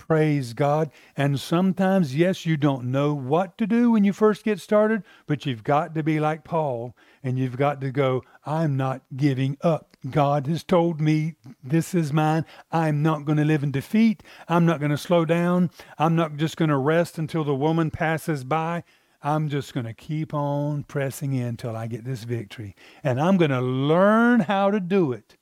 Praise 0.00 0.54
God. 0.54 0.90
And 1.14 1.38
sometimes, 1.38 2.16
yes, 2.16 2.46
you 2.46 2.56
don't 2.56 2.90
know 2.90 3.12
what 3.12 3.58
to 3.58 3.66
do 3.66 3.90
when 3.90 4.02
you 4.02 4.14
first 4.14 4.44
get 4.44 4.58
started, 4.58 5.04
but 5.26 5.44
you've 5.44 5.62
got 5.62 5.94
to 5.94 6.02
be 6.02 6.18
like 6.18 6.42
Paul 6.42 6.96
and 7.22 7.38
you've 7.38 7.58
got 7.58 7.82
to 7.82 7.92
go, 7.92 8.24
I'm 8.46 8.78
not 8.78 9.02
giving 9.14 9.58
up. 9.60 9.89
God 10.08 10.46
has 10.46 10.64
told 10.64 11.00
me 11.00 11.34
this 11.62 11.94
is 11.94 12.12
mine. 12.12 12.46
I'm 12.72 13.02
not 13.02 13.26
going 13.26 13.36
to 13.36 13.44
live 13.44 13.62
in 13.62 13.70
defeat. 13.70 14.22
I'm 14.48 14.64
not 14.64 14.80
going 14.80 14.90
to 14.90 14.96
slow 14.96 15.26
down. 15.26 15.70
I'm 15.98 16.16
not 16.16 16.36
just 16.36 16.56
going 16.56 16.70
to 16.70 16.78
rest 16.78 17.18
until 17.18 17.44
the 17.44 17.54
woman 17.54 17.90
passes 17.90 18.42
by. 18.42 18.82
I'm 19.22 19.50
just 19.50 19.74
going 19.74 19.84
to 19.84 19.92
keep 19.92 20.32
on 20.32 20.84
pressing 20.84 21.34
in 21.34 21.58
till 21.58 21.76
I 21.76 21.86
get 21.86 22.04
this 22.04 22.24
victory. 22.24 22.74
And 23.04 23.20
I'm 23.20 23.36
going 23.36 23.50
to 23.50 23.60
learn 23.60 24.40
how 24.40 24.70
to 24.70 24.80
do 24.80 25.12
it. 25.12 25.36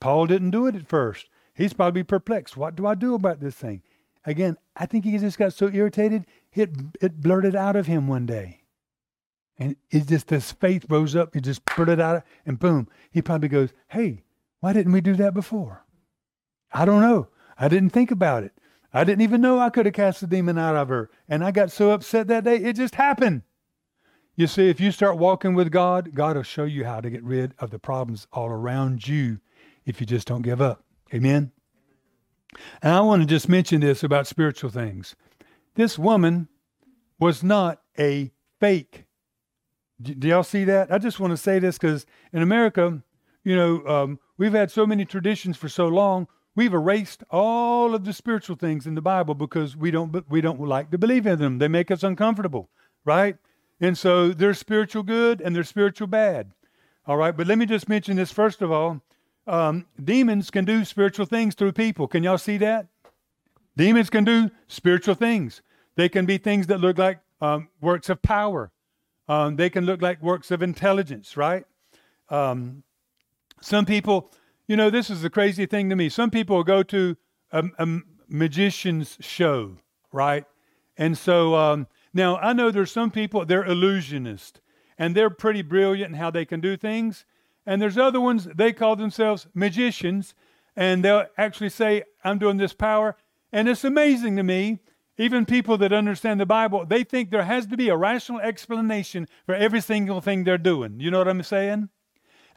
Paul 0.00 0.26
didn't 0.26 0.50
do 0.50 0.66
it 0.66 0.74
at 0.74 0.88
first. 0.88 1.28
He's 1.54 1.72
probably 1.72 2.02
perplexed. 2.02 2.56
What 2.56 2.74
do 2.74 2.86
I 2.86 2.96
do 2.96 3.14
about 3.14 3.38
this 3.38 3.54
thing? 3.54 3.82
Again, 4.24 4.56
I 4.74 4.86
think 4.86 5.04
he 5.04 5.16
just 5.16 5.38
got 5.38 5.52
so 5.52 5.70
irritated, 5.72 6.26
it, 6.52 6.70
it 7.00 7.20
blurted 7.20 7.54
out 7.54 7.76
of 7.76 7.86
him 7.86 8.08
one 8.08 8.26
day. 8.26 8.62
And 9.58 9.76
it 9.90 10.06
just, 10.06 10.28
this 10.28 10.52
faith 10.52 10.84
rose 10.88 11.16
up, 11.16 11.34
he 11.34 11.40
just 11.40 11.64
blurted 11.64 12.00
out, 12.00 12.24
and 12.44 12.58
boom, 12.58 12.88
he 13.10 13.22
probably 13.22 13.48
goes, 13.48 13.70
Hey, 13.88 14.22
why 14.60 14.72
didn't 14.72 14.92
we 14.92 15.00
do 15.00 15.14
that 15.14 15.34
before? 15.34 15.84
I 16.72 16.84
don't 16.84 17.00
know. 17.00 17.28
I 17.58 17.68
didn't 17.68 17.90
think 17.90 18.10
about 18.10 18.44
it. 18.44 18.52
I 18.92 19.04
didn't 19.04 19.22
even 19.22 19.40
know 19.40 19.58
I 19.58 19.70
could 19.70 19.86
have 19.86 19.94
cast 19.94 20.20
the 20.20 20.26
demon 20.26 20.58
out 20.58 20.76
of 20.76 20.88
her. 20.88 21.10
And 21.28 21.42
I 21.42 21.50
got 21.50 21.70
so 21.70 21.90
upset 21.90 22.28
that 22.28 22.44
day, 22.44 22.56
it 22.56 22.76
just 22.76 22.94
happened. 22.94 23.42
You 24.36 24.46
see, 24.46 24.68
if 24.68 24.80
you 24.80 24.90
start 24.90 25.16
walking 25.16 25.54
with 25.54 25.70
God, 25.70 26.14
God 26.14 26.36
will 26.36 26.42
show 26.42 26.64
you 26.64 26.84
how 26.84 27.00
to 27.00 27.08
get 27.08 27.24
rid 27.24 27.54
of 27.58 27.70
the 27.70 27.78
problems 27.78 28.26
all 28.32 28.48
around 28.48 29.08
you 29.08 29.40
if 29.86 30.00
you 30.00 30.06
just 30.06 30.28
don't 30.28 30.42
give 30.42 30.60
up. 30.60 30.84
Amen? 31.14 31.52
And 32.82 32.92
I 32.92 33.00
want 33.00 33.22
to 33.22 33.26
just 33.26 33.48
mention 33.48 33.80
this 33.80 34.02
about 34.02 34.26
spiritual 34.26 34.70
things. 34.70 35.16
This 35.74 35.98
woman 35.98 36.48
was 37.18 37.42
not 37.42 37.80
a 37.98 38.30
fake. 38.60 39.05
Do, 40.00 40.28
y'all 40.28 40.42
see 40.42 40.64
that? 40.64 40.92
I 40.92 40.98
just 40.98 41.20
want 41.20 41.32
to 41.32 41.36
say 41.36 41.58
this 41.58 41.78
because 41.78 42.04
in 42.32 42.42
America, 42.42 43.02
you 43.44 43.56
know, 43.56 43.86
um, 43.86 44.18
we've 44.36 44.52
had 44.52 44.70
so 44.70 44.86
many 44.86 45.04
traditions 45.04 45.56
for 45.56 45.68
so 45.68 45.88
long. 45.88 46.28
We've 46.54 46.74
erased 46.74 47.22
all 47.30 47.94
of 47.94 48.04
the 48.04 48.12
spiritual 48.12 48.56
things 48.56 48.86
in 48.86 48.94
the 48.94 49.02
Bible 49.02 49.34
because 49.34 49.76
we 49.76 49.90
don't 49.90 50.28
we 50.30 50.40
don't 50.40 50.60
like 50.60 50.90
to 50.90 50.98
believe 50.98 51.26
in 51.26 51.38
them. 51.38 51.58
They 51.58 51.68
make 51.68 51.90
us 51.90 52.02
uncomfortable, 52.02 52.70
right? 53.04 53.36
And 53.80 53.96
so 53.96 54.30
there's 54.30 54.58
spiritual 54.58 55.02
good 55.02 55.40
and 55.40 55.54
there's 55.54 55.68
spiritual 55.68 56.06
bad. 56.06 56.52
All 57.06 57.16
right, 57.16 57.36
but 57.36 57.46
let 57.46 57.58
me 57.58 57.66
just 57.66 57.88
mention 57.88 58.16
this 58.16 58.32
first 58.32 58.62
of 58.62 58.72
all. 58.72 59.00
Um, 59.46 59.86
demons 60.02 60.50
can 60.50 60.64
do 60.64 60.84
spiritual 60.84 61.26
things 61.26 61.54
through 61.54 61.72
people. 61.72 62.08
Can 62.08 62.24
y'all 62.24 62.38
see 62.38 62.58
that? 62.58 62.88
Demons 63.76 64.10
can 64.10 64.24
do 64.24 64.50
spiritual 64.66 65.14
things. 65.14 65.62
They 65.94 66.08
can 66.08 66.26
be 66.26 66.38
things 66.38 66.66
that 66.66 66.80
look 66.80 66.98
like 66.98 67.20
um, 67.40 67.68
works 67.80 68.08
of 68.08 68.20
power. 68.22 68.72
Um, 69.28 69.56
they 69.56 69.70
can 69.70 69.84
look 69.84 70.02
like 70.02 70.22
works 70.22 70.50
of 70.50 70.62
intelligence, 70.62 71.36
right? 71.36 71.64
Um, 72.28 72.84
some 73.60 73.86
people, 73.86 74.30
you 74.68 74.76
know, 74.76 74.90
this 74.90 75.10
is 75.10 75.22
the 75.22 75.30
crazy 75.30 75.66
thing 75.66 75.90
to 75.90 75.96
me. 75.96 76.08
Some 76.08 76.30
people 76.30 76.62
go 76.62 76.82
to 76.84 77.16
a, 77.50 77.64
a 77.78 77.98
magician's 78.28 79.16
show, 79.20 79.78
right? 80.12 80.44
And 80.96 81.16
so 81.18 81.54
um, 81.54 81.86
now 82.14 82.36
I 82.36 82.52
know 82.52 82.70
there's 82.70 82.92
some 82.92 83.10
people, 83.10 83.44
they're 83.44 83.64
illusionists, 83.64 84.60
and 84.98 85.14
they're 85.14 85.30
pretty 85.30 85.62
brilliant 85.62 86.12
in 86.12 86.18
how 86.18 86.30
they 86.30 86.44
can 86.44 86.60
do 86.60 86.76
things. 86.76 87.24
And 87.66 87.82
there's 87.82 87.98
other 87.98 88.20
ones, 88.20 88.48
they 88.54 88.72
call 88.72 88.96
themselves 88.96 89.48
magicians, 89.52 90.34
and 90.76 91.04
they'll 91.04 91.26
actually 91.36 91.70
say, 91.70 92.04
I'm 92.22 92.38
doing 92.38 92.58
this 92.58 92.72
power. 92.72 93.16
And 93.52 93.68
it's 93.68 93.84
amazing 93.84 94.36
to 94.36 94.42
me 94.42 94.80
even 95.18 95.46
people 95.46 95.78
that 95.78 95.92
understand 95.92 96.40
the 96.40 96.46
Bible, 96.46 96.84
they 96.84 97.02
think 97.02 97.30
there 97.30 97.44
has 97.44 97.66
to 97.66 97.76
be 97.76 97.88
a 97.88 97.96
rational 97.96 98.40
explanation 98.40 99.26
for 99.46 99.54
every 99.54 99.80
single 99.80 100.20
thing 100.20 100.44
they're 100.44 100.58
doing. 100.58 101.00
You 101.00 101.10
know 101.10 101.18
what 101.18 101.28
I'm 101.28 101.42
saying? 101.42 101.88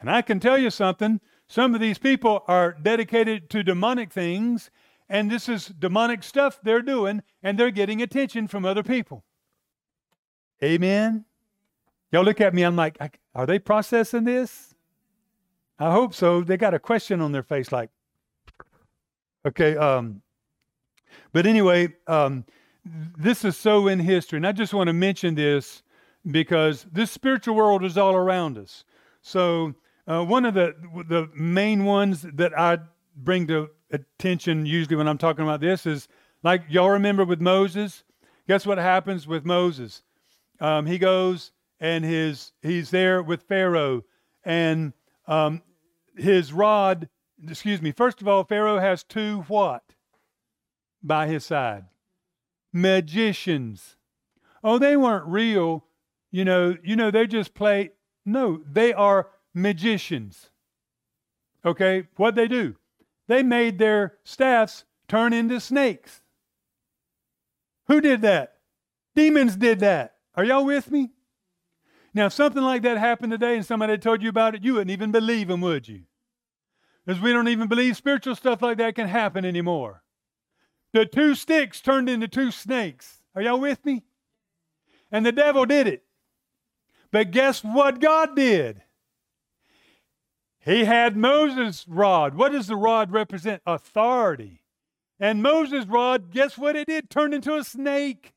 And 0.00 0.10
I 0.10 0.22
can 0.22 0.40
tell 0.40 0.58
you 0.58 0.70
something. 0.70 1.20
Some 1.46 1.74
of 1.74 1.80
these 1.80 1.98
people 1.98 2.44
are 2.46 2.72
dedicated 2.72 3.50
to 3.50 3.62
demonic 3.62 4.12
things, 4.12 4.70
and 5.08 5.30
this 5.30 5.48
is 5.48 5.66
demonic 5.66 6.22
stuff 6.22 6.60
they're 6.62 6.82
doing, 6.82 7.22
and 7.42 7.58
they're 7.58 7.70
getting 7.70 8.00
attention 8.02 8.46
from 8.46 8.64
other 8.64 8.82
people. 8.82 9.24
Amen? 10.62 11.24
Y'all 12.12 12.24
look 12.24 12.40
at 12.40 12.54
me, 12.54 12.62
I'm 12.62 12.76
like, 12.76 12.98
are 13.34 13.46
they 13.46 13.58
processing 13.58 14.24
this? 14.24 14.74
I 15.78 15.92
hope 15.92 16.12
so. 16.12 16.42
They 16.42 16.56
got 16.56 16.74
a 16.74 16.78
question 16.78 17.20
on 17.20 17.32
their 17.32 17.42
face, 17.42 17.72
like, 17.72 17.90
okay, 19.46 19.76
um, 19.76 20.22
but 21.32 21.46
anyway, 21.46 21.88
um, 22.06 22.44
this 22.84 23.44
is 23.44 23.56
so 23.56 23.88
in 23.88 23.98
history. 23.98 24.36
And 24.36 24.46
I 24.46 24.52
just 24.52 24.74
want 24.74 24.88
to 24.88 24.92
mention 24.92 25.34
this 25.34 25.82
because 26.30 26.86
this 26.92 27.10
spiritual 27.10 27.54
world 27.54 27.84
is 27.84 27.98
all 27.98 28.14
around 28.14 28.58
us. 28.58 28.84
So, 29.22 29.74
uh, 30.06 30.24
one 30.24 30.44
of 30.44 30.54
the, 30.54 30.74
the 31.08 31.28
main 31.34 31.84
ones 31.84 32.22
that 32.34 32.58
I 32.58 32.78
bring 33.16 33.46
to 33.48 33.68
attention 33.92 34.66
usually 34.66 34.96
when 34.96 35.08
I'm 35.08 35.18
talking 35.18 35.44
about 35.44 35.60
this 35.60 35.86
is 35.86 36.08
like 36.42 36.62
y'all 36.68 36.90
remember 36.90 37.24
with 37.24 37.40
Moses? 37.40 38.04
Guess 38.48 38.66
what 38.66 38.78
happens 38.78 39.26
with 39.26 39.44
Moses? 39.44 40.02
Um, 40.60 40.86
he 40.86 40.98
goes 40.98 41.52
and 41.80 42.04
his 42.04 42.52
he's 42.62 42.90
there 42.90 43.22
with 43.22 43.42
Pharaoh, 43.42 44.04
and 44.44 44.92
um, 45.26 45.62
his 46.16 46.52
rod. 46.52 47.08
Excuse 47.48 47.80
me. 47.80 47.90
First 47.92 48.20
of 48.20 48.28
all, 48.28 48.44
Pharaoh 48.44 48.78
has 48.78 49.02
two 49.02 49.40
what? 49.48 49.82
By 51.02 51.26
his 51.26 51.44
side. 51.44 51.84
Magicians. 52.72 53.96
Oh, 54.62 54.78
they 54.78 54.96
weren't 54.96 55.26
real. 55.26 55.84
You 56.30 56.44
know, 56.44 56.76
you 56.82 56.96
know, 56.96 57.10
they 57.10 57.26
just 57.26 57.54
play. 57.54 57.90
No, 58.24 58.60
they 58.70 58.92
are 58.92 59.28
magicians. 59.54 60.50
Okay, 61.64 62.06
what 62.16 62.34
they 62.34 62.48
do? 62.48 62.76
They 63.26 63.42
made 63.42 63.78
their 63.78 64.18
staffs 64.24 64.84
turn 65.08 65.32
into 65.32 65.60
snakes. 65.60 66.20
Who 67.88 68.00
did 68.00 68.22
that? 68.22 68.54
Demons 69.14 69.56
did 69.56 69.80
that. 69.80 70.14
Are 70.34 70.44
y'all 70.44 70.64
with 70.64 70.90
me? 70.90 71.10
Now, 72.14 72.26
if 72.26 72.32
something 72.32 72.62
like 72.62 72.82
that 72.82 72.98
happened 72.98 73.32
today 73.32 73.56
and 73.56 73.66
somebody 73.66 73.98
told 73.98 74.22
you 74.22 74.28
about 74.28 74.54
it, 74.54 74.64
you 74.64 74.74
wouldn't 74.74 74.90
even 74.90 75.12
believe 75.12 75.48
them, 75.48 75.60
would 75.60 75.88
you? 75.88 76.02
Because 77.04 77.20
we 77.20 77.32
don't 77.32 77.48
even 77.48 77.68
believe 77.68 77.96
spiritual 77.96 78.34
stuff 78.34 78.62
like 78.62 78.78
that 78.78 78.94
can 78.94 79.08
happen 79.08 79.44
anymore. 79.44 79.99
The 80.92 81.06
two 81.06 81.34
sticks 81.34 81.80
turned 81.80 82.08
into 82.08 82.28
two 82.28 82.50
snakes. 82.50 83.20
Are 83.34 83.42
y'all 83.42 83.60
with 83.60 83.84
me? 83.84 84.02
And 85.12 85.24
the 85.24 85.32
devil 85.32 85.64
did 85.64 85.86
it. 85.86 86.04
But 87.10 87.30
guess 87.30 87.62
what 87.62 88.00
God 88.00 88.36
did? 88.36 88.82
He 90.60 90.84
had 90.84 91.16
Moses' 91.16 91.86
rod. 91.88 92.34
What 92.34 92.52
does 92.52 92.66
the 92.66 92.76
rod 92.76 93.12
represent? 93.12 93.62
Authority. 93.66 94.62
And 95.18 95.42
Moses' 95.42 95.86
rod, 95.86 96.30
guess 96.30 96.58
what 96.58 96.76
it 96.76 96.86
did? 96.86 97.10
Turned 97.10 97.34
into 97.34 97.54
a 97.54 97.64
snake. 97.64 98.34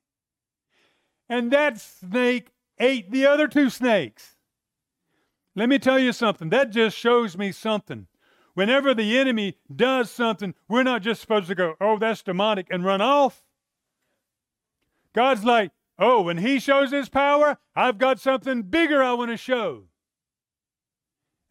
And 1.29 1.51
that 1.51 1.79
snake 1.79 2.49
ate 2.79 3.11
the 3.11 3.25
other 3.25 3.47
two 3.47 3.69
snakes. 3.69 4.35
Let 5.55 5.69
me 5.69 5.79
tell 5.79 5.99
you 5.99 6.13
something. 6.13 6.49
That 6.49 6.71
just 6.71 6.97
shows 6.97 7.37
me 7.37 7.51
something. 7.51 8.07
Whenever 8.53 8.93
the 8.93 9.17
enemy 9.17 9.57
does 9.73 10.11
something, 10.11 10.53
we're 10.67 10.83
not 10.83 11.01
just 11.01 11.21
supposed 11.21 11.47
to 11.47 11.55
go, 11.55 11.75
oh, 11.81 11.97
that's 11.97 12.21
demonic, 12.21 12.67
and 12.69 12.85
run 12.85 13.01
off. 13.01 13.43
God's 15.13 15.43
like, 15.43 15.71
oh, 15.97 16.21
when 16.21 16.37
he 16.37 16.59
shows 16.59 16.91
his 16.91 17.09
power, 17.09 17.57
I've 17.75 17.97
got 17.97 18.19
something 18.19 18.63
bigger 18.63 19.01
I 19.01 19.13
want 19.13 19.31
to 19.31 19.37
show. 19.37 19.85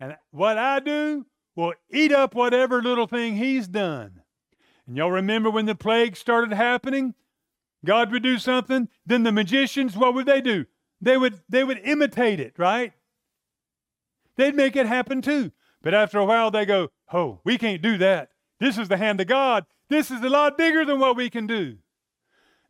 And 0.01 0.17
what 0.31 0.59
I 0.59 0.81
do 0.81 1.27
will 1.55 1.75
eat 1.91 2.13
up 2.13 2.35
whatever 2.35 2.83
little 2.83 3.07
thing 3.07 3.37
he's 3.37 3.69
done. 3.69 4.23
And 4.87 4.97
y'all 4.97 5.11
remember 5.11 5.51
when 5.51 5.67
the 5.67 5.75
plague 5.75 6.17
started 6.17 6.53
happening? 6.53 7.15
God 7.85 8.13
would 8.13 8.23
do 8.23 8.39
something, 8.39 8.89
then 9.07 9.23
the 9.23 9.33
magicians, 9.33 9.97
what 9.97 10.15
would 10.15 10.27
they 10.27 10.41
do? 10.41 10.67
They 11.01 11.17
would 11.17 11.41
they 11.49 11.65
would 11.65 11.81
imitate 11.83 12.39
it, 12.39 12.55
right? 12.57 12.93
They'd 14.37 14.55
make 14.55 14.77
it 14.77 14.87
happen 14.87 15.21
too. 15.21 15.51
But 15.83 15.95
after 15.95 16.19
a 16.19 16.25
while, 16.25 16.51
they 16.51 16.65
go, 16.65 16.91
Oh, 17.13 17.41
we 17.45 17.59
can't 17.59 17.83
do 17.83 17.99
that. 17.99 18.31
This 18.61 18.79
is 18.79 18.89
the 18.89 18.97
hand 18.97 19.21
of 19.21 19.27
God. 19.27 19.67
This 19.89 20.11
is 20.11 20.23
a 20.23 20.31
lot 20.31 20.57
bigger 20.57 20.85
than 20.85 20.99
what 20.99 21.17
we 21.17 21.29
can 21.29 21.47
do. 21.47 21.77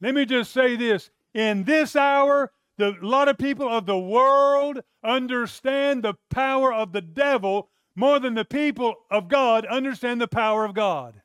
Let 0.01 0.15
me 0.15 0.25
just 0.25 0.53
say 0.53 0.75
this 0.75 1.11
in 1.33 1.65
this 1.65 1.95
hour, 1.95 2.53
the, 2.79 2.97
a 3.01 3.07
lot 3.07 3.29
of 3.29 3.39
people 3.39 3.69
of 3.69 3.87
the 3.87 3.99
world 3.99 4.81
understand 5.05 6.03
the 6.03 6.15
power 6.31 6.73
of 6.73 6.93
the 6.93 7.03
devil 7.03 7.69
more 7.95 8.19
than 8.19 8.35
the 8.35 8.45
people 8.45 8.95
of 9.11 9.29
God 9.29 9.67
understand 9.67 10.21
the 10.21 10.27
power 10.27 10.65
of 10.65 10.75
God. 10.75 11.21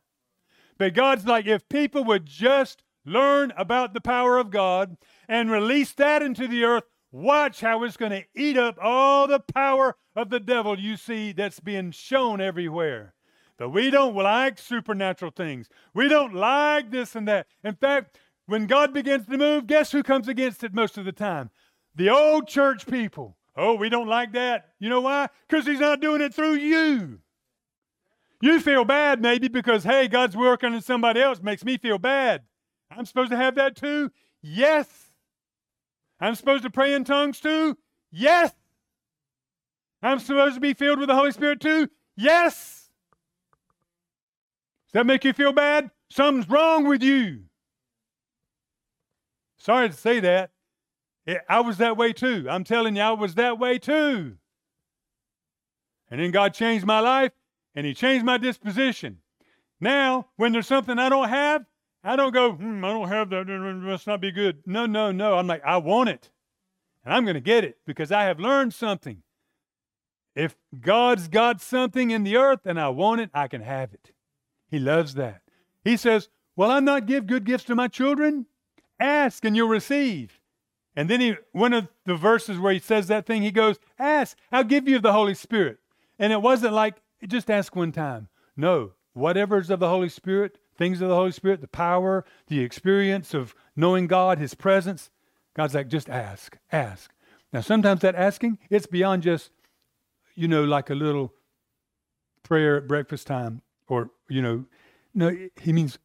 But 0.77 0.93
God's 0.93 1.25
like, 1.25 1.47
if 1.47 1.67
people 1.69 2.03
would 2.03 2.25
just 2.25 2.83
learn 3.05 3.53
about 3.57 3.93
the 3.93 4.01
power 4.01 4.37
of 4.37 4.51
God 4.51 4.97
and 5.27 5.49
release 5.49 5.93
that 5.93 6.21
into 6.21 6.47
the 6.47 6.65
earth, 6.65 6.83
Watch 7.11 7.61
how 7.61 7.83
it's 7.83 7.97
going 7.97 8.11
to 8.11 8.25
eat 8.35 8.57
up 8.57 8.77
all 8.81 9.27
the 9.27 9.39
power 9.39 9.95
of 10.17 10.31
the 10.31 10.39
devil 10.39 10.79
you 10.79 10.97
see 10.97 11.31
that's 11.31 11.59
being 11.59 11.91
shown 11.91 12.41
everywhere. 12.41 13.13
That 13.59 13.69
we 13.69 13.91
don't 13.91 14.15
like 14.15 14.57
supernatural 14.57 15.31
things. 15.31 15.69
We 15.93 16.09
don't 16.09 16.33
like 16.33 16.89
this 16.89 17.15
and 17.15 17.27
that. 17.27 17.45
In 17.63 17.75
fact, 17.75 18.17
when 18.47 18.65
God 18.65 18.93
begins 18.93 19.27
to 19.27 19.37
move, 19.37 19.67
guess 19.67 19.91
who 19.91 20.01
comes 20.01 20.27
against 20.27 20.63
it 20.63 20.73
most 20.73 20.97
of 20.97 21.05
the 21.05 21.11
time? 21.11 21.51
The 21.95 22.09
old 22.09 22.47
church 22.47 22.87
people. 22.87 23.37
Oh, 23.55 23.75
we 23.75 23.89
don't 23.89 24.07
like 24.07 24.33
that. 24.33 24.69
You 24.79 24.89
know 24.89 25.01
why? 25.01 25.29
Because 25.47 25.65
He's 25.67 25.79
not 25.79 26.01
doing 26.01 26.21
it 26.21 26.33
through 26.33 26.55
you. 26.55 27.19
You 28.41 28.59
feel 28.59 28.85
bad 28.85 29.21
maybe 29.21 29.47
because, 29.47 29.83
hey, 29.83 30.07
God's 30.07 30.35
working 30.35 30.73
in 30.73 30.81
somebody 30.81 31.21
else 31.21 31.41
makes 31.41 31.63
me 31.63 31.77
feel 31.77 31.99
bad. 31.99 32.43
I'm 32.89 33.05
supposed 33.05 33.31
to 33.31 33.37
have 33.37 33.55
that 33.55 33.75
too? 33.75 34.11
Yes. 34.41 34.87
I'm 36.19 36.35
supposed 36.35 36.63
to 36.63 36.69
pray 36.71 36.93
in 36.93 37.03
tongues 37.03 37.39
too? 37.39 37.77
Yes. 38.11 38.51
I'm 40.01 40.19
supposed 40.19 40.55
to 40.55 40.61
be 40.61 40.73
filled 40.73 40.99
with 40.99 41.07
the 41.07 41.15
Holy 41.15 41.31
Spirit 41.31 41.59
too? 41.59 41.89
Yes. 42.15 42.89
Does 44.87 44.93
that 44.93 45.05
make 45.05 45.23
you 45.25 45.33
feel 45.33 45.53
bad? 45.53 45.91
Something's 46.09 46.49
wrong 46.49 46.87
with 46.87 47.03
you. 47.03 47.41
Sorry 49.57 49.89
to 49.89 49.95
say 49.95 50.19
that. 50.21 50.51
I 51.49 51.59
was 51.59 51.77
that 51.77 51.97
way 51.97 52.13
too. 52.13 52.47
I'm 52.49 52.63
telling 52.63 52.95
you, 52.95 53.01
I 53.01 53.11
was 53.11 53.35
that 53.35 53.59
way 53.59 53.79
too. 53.79 54.37
And 56.09 56.21
then 56.21 56.31
God 56.31 56.53
changed 56.53 56.85
my 56.85 57.01
life 57.01 57.33
and 57.75 57.85
He 57.85 57.93
changed 57.93 58.25
my 58.25 58.37
disposition. 58.37 59.17
Now, 59.81 60.27
when 60.37 60.53
there's 60.53 60.67
something 60.67 60.97
I 60.97 61.09
don't 61.09 61.27
have, 61.27 61.65
I 62.03 62.15
don't 62.15 62.33
go, 62.33 62.53
hmm, 62.53 62.85
I 62.85 62.89
don't 62.89 63.09
have 63.09 63.29
that, 63.31 63.49
it 63.49 63.59
must 63.59 64.07
not 64.07 64.21
be 64.21 64.31
good. 64.31 64.61
No, 64.65 64.85
no, 64.85 65.11
no. 65.11 65.37
I'm 65.37 65.47
like, 65.47 65.63
I 65.65 65.77
want 65.77 66.09
it. 66.09 66.31
And 67.03 67.13
I'm 67.13 67.25
going 67.25 67.35
to 67.35 67.41
get 67.41 67.65
it 67.65 67.77
because 67.85 68.11
I 68.11 68.23
have 68.23 68.39
learned 68.39 68.73
something. 68.73 69.21
If 70.37 70.55
God's 70.79 71.27
got 71.27 71.61
something 71.61 72.11
in 72.11 72.21
the 72.21 72.37
earth 72.37 72.59
and 72.63 72.79
I 72.79 72.89
want 72.89 73.21
it, 73.21 73.31
I 73.33 73.47
can 73.47 73.61
have 73.61 73.91
it. 73.91 74.11
He 74.69 74.77
loves 74.77 75.15
that. 75.15 75.41
He 75.83 75.97
says, 75.97 76.29
Well, 76.55 76.69
I 76.69 76.79
not 76.79 77.07
give 77.07 77.25
good 77.25 77.43
gifts 77.43 77.63
to 77.65 77.75
my 77.75 77.87
children? 77.87 78.45
Ask 78.99 79.43
and 79.45 79.55
you'll 79.55 79.67
receive. 79.67 80.39
And 80.95 81.09
then 81.09 81.21
he, 81.21 81.37
one 81.53 81.73
of 81.73 81.87
the 82.05 82.15
verses 82.15 82.59
where 82.59 82.71
he 82.71 82.77
says 82.77 83.07
that 83.07 83.25
thing, 83.25 83.41
he 83.41 83.49
goes, 83.49 83.79
Ask, 83.97 84.37
I'll 84.51 84.63
give 84.63 84.87
you 84.87 84.99
the 84.99 85.11
Holy 85.11 85.33
Spirit. 85.33 85.79
And 86.19 86.31
it 86.31 86.43
wasn't 86.43 86.73
like, 86.73 87.01
just 87.27 87.49
ask 87.49 87.75
one 87.75 87.91
time. 87.91 88.27
No, 88.55 88.91
whatever's 89.13 89.71
of 89.71 89.79
the 89.79 89.89
Holy 89.89 90.09
Spirit, 90.09 90.59
things 90.77 91.01
of 91.01 91.09
the 91.09 91.15
Holy 91.15 91.31
Spirit, 91.31 91.61
the 91.61 91.67
power, 91.67 92.25
the 92.45 92.59
experience 92.59 93.33
of 93.33 93.55
knowing 93.75 94.05
God, 94.05 94.37
His 94.37 94.53
presence, 94.53 95.09
God's 95.55 95.73
like, 95.73 95.87
just 95.87 96.09
ask, 96.09 96.59
ask. 96.71 97.11
Now, 97.51 97.61
sometimes 97.61 98.01
that 98.01 98.13
asking, 98.13 98.59
it's 98.69 98.85
beyond 98.85 99.23
just, 99.23 99.49
you 100.37 100.47
know, 100.47 100.63
like 100.63 100.89
a 100.89 100.95
little 100.95 101.33
prayer 102.43 102.77
at 102.77 102.87
breakfast 102.87 103.27
time 103.27 103.61
or, 103.87 104.11
you 104.29 104.41
know, 104.41 104.65
no, 105.13 105.35
he 105.59 105.73
means 105.73 105.97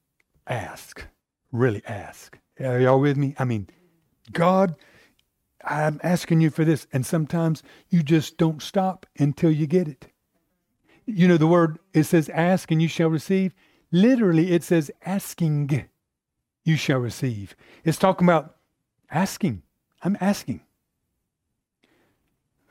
ask, 0.47 1.05
really 1.53 1.83
ask. 1.87 2.39
Are 2.59 2.81
y'all 2.81 2.99
with 2.99 3.19
me? 3.19 3.35
I 3.39 3.45
mean, 3.45 3.69
God, 4.33 4.75
I'm 5.65 6.01
asking 6.03 6.41
you 6.41 6.49
for 6.49 6.65
this. 6.65 6.87
And 6.93 7.05
sometimes 7.05 7.63
you 7.91 8.03
just 8.03 8.39
don't 8.39 8.63
stop 8.63 9.05
until 9.19 9.51
you 9.51 9.67
get 9.67 9.87
it. 9.87 10.07
You 11.05 11.29
know, 11.29 11.37
the 11.37 11.47
word, 11.47 11.79
it 11.93 12.05
says 12.05 12.31
ask 12.31 12.71
and 12.71 12.81
you 12.81 12.89
shall 12.89 13.09
receive. 13.11 13.53
Literally, 13.91 14.53
it 14.53 14.65
says 14.65 14.91
asking, 15.05 15.89
you 16.65 16.77
shall 16.77 17.01
receive. 17.01 17.55
It's 17.85 17.99
talking 17.99 18.27
about 18.27 18.57
asking. 19.11 19.63
I'm 20.03 20.17
asking. 20.23 20.63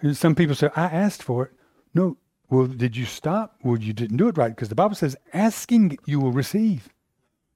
And 0.01 0.17
some 0.17 0.35
people 0.35 0.55
say, 0.55 0.69
I 0.75 0.85
asked 0.85 1.23
for 1.23 1.45
it. 1.45 1.51
No, 1.93 2.17
well, 2.49 2.67
did 2.67 2.97
you 2.97 3.05
stop? 3.05 3.55
Well, 3.63 3.77
you 3.77 3.93
didn't 3.93 4.17
do 4.17 4.27
it 4.27 4.37
right 4.37 4.53
because 4.53 4.69
the 4.69 4.75
Bible 4.75 4.95
says, 4.95 5.15
asking 5.33 5.97
you 6.05 6.19
will 6.19 6.31
receive. 6.31 6.89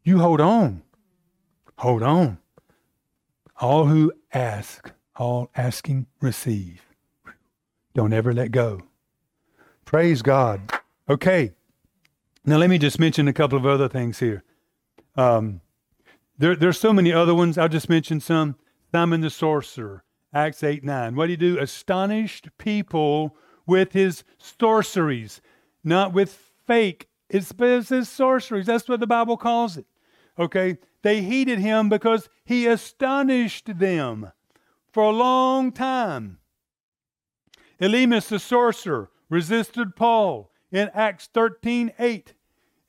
You 0.03 0.19
hold 0.19 0.39
on. 0.39 0.83
Hold 1.77 2.03
on. 2.03 2.37
All 3.59 3.85
who 3.85 4.13
ask, 4.33 4.91
all 5.15 5.49
asking, 5.55 6.07
receive. 6.21 6.81
Don't 7.93 8.13
ever 8.13 8.33
let 8.33 8.51
go. 8.51 8.81
Praise 9.85 10.21
God. 10.21 10.71
Okay. 11.09 11.53
Now, 12.45 12.57
let 12.57 12.69
me 12.69 12.77
just 12.77 12.99
mention 12.99 13.27
a 13.27 13.33
couple 13.33 13.57
of 13.57 13.65
other 13.65 13.89
things 13.89 14.19
here. 14.19 14.43
Um, 15.15 15.61
there, 16.37 16.55
there's 16.55 16.79
so 16.79 16.93
many 16.93 17.11
other 17.11 17.33
ones. 17.33 17.57
I'll 17.57 17.69
just 17.69 17.89
mention 17.89 18.19
some. 18.19 18.55
Simon 18.91 19.21
the 19.21 19.29
sorcerer, 19.29 20.03
Acts 20.35 20.63
8 20.63 20.83
9. 20.83 21.15
What 21.15 21.27
did 21.27 21.41
he 21.41 21.47
do? 21.47 21.59
Astonished 21.59 22.49
people 22.57 23.37
with 23.65 23.93
his 23.93 24.25
sorceries, 24.37 25.41
not 25.83 26.13
with 26.13 26.37
fake. 26.67 27.07
It's, 27.29 27.53
it's 27.57 27.89
his 27.89 28.09
sorceries. 28.09 28.65
That's 28.65 28.87
what 28.89 28.99
the 28.99 29.07
Bible 29.07 29.37
calls 29.37 29.77
it. 29.77 29.85
Okay? 30.37 30.77
They 31.01 31.21
heeded 31.21 31.59
him 31.59 31.87
because 31.87 32.29
he 32.43 32.67
astonished 32.67 33.79
them 33.79 34.31
for 34.91 35.03
a 35.03 35.11
long 35.11 35.71
time. 35.71 36.39
Elymas 37.79 38.27
the 38.27 38.39
sorcerer 38.39 39.09
resisted 39.29 39.95
Paul 39.95 40.51
in 40.71 40.89
Acts 40.93 41.29
13 41.33 41.93
8. 41.97 42.33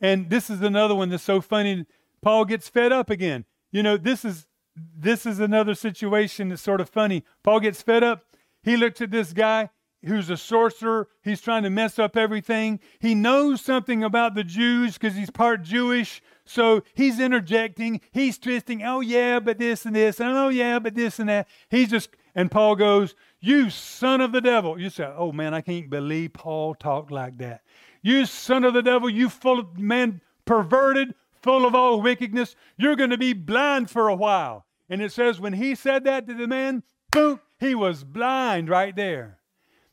And 0.01 0.30
this 0.30 0.51
is 0.51 0.62
another 0.62 0.94
one 0.94 1.11
that's 1.11 1.22
so 1.22 1.40
funny. 1.40 1.86
Paul 2.22 2.44
gets 2.44 2.68
fed 2.68 2.92
up 2.92 3.09
again. 3.09 3.44
You 3.70 3.82
know, 3.82 3.97
this 3.97 4.24
is 4.24 4.47
this 4.77 5.27
is 5.27 5.41
another 5.41 5.74
situation 5.74 6.51
that's 6.51 6.62
sort 6.62 6.81
of 6.81 6.89
funny. 6.89 7.24
Paul 7.43 7.61
gets 7.61 7.83
fed 7.83 8.05
up. 8.05 8.24
He 8.62 8.77
looks 8.77 9.01
at 9.01 9.11
this 9.11 9.33
guy 9.33 9.70
who's 10.05 10.31
a 10.31 10.37
sorcerer. 10.37 11.09
He's 11.22 11.41
trying 11.41 11.62
to 11.64 11.70
mess 11.70 11.99
up 11.99 12.16
everything. 12.16 12.81
He 12.99 13.14
knows 13.14 13.61
something 13.61 14.03
about 14.03 14.35
the 14.35 14.45
Jews 14.45 14.95
because 14.95 15.16
he's 15.16 15.31
part 15.31 15.62
Jewish. 15.62 16.22
So 16.45 16.83
he's 16.95 17.20
interjecting. 17.20 18.01
He's 18.12 18.39
twisting. 18.39 18.83
Oh, 18.83 19.01
yeah, 19.01 19.41
but 19.41 19.59
this 19.59 19.87
and 19.87 19.97
this. 19.97 20.20
And 20.20 20.31
oh, 20.31 20.49
yeah, 20.49 20.79
but 20.79 20.95
this 20.95 21.18
and 21.18 21.29
that. 21.29 21.49
He's 21.68 21.91
just, 21.91 22.11
and 22.35 22.51
Paul 22.51 22.77
goes, 22.77 23.14
You 23.41 23.70
son 23.70 24.20
of 24.20 24.33
the 24.33 24.41
devil. 24.41 24.81
You 24.81 24.91
say, 24.91 25.11
Oh, 25.16 25.33
man, 25.33 25.55
I 25.55 25.61
can't 25.61 25.91
believe 25.91 26.35
Paul 26.35 26.74
talked 26.74 27.11
like 27.11 27.39
that. 27.39 27.62
You 28.03 28.27
son 28.27 28.64
of 28.64 28.74
the 28.74 28.83
devil, 28.83 29.11
you 29.11 29.29
full 29.29 29.59
of, 29.59 29.79
man, 29.79 30.20
perverted, 30.45 31.14
full 31.43 31.66
of 31.66 31.74
all 31.74 32.01
wickedness. 32.01 32.55
You're 32.77 32.97
going 32.97 33.11
to 33.11 33.18
be 33.18 33.33
blind 33.33 33.91
for 33.91 34.09
a 34.09 34.14
while. 34.14 34.66
And 34.89 35.03
it 35.03 35.12
says, 35.12 35.41
when 35.41 35.55
he 35.55 35.74
said 35.74 36.05
that 36.05 36.26
to 36.26 36.34
the 36.34 36.47
man, 36.47 36.82
boom, 37.11 37.41
he 37.59 37.74
was 37.74 38.05
blind 38.05 38.68
right 38.68 38.95
there. 38.95 39.39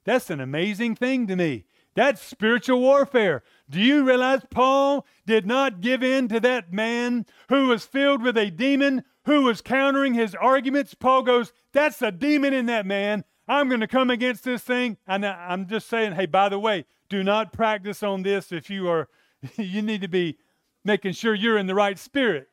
That's 0.03 0.29
an 0.29 0.39
amazing 0.39 0.95
thing 0.95 1.27
to 1.27 1.35
me. 1.35 1.65
That's 1.95 2.21
spiritual 2.21 2.79
warfare. 2.79 3.43
Do 3.69 3.79
you 3.79 4.03
realize 4.03 4.41
Paul 4.49 5.05
did 5.25 5.45
not 5.45 5.81
give 5.81 6.03
in 6.03 6.27
to 6.29 6.39
that 6.39 6.73
man 6.73 7.25
who 7.49 7.67
was 7.67 7.85
filled 7.85 8.23
with 8.23 8.37
a 8.37 8.49
demon 8.49 9.03
who 9.25 9.43
was 9.43 9.61
countering 9.61 10.13
his 10.13 10.35
arguments? 10.35 10.95
Paul 10.95 11.21
goes, 11.21 11.53
That's 11.71 12.01
a 12.01 12.11
demon 12.11 12.53
in 12.53 12.65
that 12.65 12.85
man. 12.85 13.23
I'm 13.47 13.67
going 13.67 13.81
to 13.81 13.87
come 13.87 14.09
against 14.09 14.43
this 14.43 14.61
thing. 14.61 14.97
And 15.07 15.25
I'm 15.25 15.67
just 15.67 15.87
saying, 15.87 16.13
hey, 16.13 16.25
by 16.25 16.49
the 16.49 16.59
way, 16.59 16.85
do 17.09 17.23
not 17.23 17.53
practice 17.53 18.01
on 18.01 18.23
this 18.23 18.51
if 18.51 18.69
you 18.69 18.87
are, 18.87 19.09
you 19.57 19.81
need 19.81 20.01
to 20.01 20.07
be 20.07 20.37
making 20.85 21.13
sure 21.13 21.33
you're 21.33 21.57
in 21.57 21.67
the 21.67 21.75
right 21.75 21.99
spirit. 21.99 22.49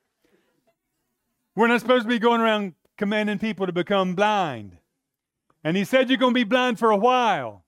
We're 1.56 1.66
not 1.66 1.80
supposed 1.80 2.04
to 2.04 2.08
be 2.08 2.18
going 2.18 2.40
around 2.40 2.74
commanding 2.96 3.38
people 3.38 3.66
to 3.66 3.72
become 3.72 4.14
blind. 4.14 4.76
And 5.64 5.76
he 5.76 5.84
said, 5.84 6.08
You're 6.08 6.18
going 6.18 6.34
to 6.34 6.40
be 6.40 6.44
blind 6.44 6.78
for 6.78 6.90
a 6.90 6.96
while. 6.96 7.64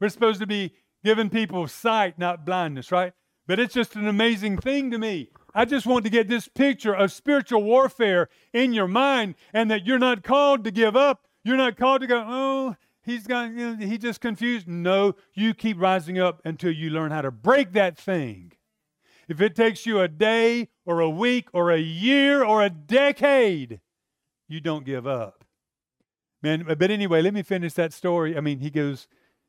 We're 0.00 0.08
supposed 0.08 0.40
to 0.40 0.46
be 0.46 0.74
giving 1.04 1.30
people 1.30 1.66
sight, 1.66 2.18
not 2.18 2.44
blindness, 2.44 2.92
right? 2.92 3.12
But 3.46 3.58
it's 3.58 3.74
just 3.74 3.96
an 3.96 4.06
amazing 4.06 4.58
thing 4.58 4.90
to 4.90 4.98
me. 4.98 5.30
I 5.54 5.64
just 5.64 5.86
want 5.86 6.04
to 6.04 6.10
get 6.10 6.28
this 6.28 6.46
picture 6.46 6.94
of 6.94 7.10
spiritual 7.10 7.62
warfare 7.62 8.28
in 8.52 8.72
your 8.72 8.86
mind 8.86 9.34
and 9.52 9.70
that 9.70 9.86
you're 9.86 9.98
not 9.98 10.22
called 10.22 10.64
to 10.64 10.70
give 10.70 10.94
up. 10.94 11.26
You're 11.42 11.56
not 11.56 11.76
called 11.76 12.02
to 12.02 12.06
go, 12.06 12.22
oh, 12.26 12.76
he's 13.02 13.26
got, 13.26 13.50
you 13.50 13.74
know, 13.74 13.86
he 13.86 13.96
just 13.96 14.20
confused. 14.20 14.68
No, 14.68 15.14
you 15.32 15.54
keep 15.54 15.80
rising 15.80 16.18
up 16.18 16.42
until 16.44 16.70
you 16.70 16.90
learn 16.90 17.10
how 17.10 17.22
to 17.22 17.30
break 17.30 17.72
that 17.72 17.98
thing. 17.98 18.52
If 19.28 19.40
it 19.40 19.54
takes 19.54 19.84
you 19.84 20.00
a 20.00 20.08
day 20.08 20.68
or 20.86 21.00
a 21.00 21.10
week 21.10 21.48
or 21.52 21.70
a 21.70 21.78
year 21.78 22.42
or 22.42 22.62
a 22.62 22.70
decade, 22.70 23.80
you 24.48 24.60
don't 24.60 24.86
give 24.86 25.06
up. 25.06 25.44
Man, 26.42 26.64
but 26.66 26.90
anyway, 26.90 27.20
let 27.20 27.34
me 27.34 27.42
finish 27.42 27.74
that 27.74 27.92
story. 27.92 28.36
I 28.36 28.40
mean, 28.40 28.60
he 28.60 28.70
goes, 28.70 29.06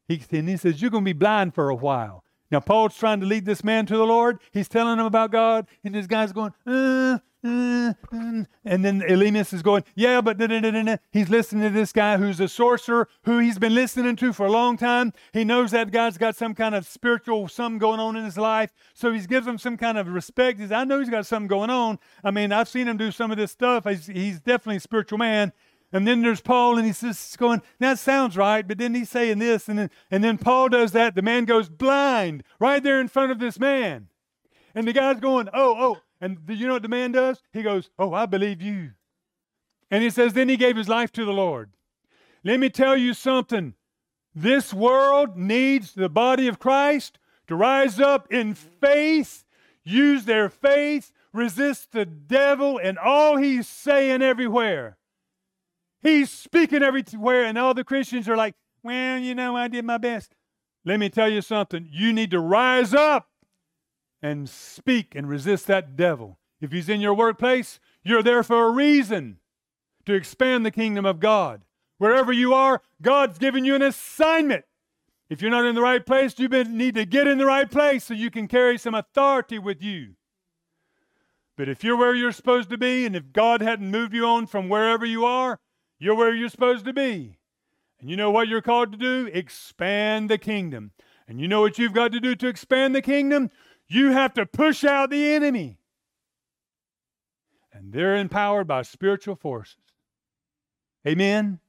he, 0.08 0.22
and 0.32 0.50
he 0.50 0.58
says, 0.58 0.82
You're 0.82 0.92
going 0.92 1.06
to 1.06 1.10
be 1.10 1.14
blind 1.14 1.54
for 1.54 1.70
a 1.70 1.76
while. 1.76 2.24
Now, 2.52 2.60
Paul's 2.60 2.98
trying 2.98 3.20
to 3.20 3.26
lead 3.26 3.46
this 3.46 3.64
man 3.64 3.86
to 3.88 3.98
the 3.98 4.06
Lord. 4.06 4.40
He's 4.52 4.68
telling 4.68 5.00
him 5.00 5.06
about 5.06 5.32
God, 5.32 5.68
and 5.84 5.94
this 5.94 6.08
guy's 6.08 6.32
going, 6.32 6.54
uh, 6.66 7.20
uh, 7.42 7.94
uh, 8.12 8.44
and 8.66 8.84
then 8.84 9.02
Elymas 9.02 9.54
is 9.54 9.62
going, 9.62 9.84
yeah, 9.96 10.20
but 10.20 10.38
da, 10.38 10.48
da, 10.48 10.60
da, 10.60 10.98
he's 11.12 11.30
listening 11.30 11.64
to 11.64 11.70
this 11.70 11.94
guy 11.94 12.18
who's 12.18 12.40
a 12.42 12.50
sorcerer 12.50 13.08
who 13.24 13.40
he's 13.40 13.58
been 13.58 13.74
listening 13.74 14.18
to 14.18 14.34
for 14.34 14.46
a 14.46 14.52
long 14.52 14.76
time. 14.78 15.14
He 15.32 15.46
knows 15.46 15.72
that 15.72 15.92
guy's 15.92 16.18
got 16.18 16.36
some 16.36 16.54
kind 16.54 16.76
of 16.76 16.86
spiritual 16.86 17.48
something 17.48 17.80
going 17.80 18.02
on 18.02 18.18
in 18.18 18.26
his 18.26 18.38
life, 18.38 18.74
so 18.94 19.14
he 19.14 19.26
gives 19.26 19.48
him 19.48 19.58
some 19.58 19.78
kind 19.78 19.98
of 19.98 20.08
respect. 20.08 20.60
He's, 20.60 20.72
I 20.72 20.84
know 20.84 21.00
he's 21.00 21.10
got 21.10 21.26
something 21.26 21.48
going 21.48 21.70
on. 21.70 22.00
I 22.24 22.32
mean, 22.32 22.52
I've 22.52 22.68
seen 22.68 22.90
him 22.90 22.98
do 22.98 23.12
some 23.12 23.32
of 23.32 23.38
this 23.38 23.52
stuff. 23.52 23.86
He's, 23.88 24.08
he's 24.08 24.40
definitely 24.42 24.78
a 24.78 24.82
spiritual 24.82 25.20
man. 25.20 25.54
And 25.92 26.08
then 26.08 26.22
there's 26.22 26.42
Paul, 26.42 26.78
and 26.78 26.86
he's 26.86 27.02
just 27.02 27.38
going, 27.40 27.64
that 27.80 27.98
sounds 27.98 28.38
right, 28.38 28.68
but 28.68 28.78
then 28.78 28.94
he's 28.94 29.10
saying 29.10 29.40
this, 29.40 29.68
and 29.68 29.80
then, 29.80 29.90
and 30.12 30.24
then 30.24 30.38
Paul 30.38 30.70
does 30.70 30.92
that. 30.92 31.16
The 31.16 31.24
man 31.24 31.46
goes 31.46 31.68
blind 31.68 32.44
right 32.60 32.84
there 32.84 33.02
in 33.02 33.08
front 33.08 33.32
of 33.32 33.40
this 33.40 33.60
man. 33.60 34.10
And 34.76 34.88
the 34.88 34.94
guy's 34.94 35.20
going, 35.20 35.50
oh, 35.52 35.76
oh. 35.80 35.98
And 36.22 36.38
you 36.48 36.68
know 36.68 36.74
what 36.74 36.84
the 36.84 36.90
man 36.90 37.12
does? 37.12 37.42
He 37.52 37.64
goes, 37.64 37.90
oh, 37.98 38.14
I 38.14 38.28
believe 38.28 38.62
you. 38.62 38.92
And 39.90 40.04
he 40.04 40.12
says, 40.12 40.34
then 40.34 40.50
he 40.50 40.58
gave 40.58 40.78
his 40.78 40.90
life 40.90 41.12
to 41.14 41.26
the 41.26 41.34
Lord. 41.34 41.72
Let 42.44 42.60
me 42.60 42.70
tell 42.70 42.96
you 42.96 43.16
something. 43.16 43.74
This 44.36 44.74
world 44.74 45.38
needs 45.38 45.94
the 45.94 46.10
body 46.10 46.48
of 46.48 46.60
Christ 46.60 47.18
to 47.48 47.56
rise 47.56 48.00
up 48.00 48.32
in 48.32 48.54
faith, 48.54 49.44
use 49.84 50.26
their 50.26 50.50
faith, 50.50 51.12
resist 51.34 51.92
the 51.92 52.06
devil 52.06 52.80
and 52.82 53.00
all 53.00 53.38
he's 53.38 53.68
saying 53.68 54.22
everywhere. 54.22 54.99
He's 56.02 56.30
speaking 56.30 56.84
everywhere, 56.84 57.44
and 57.44 57.58
all 57.58 57.74
the 57.74 57.84
Christians 57.84 58.30
are 58.30 58.38
like, 58.38 58.56
well, 58.84 59.20
you 59.20 59.36
know, 59.36 59.56
I 59.56 59.68
did 59.68 59.86
my 59.86 59.98
best. 59.98 60.34
Let 60.86 61.00
me 61.00 61.10
tell 61.10 61.30
you 61.30 61.42
something. 61.42 61.88
You 61.92 62.14
need 62.14 62.32
to 62.32 62.40
rise 62.40 62.94
up 62.94 63.28
and 64.22 64.50
speak 64.50 65.14
and 65.16 65.28
resist 65.28 65.68
that 65.68 65.96
devil. 65.96 66.40
If 66.62 66.72
he's 66.72 66.90
in 66.90 67.02
your 67.02 67.14
workplace, 67.14 67.80
you're 68.04 68.24
there 68.24 68.44
for 68.44 68.66
a 68.66 68.72
reason 68.72 69.38
to 70.06 70.14
expand 70.14 70.66
the 70.66 70.72
kingdom 70.72 71.06
of 71.06 71.20
God. 71.20 71.64
Wherever 71.98 72.32
you 72.32 72.54
are, 72.54 72.82
God's 73.02 73.38
given 73.38 73.66
you 73.66 73.76
an 73.76 73.82
assignment. 73.82 74.66
If 75.30 75.42
you're 75.42 75.52
not 75.52 75.66
in 75.66 75.76
the 75.76 75.82
right 75.82 76.06
place, 76.06 76.40
you 76.40 76.48
need 76.48 76.96
to 76.96 77.06
get 77.06 77.28
in 77.28 77.38
the 77.38 77.46
right 77.46 77.70
place 77.70 78.06
so 78.06 78.14
you 78.14 78.32
can 78.32 78.48
carry 78.48 78.78
some 78.78 78.96
authority 78.96 79.60
with 79.60 79.84
you. 79.84 80.16
But 81.56 81.70
if 81.70 81.84
you're 81.84 81.98
where 81.98 82.16
you're 82.16 82.32
supposed 82.32 82.70
to 82.70 82.78
be, 82.78 83.06
and 83.06 83.16
if 83.16 83.34
God 83.34 83.62
hadn't 83.62 83.92
moved 83.92 84.14
you 84.14 84.26
on 84.26 84.48
from 84.48 84.70
wherever 84.70 85.06
you 85.06 85.26
are, 85.26 85.60
you're 86.00 86.16
where 86.16 86.34
you're 86.34 86.50
supposed 86.50 86.86
to 86.86 86.94
be. 86.94 87.38
And 88.00 88.10
you 88.10 88.16
know 88.16 88.32
what 88.32 88.48
you're 88.48 88.62
called 88.62 88.94
to 88.94 88.98
do? 88.98 89.30
Expand 89.32 90.30
the 90.30 90.38
kingdom. 90.38 90.92
And 91.28 91.40
you 91.40 91.48
know 91.48 91.62
what 91.62 91.78
you've 91.78 91.94
got 91.94 92.12
to 92.14 92.20
do 92.20 92.34
to 92.36 92.48
expand 92.48 92.96
the 92.96 93.02
kingdom? 93.02 93.52
You 93.88 94.12
have 94.12 94.34
to 94.36 94.46
push 94.46 94.84
out 94.84 95.10
the 95.10 95.34
enemy. 95.34 95.80
And 97.74 97.92
they're 97.94 98.16
empowered 98.16 98.68
by 98.68 98.82
spiritual 98.84 99.36
forces. 99.36 99.78
Amen? 101.06 101.60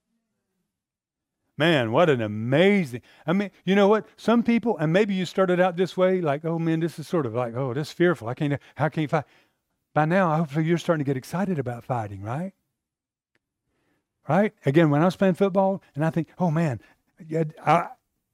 Man, 1.58 1.92
what 1.92 2.08
an 2.08 2.22
amazing. 2.22 3.02
I 3.26 3.34
mean, 3.34 3.50
you 3.64 3.74
know 3.74 3.86
what? 3.86 4.06
Some 4.16 4.42
people, 4.42 4.78
and 4.78 4.92
maybe 4.92 5.12
you 5.12 5.26
started 5.26 5.60
out 5.60 5.76
this 5.76 5.94
way, 5.94 6.20
like, 6.22 6.44
oh 6.44 6.58
man, 6.58 6.80
this 6.80 6.98
is 6.98 7.06
sort 7.06 7.26
of 7.26 7.34
like, 7.34 7.54
oh, 7.54 7.74
this 7.74 7.88
is 7.88 7.92
fearful. 7.92 8.28
I 8.28 8.34
can't, 8.34 8.58
how 8.76 8.88
can 8.88 9.02
you 9.02 9.08
fight? 9.08 9.24
By 9.92 10.06
now, 10.06 10.34
hopefully 10.36 10.64
you're 10.64 10.78
starting 10.78 11.04
to 11.04 11.08
get 11.08 11.18
excited 11.18 11.58
about 11.58 11.84
fighting, 11.84 12.22
right? 12.22 12.54
Right? 14.30 14.52
Again, 14.64 14.90
when 14.90 15.02
I 15.02 15.06
was 15.06 15.16
playing 15.16 15.34
football, 15.34 15.82
and 15.96 16.04
I 16.04 16.10
think, 16.10 16.28
oh 16.38 16.52
man, 16.52 16.80
I, 17.66 17.88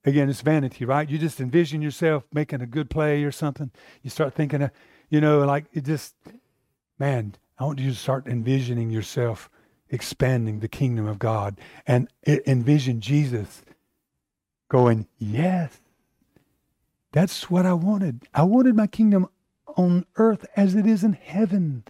again, 0.05 0.29
it's 0.29 0.43
vanity, 0.43 0.85
right? 0.85 1.09
You 1.09 1.17
just 1.17 1.41
envision 1.41 1.81
yourself 1.81 2.25
making 2.35 2.61
a 2.61 2.67
good 2.67 2.91
play 2.91 3.25
or 3.25 3.33
something. 3.33 3.71
You 4.03 4.11
start 4.11 4.35
thinking, 4.35 4.61
of, 4.61 4.73
you 5.09 5.23
know, 5.23 5.39
like 5.47 5.65
it 5.73 5.85
just, 5.85 6.15
man, 6.99 7.35
I 7.59 7.65
want 7.65 7.79
you 7.79 7.89
to 7.89 7.97
start 7.97 8.27
envisioning 8.27 8.91
yourself 8.91 9.49
expanding 9.89 10.61
the 10.61 10.69
kingdom 10.69 11.07
of 11.07 11.19
God 11.19 11.59
and 11.87 12.09
envision 12.27 13.01
Jesus 13.01 13.63
going, 14.69 15.07
Yes, 15.17 15.81
that's 17.13 17.49
what 17.51 17.65
I 17.65 17.73
wanted. 17.73 18.29
I 18.35 18.43
wanted 18.43 18.77
my 18.77 18.87
kingdom 18.87 19.31
on 19.79 20.05
earth 20.17 20.45
as 20.57 20.75
it 20.75 20.85
is 20.85 21.03
in 21.03 21.15
heaven. 21.15 21.85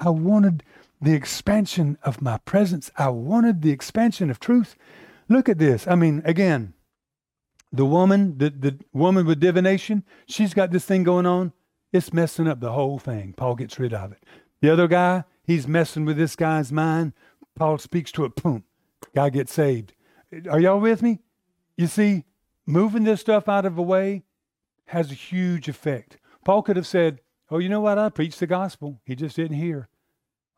I 0.00 0.10
wanted 0.10 0.64
the 1.04 1.14
expansion 1.14 1.98
of 2.02 2.22
my 2.22 2.38
presence. 2.38 2.90
I 2.96 3.10
wanted 3.10 3.62
the 3.62 3.70
expansion 3.70 4.30
of 4.30 4.40
truth. 4.40 4.74
Look 5.28 5.48
at 5.48 5.58
this. 5.58 5.86
I 5.86 5.94
mean, 5.94 6.22
again, 6.24 6.72
the 7.72 7.84
woman, 7.84 8.38
the, 8.38 8.50
the 8.50 8.78
woman 8.92 9.26
with 9.26 9.40
divination, 9.40 10.04
she's 10.26 10.54
got 10.54 10.70
this 10.70 10.84
thing 10.84 11.02
going 11.02 11.26
on. 11.26 11.52
It's 11.92 12.12
messing 12.12 12.48
up 12.48 12.60
the 12.60 12.72
whole 12.72 12.98
thing. 12.98 13.34
Paul 13.36 13.54
gets 13.54 13.78
rid 13.78 13.92
of 13.92 14.12
it. 14.12 14.24
The 14.62 14.72
other 14.72 14.88
guy, 14.88 15.24
he's 15.44 15.68
messing 15.68 16.04
with 16.04 16.16
this 16.16 16.36
guy's 16.36 16.72
mind. 16.72 17.12
Paul 17.54 17.78
speaks 17.78 18.10
to 18.12 18.24
it, 18.24 18.34
boom, 18.36 18.64
guy 19.14 19.28
gets 19.28 19.52
saved. 19.52 19.92
Are 20.50 20.58
y'all 20.58 20.80
with 20.80 21.02
me? 21.02 21.20
You 21.76 21.86
see, 21.86 22.24
moving 22.66 23.04
this 23.04 23.20
stuff 23.20 23.48
out 23.48 23.66
of 23.66 23.76
the 23.76 23.82
way 23.82 24.24
has 24.86 25.10
a 25.10 25.14
huge 25.14 25.68
effect. 25.68 26.16
Paul 26.44 26.62
could 26.62 26.76
have 26.76 26.86
said, 26.86 27.20
Oh, 27.50 27.58
you 27.58 27.68
know 27.68 27.80
what? 27.82 27.98
I 27.98 28.08
preached 28.08 28.40
the 28.40 28.46
gospel. 28.46 29.00
He 29.04 29.14
just 29.14 29.36
didn't 29.36 29.58
hear. 29.58 29.88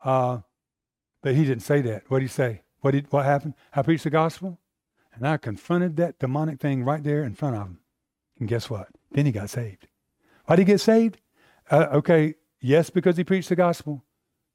Uh, 0.07 0.39
but 1.21 1.35
he 1.35 1.45
didn't 1.45 1.65
say 1.65 1.81
that. 1.83 2.05
What 2.09 2.21
did 2.21 2.27
he 2.27 2.29
say? 2.29 2.63
What 2.81 2.93
did 2.93 3.11
what 3.11 3.25
happened? 3.25 3.55
I 3.75 3.83
preached 3.83 4.05
the 4.05 4.11
gospel 4.11 4.61
and 5.13 5.27
I 5.27 5.37
confronted 5.37 5.97
that 5.97 6.21
demonic 6.21 6.61
thing 6.61 6.85
right 6.85 7.03
there 7.03 7.25
in 7.25 7.35
front 7.35 7.57
of 7.57 7.63
him. 7.63 7.81
And 8.39 8.49
guess 8.49 8.71
what? 8.71 8.89
Then 9.11 9.27
he 9.27 9.33
got 9.33 9.51
saved. 9.51 9.89
Why 10.45 10.55
did 10.55 10.63
he 10.69 10.73
get 10.73 10.81
saved? 10.81 11.19
Uh, 11.69 11.89
okay, 11.95 12.35
yes, 12.61 12.89
because 12.89 13.17
he 13.17 13.25
preached 13.25 13.49
the 13.49 13.57
gospel, 13.57 14.05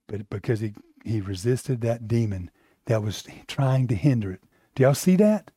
but 0.08 0.30
because 0.30 0.62
he 0.62 0.74
he 1.04 1.20
resisted 1.20 1.82
that 1.82 2.08
demon 2.08 2.50
that 2.86 3.04
was 3.04 3.28
trying 3.48 3.88
to 3.88 3.96
hinder 3.96 4.32
it. 4.32 4.44
Do 4.76 4.84
y'all 4.84 4.94
see 4.94 5.18
that? 5.18 5.52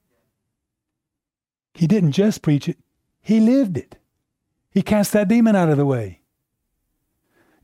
He 1.74 1.86
didn't 1.86 2.12
just 2.12 2.42
preach 2.42 2.68
it, 2.68 2.78
he 3.20 3.38
lived 3.38 3.78
it. 3.78 3.96
He 4.72 4.82
cast 4.82 5.12
that 5.12 5.28
demon 5.28 5.54
out 5.54 5.68
of 5.68 5.76
the 5.76 5.86
way. 5.86 6.22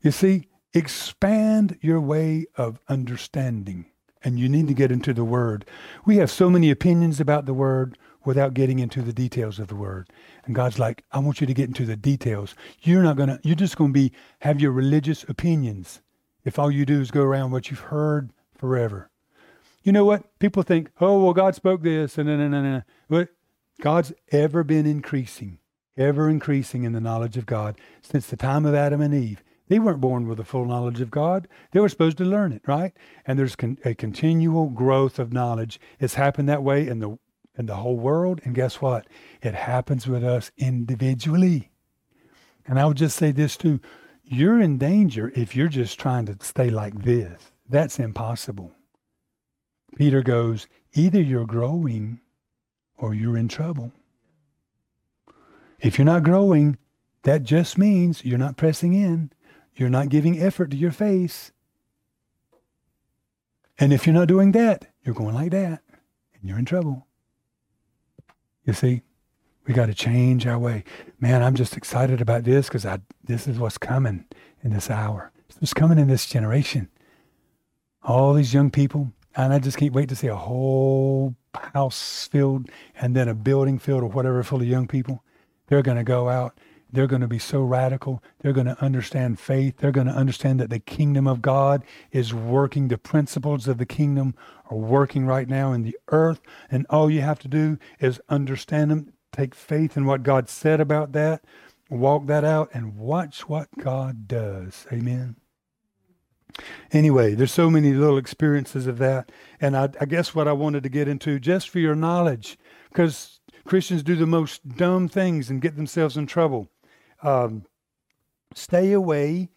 You 0.01 0.11
see, 0.11 0.47
expand 0.73 1.77
your 1.81 1.99
way 1.99 2.45
of 2.55 2.79
understanding, 2.87 3.85
and 4.23 4.39
you 4.39 4.47
need 4.47 4.67
to 4.67 4.73
get 4.73 4.91
into 4.91 5.13
the 5.13 5.23
Word. 5.23 5.65
We 6.05 6.17
have 6.17 6.31
so 6.31 6.49
many 6.49 6.71
opinions 6.71 7.19
about 7.19 7.45
the 7.45 7.53
Word 7.53 7.97
without 8.23 8.53
getting 8.53 8.79
into 8.79 9.01
the 9.01 9.13
details 9.13 9.59
of 9.59 9.67
the 9.67 9.75
Word. 9.75 10.09
And 10.45 10.55
God's 10.55 10.79
like, 10.79 11.03
I 11.11 11.19
want 11.19 11.41
you 11.41 11.47
to 11.47 11.53
get 11.53 11.67
into 11.67 11.85
the 11.85 11.95
details. 11.95 12.55
You're 12.81 13.03
not 13.03 13.17
gonna, 13.17 13.39
you're 13.43 13.55
just 13.55 13.77
gonna 13.77 13.93
be 13.93 14.11
have 14.39 14.61
your 14.61 14.71
religious 14.71 15.23
opinions 15.27 16.01
if 16.43 16.57
all 16.57 16.71
you 16.71 16.85
do 16.85 17.01
is 17.01 17.11
go 17.11 17.21
around 17.21 17.51
what 17.51 17.69
you've 17.69 17.79
heard 17.79 18.31
forever. 18.57 19.09
You 19.83 19.91
know 19.91 20.05
what? 20.05 20.37
People 20.39 20.63
think, 20.63 20.91
oh, 20.99 21.23
well, 21.23 21.33
God 21.33 21.55
spoke 21.55 21.81
this, 21.81 22.17
and 22.17 22.29
then, 22.29 22.39
and 22.39 22.83
But 23.09 23.29
God's 23.81 24.13
ever 24.31 24.63
been 24.63 24.85
increasing, 24.85 25.57
ever 25.97 26.29
increasing 26.29 26.83
in 26.83 26.93
the 26.93 27.01
knowledge 27.01 27.37
of 27.37 27.47
God 27.47 27.77
since 28.01 28.27
the 28.27 28.37
time 28.37 28.65
of 28.65 28.75
Adam 28.75 29.01
and 29.01 29.13
Eve. 29.13 29.43
They 29.71 29.79
weren't 29.79 30.01
born 30.01 30.27
with 30.27 30.37
a 30.37 30.43
full 30.43 30.65
knowledge 30.65 30.99
of 30.99 31.09
God. 31.09 31.47
They 31.71 31.79
were 31.79 31.87
supposed 31.87 32.17
to 32.17 32.25
learn 32.25 32.51
it, 32.51 32.61
right? 32.67 32.91
And 33.25 33.39
there's 33.39 33.55
con- 33.55 33.77
a 33.85 33.95
continual 33.95 34.67
growth 34.67 35.17
of 35.17 35.31
knowledge. 35.31 35.79
It's 35.97 36.15
happened 36.15 36.49
that 36.49 36.61
way 36.61 36.85
in 36.85 36.99
the 36.99 37.17
in 37.57 37.67
the 37.67 37.77
whole 37.77 37.95
world. 37.95 38.41
And 38.43 38.53
guess 38.53 38.81
what? 38.81 39.07
It 39.41 39.55
happens 39.55 40.07
with 40.07 40.25
us 40.25 40.51
individually. 40.57 41.71
And 42.67 42.81
I 42.81 42.85
would 42.85 42.97
just 42.97 43.15
say 43.15 43.31
this 43.31 43.55
too 43.55 43.79
you're 44.25 44.59
in 44.59 44.77
danger 44.77 45.31
if 45.37 45.55
you're 45.55 45.69
just 45.69 45.97
trying 45.97 46.25
to 46.25 46.35
stay 46.41 46.69
like 46.69 47.03
this. 47.03 47.53
That's 47.69 47.97
impossible. 47.97 48.73
Peter 49.95 50.21
goes, 50.21 50.67
either 50.95 51.21
you're 51.21 51.45
growing 51.45 52.19
or 52.97 53.13
you're 53.13 53.37
in 53.37 53.47
trouble. 53.47 53.93
If 55.79 55.97
you're 55.97 56.03
not 56.03 56.23
growing, 56.23 56.77
that 57.23 57.43
just 57.43 57.77
means 57.77 58.25
you're 58.25 58.37
not 58.37 58.57
pressing 58.57 58.93
in. 58.93 59.31
You're 59.75 59.89
not 59.89 60.09
giving 60.09 60.39
effort 60.39 60.71
to 60.71 60.77
your 60.77 60.91
face. 60.91 61.51
And 63.79 63.91
if 63.91 64.05
you're 64.05 64.13
not 64.13 64.27
doing 64.27 64.51
that, 64.51 64.87
you're 65.03 65.15
going 65.15 65.33
like 65.33 65.51
that, 65.51 65.81
and 66.33 66.43
you're 66.43 66.59
in 66.59 66.65
trouble. 66.65 67.07
You 68.65 68.73
see? 68.73 69.01
We 69.65 69.73
got 69.73 69.87
to 69.87 69.93
change 69.93 70.47
our 70.47 70.57
way. 70.57 70.83
Man, 71.19 71.43
I'm 71.43 71.55
just 71.55 71.77
excited 71.77 72.19
about 72.19 72.43
this 72.43 72.67
because 72.67 72.85
I 72.85 72.99
this 73.23 73.47
is 73.47 73.59
what's 73.59 73.77
coming 73.77 74.25
in 74.63 74.71
this 74.71 74.89
hour. 74.89 75.31
It's 75.61 75.73
coming 75.73 75.99
in 75.99 76.07
this 76.07 76.25
generation. 76.25 76.89
All 78.03 78.33
these 78.33 78.53
young 78.53 78.71
people, 78.71 79.11
and 79.35 79.53
I 79.53 79.59
just 79.59 79.77
can't 79.77 79.93
wait 79.93 80.09
to 80.09 80.15
see 80.15 80.27
a 80.27 80.35
whole 80.35 81.35
house 81.53 82.27
filled 82.31 82.69
and 82.95 83.15
then 83.15 83.27
a 83.27 83.35
building 83.35 83.77
filled 83.77 84.03
or 84.03 84.09
whatever 84.09 84.41
full 84.43 84.61
of 84.61 84.67
young 84.67 84.87
people. 84.87 85.23
They're 85.67 85.83
going 85.83 85.97
to 85.97 86.03
go 86.03 86.29
out. 86.29 86.57
They're 86.91 87.07
going 87.07 87.21
to 87.21 87.27
be 87.27 87.39
so 87.39 87.61
radical. 87.61 88.23
They're 88.39 88.53
going 88.53 88.67
to 88.67 88.81
understand 88.81 89.39
faith. 89.39 89.77
They're 89.77 89.91
going 89.91 90.07
to 90.07 90.13
understand 90.13 90.59
that 90.59 90.69
the 90.69 90.79
kingdom 90.79 91.27
of 91.27 91.41
God 91.41 91.83
is 92.11 92.33
working. 92.33 92.87
The 92.87 92.97
principles 92.97 93.67
of 93.67 93.77
the 93.77 93.85
kingdom 93.85 94.35
are 94.69 94.77
working 94.77 95.25
right 95.25 95.47
now 95.47 95.71
in 95.73 95.83
the 95.83 95.97
earth. 96.09 96.41
And 96.69 96.85
all 96.89 97.09
you 97.09 97.21
have 97.21 97.39
to 97.39 97.47
do 97.47 97.77
is 97.99 98.21
understand 98.29 98.91
them, 98.91 99.13
Take 99.31 99.55
faith 99.55 99.95
in 99.95 100.05
what 100.05 100.23
God 100.23 100.49
said 100.49 100.81
about 100.81 101.13
that, 101.13 101.43
walk 101.89 102.25
that 102.25 102.43
out, 102.43 102.69
and 102.73 102.97
watch 102.97 103.47
what 103.47 103.69
God 103.77 104.27
does. 104.27 104.85
Amen. 104.91 105.37
Anyway, 106.91 107.33
there's 107.33 107.53
so 107.53 107.69
many 107.69 107.93
little 107.93 108.17
experiences 108.17 108.87
of 108.87 108.97
that. 108.97 109.31
And 109.61 109.77
I, 109.77 109.89
I 110.01 110.05
guess 110.05 110.35
what 110.35 110.49
I 110.49 110.53
wanted 110.53 110.83
to 110.83 110.89
get 110.89 111.07
into, 111.07 111.39
just 111.39 111.69
for 111.69 111.79
your 111.79 111.95
knowledge, 111.95 112.57
because 112.89 113.39
Christians 113.63 114.03
do 114.03 114.15
the 114.15 114.27
most 114.27 114.67
dumb 114.67 115.07
things 115.07 115.49
and 115.49 115.61
get 115.61 115.77
themselves 115.77 116.17
in 116.17 116.27
trouble. 116.27 116.67
Um, 117.21 117.65
stay 118.53 118.91
away 118.91 119.49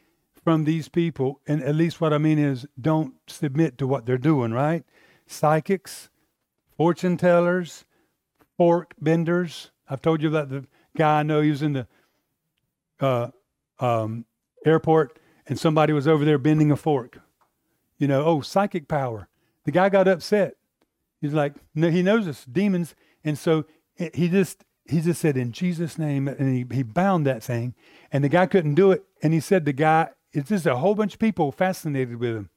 from 0.44 0.64
these 0.64 0.88
people. 0.88 1.40
And 1.46 1.62
at 1.62 1.74
least 1.74 2.00
what 2.00 2.12
I 2.12 2.18
mean 2.18 2.38
is 2.38 2.66
don't 2.80 3.14
submit 3.26 3.78
to 3.78 3.86
what 3.86 4.06
they're 4.06 4.18
doing, 4.18 4.52
right? 4.52 4.84
Psychics, 5.26 6.10
fortune 6.76 7.16
tellers, 7.16 7.84
fork 8.56 8.94
benders. 9.00 9.70
I've 9.88 10.02
told 10.02 10.22
you 10.22 10.28
about 10.28 10.50
the 10.50 10.66
guy 10.96 11.20
I 11.20 11.22
know. 11.22 11.40
He 11.40 11.50
was 11.50 11.62
in 11.62 11.72
the 11.72 11.86
uh, 13.00 13.30
um, 13.80 14.26
airport, 14.64 15.18
and 15.46 15.58
somebody 15.58 15.92
was 15.92 16.06
over 16.06 16.24
there 16.24 16.38
bending 16.38 16.70
a 16.70 16.76
fork. 16.76 17.18
You 17.98 18.08
know, 18.08 18.24
oh, 18.24 18.40
psychic 18.42 18.86
power. 18.86 19.28
The 19.64 19.72
guy 19.72 19.88
got 19.88 20.08
upset. 20.08 20.56
He's 21.20 21.32
like, 21.32 21.54
no, 21.74 21.90
he 21.90 22.02
knows 22.02 22.26
it's 22.26 22.44
demons, 22.44 22.94
and 23.24 23.38
so 23.38 23.64
he 24.12 24.28
just 24.28 24.64
he 24.86 25.00
just 25.00 25.20
said 25.20 25.36
in 25.36 25.52
Jesus' 25.52 25.98
name, 25.98 26.28
and 26.28 26.54
he, 26.54 26.76
he 26.76 26.82
bound 26.82 27.26
that 27.26 27.42
thing, 27.42 27.74
and 28.12 28.22
the 28.22 28.28
guy 28.28 28.46
couldn't 28.46 28.74
do 28.74 28.90
it, 28.90 29.04
and 29.22 29.32
he 29.32 29.40
said 29.40 29.64
the 29.64 29.72
guy, 29.72 30.10
it's 30.32 30.50
just 30.50 30.66
a 30.66 30.76
whole 30.76 30.94
bunch 30.94 31.14
of 31.14 31.20
people 31.20 31.52
fascinated 31.52 32.16
with 32.16 32.36
him, 32.36 32.50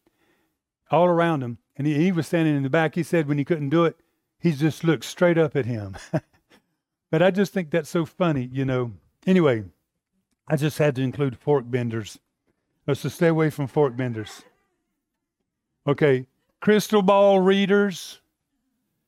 all 0.92 1.06
around 1.06 1.42
him, 1.42 1.58
and 1.78 1.88
he, 1.88 1.94
he 1.94 2.12
was 2.12 2.28
standing 2.28 2.56
in 2.56 2.64
the 2.64 2.70
back. 2.70 2.96
He 2.96 3.04
said 3.04 3.28
when 3.28 3.38
he 3.38 3.46
couldn't 3.46 3.70
do 3.70 3.86
it, 3.86 3.98
he 4.40 4.52
just 4.52 4.84
looked 4.84 5.06
straight 5.06 5.38
up 5.38 5.56
at 5.56 5.66
him. 5.66 5.96
but 7.12 7.22
I 7.22 7.32
just 7.32 7.54
think 7.54 7.72
that's 7.72 7.90
so 7.90 8.06
funny, 8.06 8.50
you 8.52 8.66
know. 8.66 8.92
Anyway, 9.26 9.64
I 10.48 10.56
just 10.56 10.78
had 10.78 10.96
to 10.96 11.02
include 11.02 11.38
fork 11.38 11.66
benders. 11.68 12.20
Let's 12.86 13.02
just 13.02 13.16
stay 13.16 13.28
away 13.28 13.50
from 13.50 13.68
fork 13.68 13.96
benders. 13.96 14.44
Okay, 15.88 16.28
crystal 16.60 17.02
ball 17.02 17.40
readers, 17.40 18.20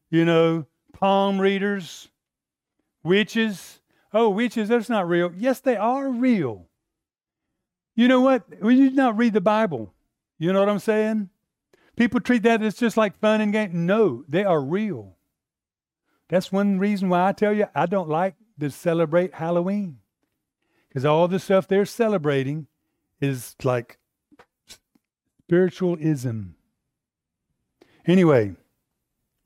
you 0.10 0.26
know, 0.26 0.66
palm 0.94 1.40
readers, 1.40 2.10
witches. 3.04 3.80
Oh, 4.14 4.30
witches, 4.30 4.70
that's 4.70 4.90
not 4.90 5.08
real. 5.08 5.32
Yes, 5.38 5.60
they 5.60 5.76
are 5.76 6.10
real. 6.10 6.68
You 7.96 8.08
know 8.08 8.22
what? 8.22 8.44
When 8.62 8.78
you 8.78 8.92
not 8.92 9.18
read 9.18 9.34
the 9.34 9.42
Bible, 9.42 9.94
you 10.38 10.54
know 10.54 10.60
what 10.60 10.70
I'm 10.70 10.80
saying? 10.80 11.30
People 11.96 12.20
treat 12.22 12.44
that 12.44 12.62
as 12.62 12.76
just 12.76 12.98
like 12.98 13.20
fun 13.20 13.42
and 13.42 13.52
game. 13.52 13.86
No, 13.86 14.24
they 14.28 14.44
are 14.44 14.62
real. 14.62 15.18
That's 16.30 16.52
one 16.52 16.80
reason 16.80 17.10
why 17.10 17.28
I 17.28 17.34
tell 17.34 17.54
you 17.54 17.66
I 17.76 17.86
don't 17.86 18.10
like 18.10 18.36
to 18.60 18.70
celebrate 18.70 19.34
Halloween. 19.34 20.00
Because 20.88 21.06
all 21.06 21.28
the 21.28 21.40
stuff 21.40 21.68
they're 21.68 21.86
celebrating 21.86 22.68
is 23.20 23.56
like 23.64 24.00
spiritualism. 25.46 26.52
Anyway, 28.08 28.56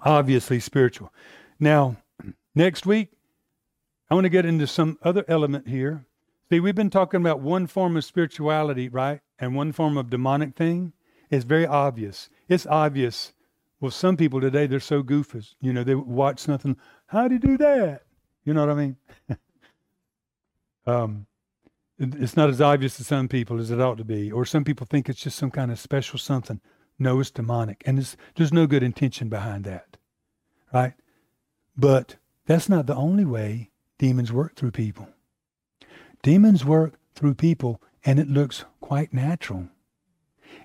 Obviously 0.03 0.59
spiritual. 0.59 1.13
Now, 1.59 1.95
next 2.55 2.85
week, 2.85 3.11
I 4.13 4.15
want 4.15 4.25
to 4.25 4.29
get 4.29 4.45
into 4.45 4.67
some 4.67 4.99
other 5.01 5.25
element 5.27 5.67
here. 5.67 6.05
See, 6.47 6.59
we've 6.59 6.75
been 6.75 6.91
talking 6.91 7.19
about 7.19 7.41
one 7.41 7.65
form 7.65 7.97
of 7.97 8.05
spirituality, 8.05 8.87
right? 8.87 9.21
And 9.39 9.55
one 9.55 9.71
form 9.71 9.97
of 9.97 10.11
demonic 10.11 10.55
thing. 10.55 10.93
It's 11.31 11.45
very 11.45 11.65
obvious. 11.65 12.29
It's 12.47 12.67
obvious. 12.67 13.33
Well, 13.81 13.89
some 13.89 14.15
people 14.15 14.39
today, 14.39 14.67
they're 14.67 14.79
so 14.79 15.01
goofus. 15.01 15.55
You 15.61 15.73
know, 15.73 15.83
they 15.83 15.95
watch 15.95 16.47
nothing. 16.47 16.77
How 17.07 17.27
do 17.27 17.33
you 17.33 17.39
do 17.39 17.57
that? 17.57 18.03
You 18.45 18.53
know 18.53 18.63
what 18.63 18.69
I 18.69 18.75
mean? 18.75 18.97
um, 20.85 21.25
it's 21.97 22.37
not 22.37 22.51
as 22.51 22.61
obvious 22.61 22.97
to 22.97 23.03
some 23.03 23.27
people 23.27 23.59
as 23.59 23.71
it 23.71 23.81
ought 23.81 23.97
to 23.97 24.05
be. 24.05 24.31
Or 24.31 24.45
some 24.45 24.63
people 24.63 24.85
think 24.87 25.09
it's 25.09 25.21
just 25.21 25.39
some 25.39 25.49
kind 25.49 25.71
of 25.71 25.79
special 25.79 26.19
something. 26.19 26.61
No, 26.99 27.19
it's 27.19 27.31
demonic. 27.31 27.81
And 27.87 27.97
it's, 27.97 28.15
there's 28.35 28.53
no 28.53 28.67
good 28.67 28.83
intention 28.83 29.27
behind 29.27 29.63
that. 29.63 29.97
Right? 30.71 30.93
But 31.75 32.17
that's 32.45 32.69
not 32.69 32.85
the 32.85 32.95
only 32.95 33.25
way 33.25 33.71
demons 34.03 34.33
work 34.33 34.57
through 34.57 34.71
people. 34.71 35.07
Demons 36.23 36.65
work 36.65 36.95
through 37.15 37.35
people, 37.35 37.81
and 38.03 38.19
it 38.19 38.27
looks 38.27 38.65
quite 38.81 39.13
natural. 39.13 39.69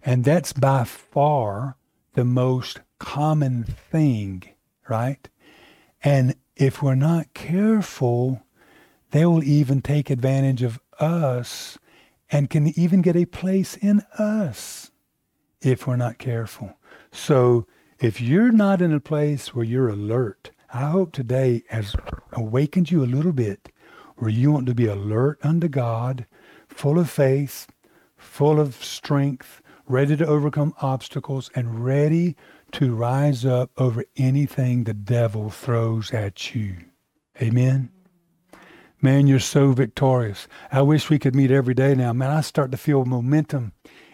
And 0.05 0.25
that's 0.25 0.53
by 0.53 0.83
far 0.83 1.77
the 2.15 2.25
most 2.25 2.81
common 2.99 3.63
thing, 3.63 4.43
right? 4.89 5.29
And 6.03 6.35
if 6.57 6.83
we're 6.83 6.97
not 6.97 7.33
careful, 7.33 8.43
they 9.13 9.25
will 9.25 9.45
even 9.45 9.83
take 9.83 10.11
advantage 10.11 10.65
of 10.65 10.81
us 10.99 11.79
and 12.33 12.51
can 12.51 12.77
even 12.77 13.03
get 13.03 13.15
a 13.15 13.25
place 13.25 13.77
in 13.77 14.03
us 14.19 14.91
if 15.61 15.87
we're 15.87 15.95
not 15.95 16.19
careful. 16.19 16.77
So 17.13 17.69
if 18.01 18.21
you're 18.21 18.51
not 18.51 18.83
in 18.83 18.93
a 18.93 18.99
place 18.99 19.55
where 19.55 19.65
you're 19.65 19.91
alert, 19.91 20.51
I 20.73 20.91
hope 20.91 21.13
today 21.13 21.63
has 21.71 21.97
awakened 22.33 22.91
you 22.91 23.03
a 23.03 23.07
little 23.07 23.33
bit 23.33 23.71
where 24.17 24.31
you 24.31 24.53
want 24.53 24.67
to 24.67 24.75
be 24.75 24.87
alert 24.87 25.39
unto 25.43 25.67
God, 25.67 26.27
full 26.69 26.99
of 26.99 27.09
faith, 27.09 27.69
full 28.19 28.61
of 28.61 28.75
strength, 28.85 29.63
ready 29.87 30.15
to 30.17 30.27
overcome 30.27 30.75
obstacles, 30.83 31.51
and 31.55 31.85
ready 31.85 32.37
to 32.73 32.95
rise 32.95 33.47
up 33.47 33.71
over 33.79 34.05
anything 34.17 34.85
the 34.85 34.93
devil 34.93 35.49
throws 35.49 36.13
at 36.13 36.55
you. 36.55 36.77
Amen. 37.41 37.91
Man, 39.01 39.27
you're 39.27 39.39
so 39.39 39.73
victorious. 39.73 40.49
I 40.71 40.83
wish 40.83 41.09
we 41.09 41.19
could 41.19 41.35
meet 41.35 41.51
every 41.51 41.75
day 41.75 41.95
now. 41.95 42.13
Man, 42.13 42.31
I 42.31 42.43
start 42.43 42.73
to 42.73 42.77
feel 42.77 43.07
momentum 43.07 43.73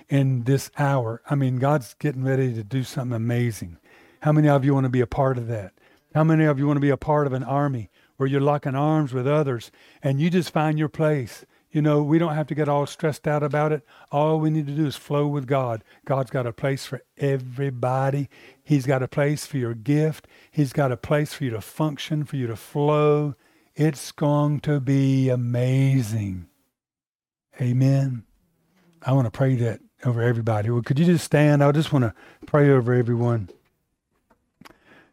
in 0.08 0.44
this 0.44 0.70
hour. 0.78 1.20
I 1.28 1.34
mean, 1.34 1.56
God's 1.56 1.94
getting 1.94 2.22
ready 2.22 2.54
to 2.54 2.62
do 2.62 2.84
something 2.84 3.16
amazing. 3.16 3.78
How 4.20 4.30
many 4.30 4.48
of 4.48 4.64
you 4.64 4.72
want 4.72 4.84
to 4.84 4.90
be 4.90 5.00
a 5.00 5.06
part 5.06 5.36
of 5.36 5.48
that? 5.48 5.72
How 6.14 6.22
many 6.22 6.44
of 6.44 6.60
you 6.60 6.68
want 6.68 6.76
to 6.76 6.80
be 6.80 6.90
a 6.90 6.96
part 6.96 7.26
of 7.26 7.32
an 7.32 7.42
army 7.42 7.90
where 8.16 8.28
you're 8.28 8.40
locking 8.40 8.76
arms 8.76 9.12
with 9.12 9.26
others 9.26 9.72
and 10.00 10.20
you 10.20 10.30
just 10.30 10.52
find 10.52 10.78
your 10.78 10.88
place? 10.88 11.44
You 11.72 11.82
know, 11.82 12.04
we 12.04 12.20
don't 12.20 12.36
have 12.36 12.46
to 12.46 12.54
get 12.54 12.68
all 12.68 12.86
stressed 12.86 13.26
out 13.26 13.42
about 13.42 13.72
it. 13.72 13.82
All 14.12 14.38
we 14.38 14.48
need 14.48 14.68
to 14.68 14.72
do 14.72 14.86
is 14.86 14.94
flow 14.94 15.26
with 15.26 15.48
God. 15.48 15.82
God's 16.04 16.30
got 16.30 16.46
a 16.46 16.52
place 16.52 16.86
for 16.86 17.02
everybody. 17.18 18.28
He's 18.62 18.86
got 18.86 19.02
a 19.02 19.08
place 19.08 19.44
for 19.44 19.58
your 19.58 19.74
gift. 19.74 20.28
He's 20.52 20.72
got 20.72 20.92
a 20.92 20.96
place 20.96 21.34
for 21.34 21.42
you 21.42 21.50
to 21.50 21.60
function, 21.60 22.22
for 22.22 22.36
you 22.36 22.46
to 22.46 22.54
flow. 22.54 23.34
It's 23.74 24.12
going 24.12 24.60
to 24.60 24.78
be 24.78 25.28
amazing. 25.28 26.46
Amen. 27.60 28.22
I 29.02 29.12
want 29.14 29.26
to 29.26 29.32
pray 29.32 29.56
that 29.56 29.80
over 30.04 30.22
everybody. 30.22 30.70
Well, 30.70 30.82
could 30.82 31.00
you 31.00 31.06
just 31.06 31.24
stand? 31.24 31.64
I 31.64 31.72
just 31.72 31.92
want 31.92 32.04
to 32.04 32.14
pray 32.46 32.70
over 32.70 32.94
everyone. 32.94 33.50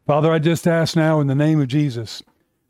Father, 0.08 0.32
I 0.32 0.40
just 0.40 0.68
ask 0.68 0.96
now 0.96 1.20
in 1.20 1.28
the 1.28 1.36
name 1.36 1.62
of 1.62 1.68
Jesus 1.68 2.24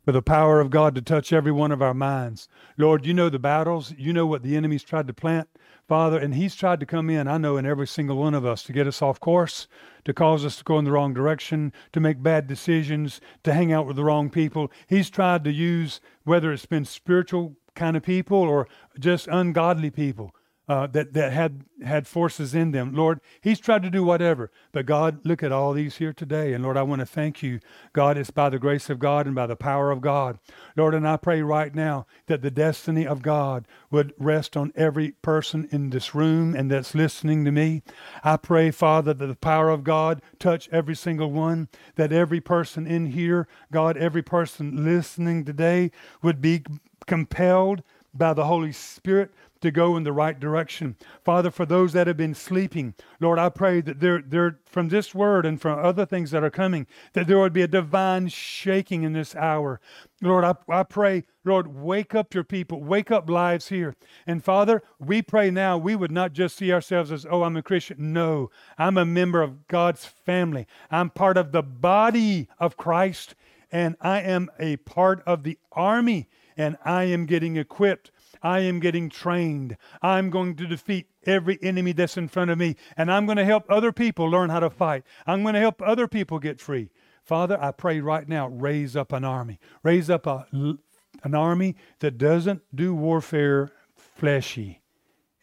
for 0.04 0.12
the 0.12 0.20
power 0.20 0.60
of 0.60 0.68
God 0.68 0.94
to 0.94 1.00
touch 1.00 1.32
every 1.32 1.50
one 1.50 1.72
of 1.72 1.80
our 1.80 1.94
minds. 1.94 2.46
Lord, 2.76 3.06
you 3.06 3.14
know 3.14 3.30
the 3.30 3.38
battles. 3.38 3.94
You 3.96 4.12
know 4.12 4.26
what 4.26 4.42
the 4.42 4.54
enemy's 4.54 4.82
tried 4.82 5.06
to 5.06 5.14
plant, 5.14 5.48
Father, 5.88 6.18
and 6.18 6.34
he's 6.34 6.54
tried 6.54 6.78
to 6.80 6.86
come 6.86 7.08
in, 7.08 7.26
I 7.26 7.38
know, 7.38 7.56
in 7.56 7.64
every 7.64 7.86
single 7.86 8.18
one 8.18 8.34
of 8.34 8.44
us 8.44 8.62
to 8.64 8.72
get 8.74 8.86
us 8.86 9.00
off 9.00 9.18
course, 9.18 9.66
to 10.04 10.12
cause 10.12 10.44
us 10.44 10.58
to 10.58 10.64
go 10.64 10.78
in 10.78 10.84
the 10.84 10.92
wrong 10.92 11.14
direction, 11.14 11.72
to 11.92 12.00
make 12.00 12.22
bad 12.22 12.46
decisions, 12.46 13.18
to 13.44 13.54
hang 13.54 13.72
out 13.72 13.86
with 13.86 13.96
the 13.96 14.04
wrong 14.04 14.28
people. 14.28 14.70
He's 14.86 15.08
tried 15.08 15.42
to 15.44 15.52
use, 15.52 16.02
whether 16.24 16.52
it's 16.52 16.66
been 16.66 16.84
spiritual 16.84 17.56
kind 17.74 17.96
of 17.96 18.02
people 18.02 18.36
or 18.36 18.68
just 18.98 19.26
ungodly 19.28 19.90
people 19.90 20.34
uh, 20.68 20.86
that, 20.86 21.12
that 21.12 21.32
had, 21.32 21.64
had 21.84 22.06
forces 22.06 22.54
in 22.54 22.70
them. 22.70 22.94
Lord, 22.94 23.20
he's 23.40 23.58
tried 23.58 23.82
to 23.82 23.90
do 23.90 24.04
whatever. 24.04 24.50
But 24.70 24.86
God, 24.86 25.20
look 25.24 25.42
at 25.42 25.50
all 25.50 25.72
these 25.72 25.96
here 25.96 26.12
today. 26.12 26.52
And 26.52 26.62
Lord, 26.62 26.76
I 26.76 26.82
want 26.82 27.00
to 27.00 27.06
thank 27.06 27.42
you. 27.42 27.58
God, 27.92 28.16
it's 28.16 28.30
by 28.30 28.48
the 28.48 28.60
grace 28.60 28.88
of 28.88 29.00
God 29.00 29.26
and 29.26 29.34
by 29.34 29.46
the 29.46 29.56
power 29.56 29.90
of 29.90 30.00
God. 30.00 30.38
Lord, 30.76 30.94
and 30.94 31.06
I 31.06 31.16
pray 31.16 31.42
right 31.42 31.74
now 31.74 32.06
that 32.26 32.42
the 32.42 32.50
destiny 32.50 33.06
of 33.06 33.22
God 33.22 33.66
would 33.90 34.14
rest 34.18 34.56
on 34.56 34.72
every 34.76 35.12
person 35.22 35.68
in 35.72 35.90
this 35.90 36.14
room 36.14 36.54
and 36.54 36.70
that's 36.70 36.94
listening 36.94 37.44
to 37.44 37.50
me. 37.50 37.82
I 38.22 38.36
pray, 38.36 38.70
Father, 38.70 39.12
that 39.14 39.26
the 39.26 39.34
power 39.34 39.68
of 39.68 39.82
God 39.82 40.22
touch 40.38 40.68
every 40.70 40.94
single 40.94 41.32
one, 41.32 41.68
that 41.96 42.12
every 42.12 42.40
person 42.40 42.86
in 42.86 43.06
here, 43.06 43.48
God, 43.72 43.96
every 43.96 44.22
person 44.22 44.84
listening 44.84 45.44
today 45.44 45.90
would 46.22 46.40
be 46.40 46.62
compelled 47.06 47.82
by 48.14 48.32
the 48.32 48.44
Holy 48.44 48.72
Spirit 48.72 49.32
to 49.62 49.70
go 49.70 49.96
in 49.96 50.02
the 50.02 50.12
right 50.12 50.38
direction. 50.38 50.96
Father, 51.24 51.50
for 51.50 51.64
those 51.64 51.92
that 51.92 52.06
have 52.06 52.16
been 52.16 52.34
sleeping, 52.34 52.94
Lord, 53.20 53.38
I 53.38 53.48
pray 53.48 53.80
that 53.80 54.00
there, 54.00 54.22
there, 54.24 54.58
from 54.66 54.88
this 54.88 55.14
word 55.14 55.46
and 55.46 55.60
from 55.60 55.78
other 55.78 56.04
things 56.04 56.30
that 56.32 56.44
are 56.44 56.50
coming, 56.50 56.86
that 57.14 57.26
there 57.26 57.38
would 57.38 57.52
be 57.52 57.62
a 57.62 57.68
divine 57.68 58.28
shaking 58.28 59.02
in 59.02 59.12
this 59.12 59.34
hour. 59.34 59.80
Lord, 60.20 60.44
I, 60.44 60.54
I 60.68 60.82
pray, 60.82 61.24
Lord, 61.44 61.74
wake 61.74 62.14
up 62.14 62.34
your 62.34 62.44
people, 62.44 62.82
wake 62.82 63.10
up 63.10 63.30
lives 63.30 63.68
here. 63.68 63.96
And 64.26 64.44
Father, 64.44 64.82
we 64.98 65.22
pray 65.22 65.50
now 65.50 65.78
we 65.78 65.96
would 65.96 66.12
not 66.12 66.32
just 66.32 66.56
see 66.56 66.72
ourselves 66.72 67.10
as, 67.10 67.26
oh, 67.28 67.42
I'm 67.42 67.56
a 67.56 67.62
Christian. 67.62 68.12
No, 68.12 68.50
I'm 68.78 68.98
a 68.98 69.04
member 69.04 69.42
of 69.42 69.66
God's 69.68 70.04
family. 70.04 70.66
I'm 70.90 71.10
part 71.10 71.36
of 71.36 71.52
the 71.52 71.62
body 71.62 72.48
of 72.58 72.76
Christ, 72.76 73.34
and 73.70 73.96
I 74.00 74.20
am 74.20 74.50
a 74.58 74.76
part 74.76 75.22
of 75.26 75.44
the 75.44 75.58
army, 75.72 76.28
and 76.56 76.76
I 76.84 77.04
am 77.04 77.26
getting 77.26 77.56
equipped 77.56 78.10
I 78.42 78.60
am 78.60 78.80
getting 78.80 79.08
trained. 79.08 79.76
I'm 80.02 80.30
going 80.30 80.56
to 80.56 80.66
defeat 80.66 81.06
every 81.24 81.58
enemy 81.62 81.92
that's 81.92 82.16
in 82.16 82.28
front 82.28 82.50
of 82.50 82.58
me, 82.58 82.76
and 82.96 83.10
I'm 83.10 83.26
going 83.26 83.38
to 83.38 83.44
help 83.44 83.64
other 83.68 83.92
people 83.92 84.26
learn 84.28 84.50
how 84.50 84.60
to 84.60 84.70
fight. 84.70 85.04
I'm 85.26 85.42
going 85.42 85.54
to 85.54 85.60
help 85.60 85.80
other 85.82 86.08
people 86.08 86.38
get 86.38 86.60
free. 86.60 86.90
Father, 87.22 87.56
I 87.62 87.70
pray 87.70 88.00
right 88.00 88.28
now, 88.28 88.48
raise 88.48 88.96
up 88.96 89.12
an 89.12 89.24
army. 89.24 89.60
Raise 89.82 90.10
up 90.10 90.26
a, 90.26 90.46
an 90.52 91.34
army 91.34 91.76
that 92.00 92.18
doesn't 92.18 92.62
do 92.74 92.94
warfare 92.94 93.70
fleshy 93.94 94.82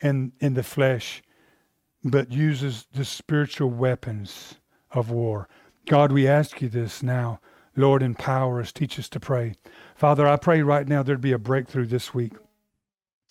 in, 0.02 0.34
in 0.39 0.54
the 0.54 0.64
flesh, 0.64 1.22
but 2.04 2.32
uses 2.32 2.88
the 2.93 3.06
spiritual 3.06 3.70
weapons 3.70 4.56
of 4.91 5.10
war. 5.10 5.47
God, 5.88 6.12
we 6.12 6.28
ask 6.28 6.62
you 6.62 6.70
this 6.70 7.02
now. 7.02 7.39
Lord, 7.76 8.04
empower 8.04 8.60
us, 8.60 8.74
teach 8.74 9.00
us 9.00 9.08
to 9.10 9.20
pray. 9.20 9.56
Father, 9.95 10.28
I 10.28 10.36
pray 10.36 10.62
right 10.62 10.88
now 10.88 11.02
there'd 11.02 11.22
be 11.22 11.32
a 11.32 11.38
breakthrough 11.38 11.86
this 11.86 12.14
week. 12.14 12.34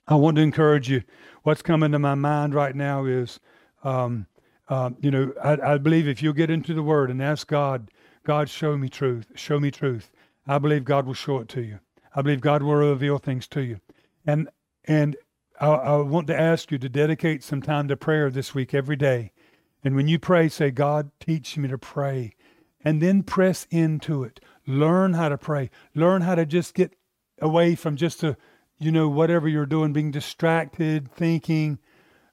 I 0.09 0.15
want 0.15 0.37
to 0.37 0.43
encourage 0.43 0.89
you. 0.89 1.03
What's 1.43 1.61
coming 1.61 1.93
to 1.93 1.99
my 1.99 2.15
mind 2.15 2.55
right 2.55 2.75
now 2.75 3.05
is, 3.05 3.39
um, 3.85 4.27
uh, 4.69 4.91
you 5.01 5.11
know, 5.11 5.33
I, 5.43 5.75
I, 5.75 5.79
believe 5.79 6.09
if 6.09 6.23
you'll 6.23 6.33
get 6.33 6.51
into 6.51 6.73
the 6.73 6.83
Word 6.83 7.11
and 7.11 7.23
ask 7.23 7.47
God, 7.47 7.91
God, 8.25 8.49
show 8.49 8.77
me 8.77 8.89
truth, 8.89 9.27
show 9.35 9.61
me 9.61 9.71
truth. 9.71 10.11
I 10.47 10.59
believe 10.59 10.85
God 10.85 11.07
will 11.07 11.15
show 11.15 11.39
it 11.39 11.49
to 11.51 11.63
you. 11.63 11.79
I 12.15 12.23
believe 12.23 12.41
God 12.41 12.63
will 12.63 12.75
reveal 12.75 13.19
things 13.19 13.47
to 13.49 13.61
you. 13.61 13.81
And 14.27 14.49
and 14.85 15.17
I, 15.61 15.69
I 15.69 15.97
want 15.97 16.27
to 16.29 16.41
ask 16.41 16.71
you 16.73 16.79
to 16.79 16.89
dedicate 16.89 17.45
some 17.45 17.61
time 17.61 17.87
to 17.89 17.97
prayer 17.97 18.31
this 18.31 18.55
week 18.55 18.73
every 18.73 18.97
day. 18.97 19.33
And 19.85 19.95
when 19.95 20.09
you 20.09 20.19
pray, 20.19 20.49
say, 20.49 20.71
God, 20.71 21.11
teach 21.21 21.57
me 21.57 21.69
to 21.69 21.79
pray. 21.79 22.35
And 22.85 23.03
then 23.03 23.23
press 23.23 23.67
into 23.71 24.23
it. 24.23 24.41
Learn 24.67 25.15
how 25.15 25.29
to 25.29 25.39
pray. 25.39 25.71
Learn 25.95 26.23
how 26.23 26.35
to 26.35 26.47
just 26.47 26.75
get 26.75 26.95
away 27.41 27.75
from 27.75 27.97
just 27.97 28.23
a 28.23 28.37
you 28.79 28.93
know, 28.93 29.09
whatever 29.09 29.49
you're 29.49 29.67
doing, 29.67 29.93
being 29.93 30.11
distracted, 30.11 31.11
thinking, 31.11 31.79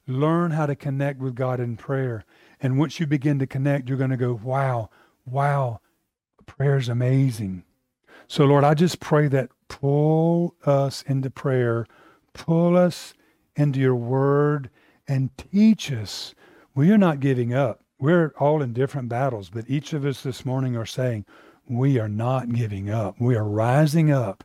learn 0.06 0.52
how 0.52 0.66
to 0.66 0.76
connect 0.76 1.20
with 1.20 1.34
God 1.34 1.60
in 1.60 1.76
prayer. 1.76 2.24
And 2.60 2.78
once 2.78 3.00
you 3.00 3.06
begin 3.06 3.38
to 3.40 3.46
connect, 3.46 3.88
you're 3.88 3.98
going 3.98 4.10
to 4.10 4.16
go, 4.16 4.38
wow, 4.42 4.90
wow, 5.24 5.80
prayer 6.46 6.76
is 6.76 6.88
amazing. 6.88 7.64
So, 8.28 8.44
Lord, 8.44 8.64
I 8.64 8.74
just 8.74 9.00
pray 9.00 9.28
that 9.28 9.50
pull 9.68 10.54
us 10.64 11.02
into 11.02 11.30
prayer, 11.30 11.86
pull 12.32 12.76
us 12.76 13.14
into 13.56 13.80
your 13.80 13.96
word, 13.96 14.70
and 15.08 15.30
teach 15.36 15.92
us. 15.92 16.34
We 16.74 16.90
are 16.90 16.98
not 16.98 17.20
giving 17.20 17.54
up. 17.54 17.82
We're 17.98 18.34
all 18.38 18.62
in 18.62 18.72
different 18.72 19.08
battles, 19.08 19.50
but 19.50 19.68
each 19.68 19.92
of 19.92 20.04
us 20.04 20.22
this 20.22 20.44
morning 20.44 20.76
are 20.76 20.86
saying, 20.86 21.24
we 21.68 21.98
are 21.98 22.08
not 22.08 22.52
giving 22.52 22.90
up. 22.90 23.16
We 23.20 23.34
are 23.36 23.48
rising 23.48 24.10
up 24.10 24.44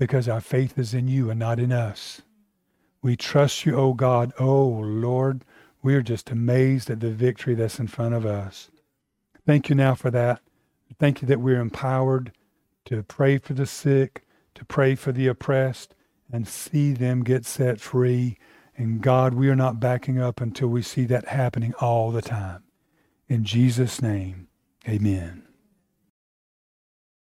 because 0.00 0.30
our 0.30 0.40
faith 0.40 0.78
is 0.78 0.94
in 0.94 1.06
you 1.08 1.28
and 1.28 1.38
not 1.38 1.60
in 1.60 1.70
us. 1.70 2.22
We 3.02 3.16
trust 3.16 3.66
you, 3.66 3.76
O 3.76 3.88
oh 3.88 3.92
God. 3.92 4.32
Oh 4.40 4.66
Lord, 4.66 5.44
we 5.82 5.94
are 5.94 6.00
just 6.00 6.30
amazed 6.30 6.88
at 6.88 7.00
the 7.00 7.10
victory 7.10 7.54
that's 7.54 7.78
in 7.78 7.86
front 7.86 8.14
of 8.14 8.24
us. 8.24 8.70
Thank 9.46 9.68
you 9.68 9.74
now 9.74 9.94
for 9.94 10.10
that. 10.10 10.40
Thank 10.98 11.20
you 11.20 11.28
that 11.28 11.40
we're 11.40 11.60
empowered 11.60 12.32
to 12.86 13.02
pray 13.02 13.36
for 13.36 13.52
the 13.52 13.66
sick, 13.66 14.24
to 14.54 14.64
pray 14.64 14.94
for 14.94 15.12
the 15.12 15.26
oppressed, 15.26 15.94
and 16.32 16.48
see 16.48 16.94
them 16.94 17.22
get 17.22 17.44
set 17.44 17.78
free. 17.78 18.38
And 18.78 19.02
God, 19.02 19.34
we 19.34 19.50
are 19.50 19.56
not 19.56 19.80
backing 19.80 20.18
up 20.18 20.40
until 20.40 20.68
we 20.68 20.80
see 20.80 21.04
that 21.04 21.28
happening 21.28 21.74
all 21.78 22.10
the 22.10 22.22
time. 22.22 22.62
In 23.28 23.44
Jesus' 23.44 24.00
name, 24.00 24.48
amen. 24.88 25.49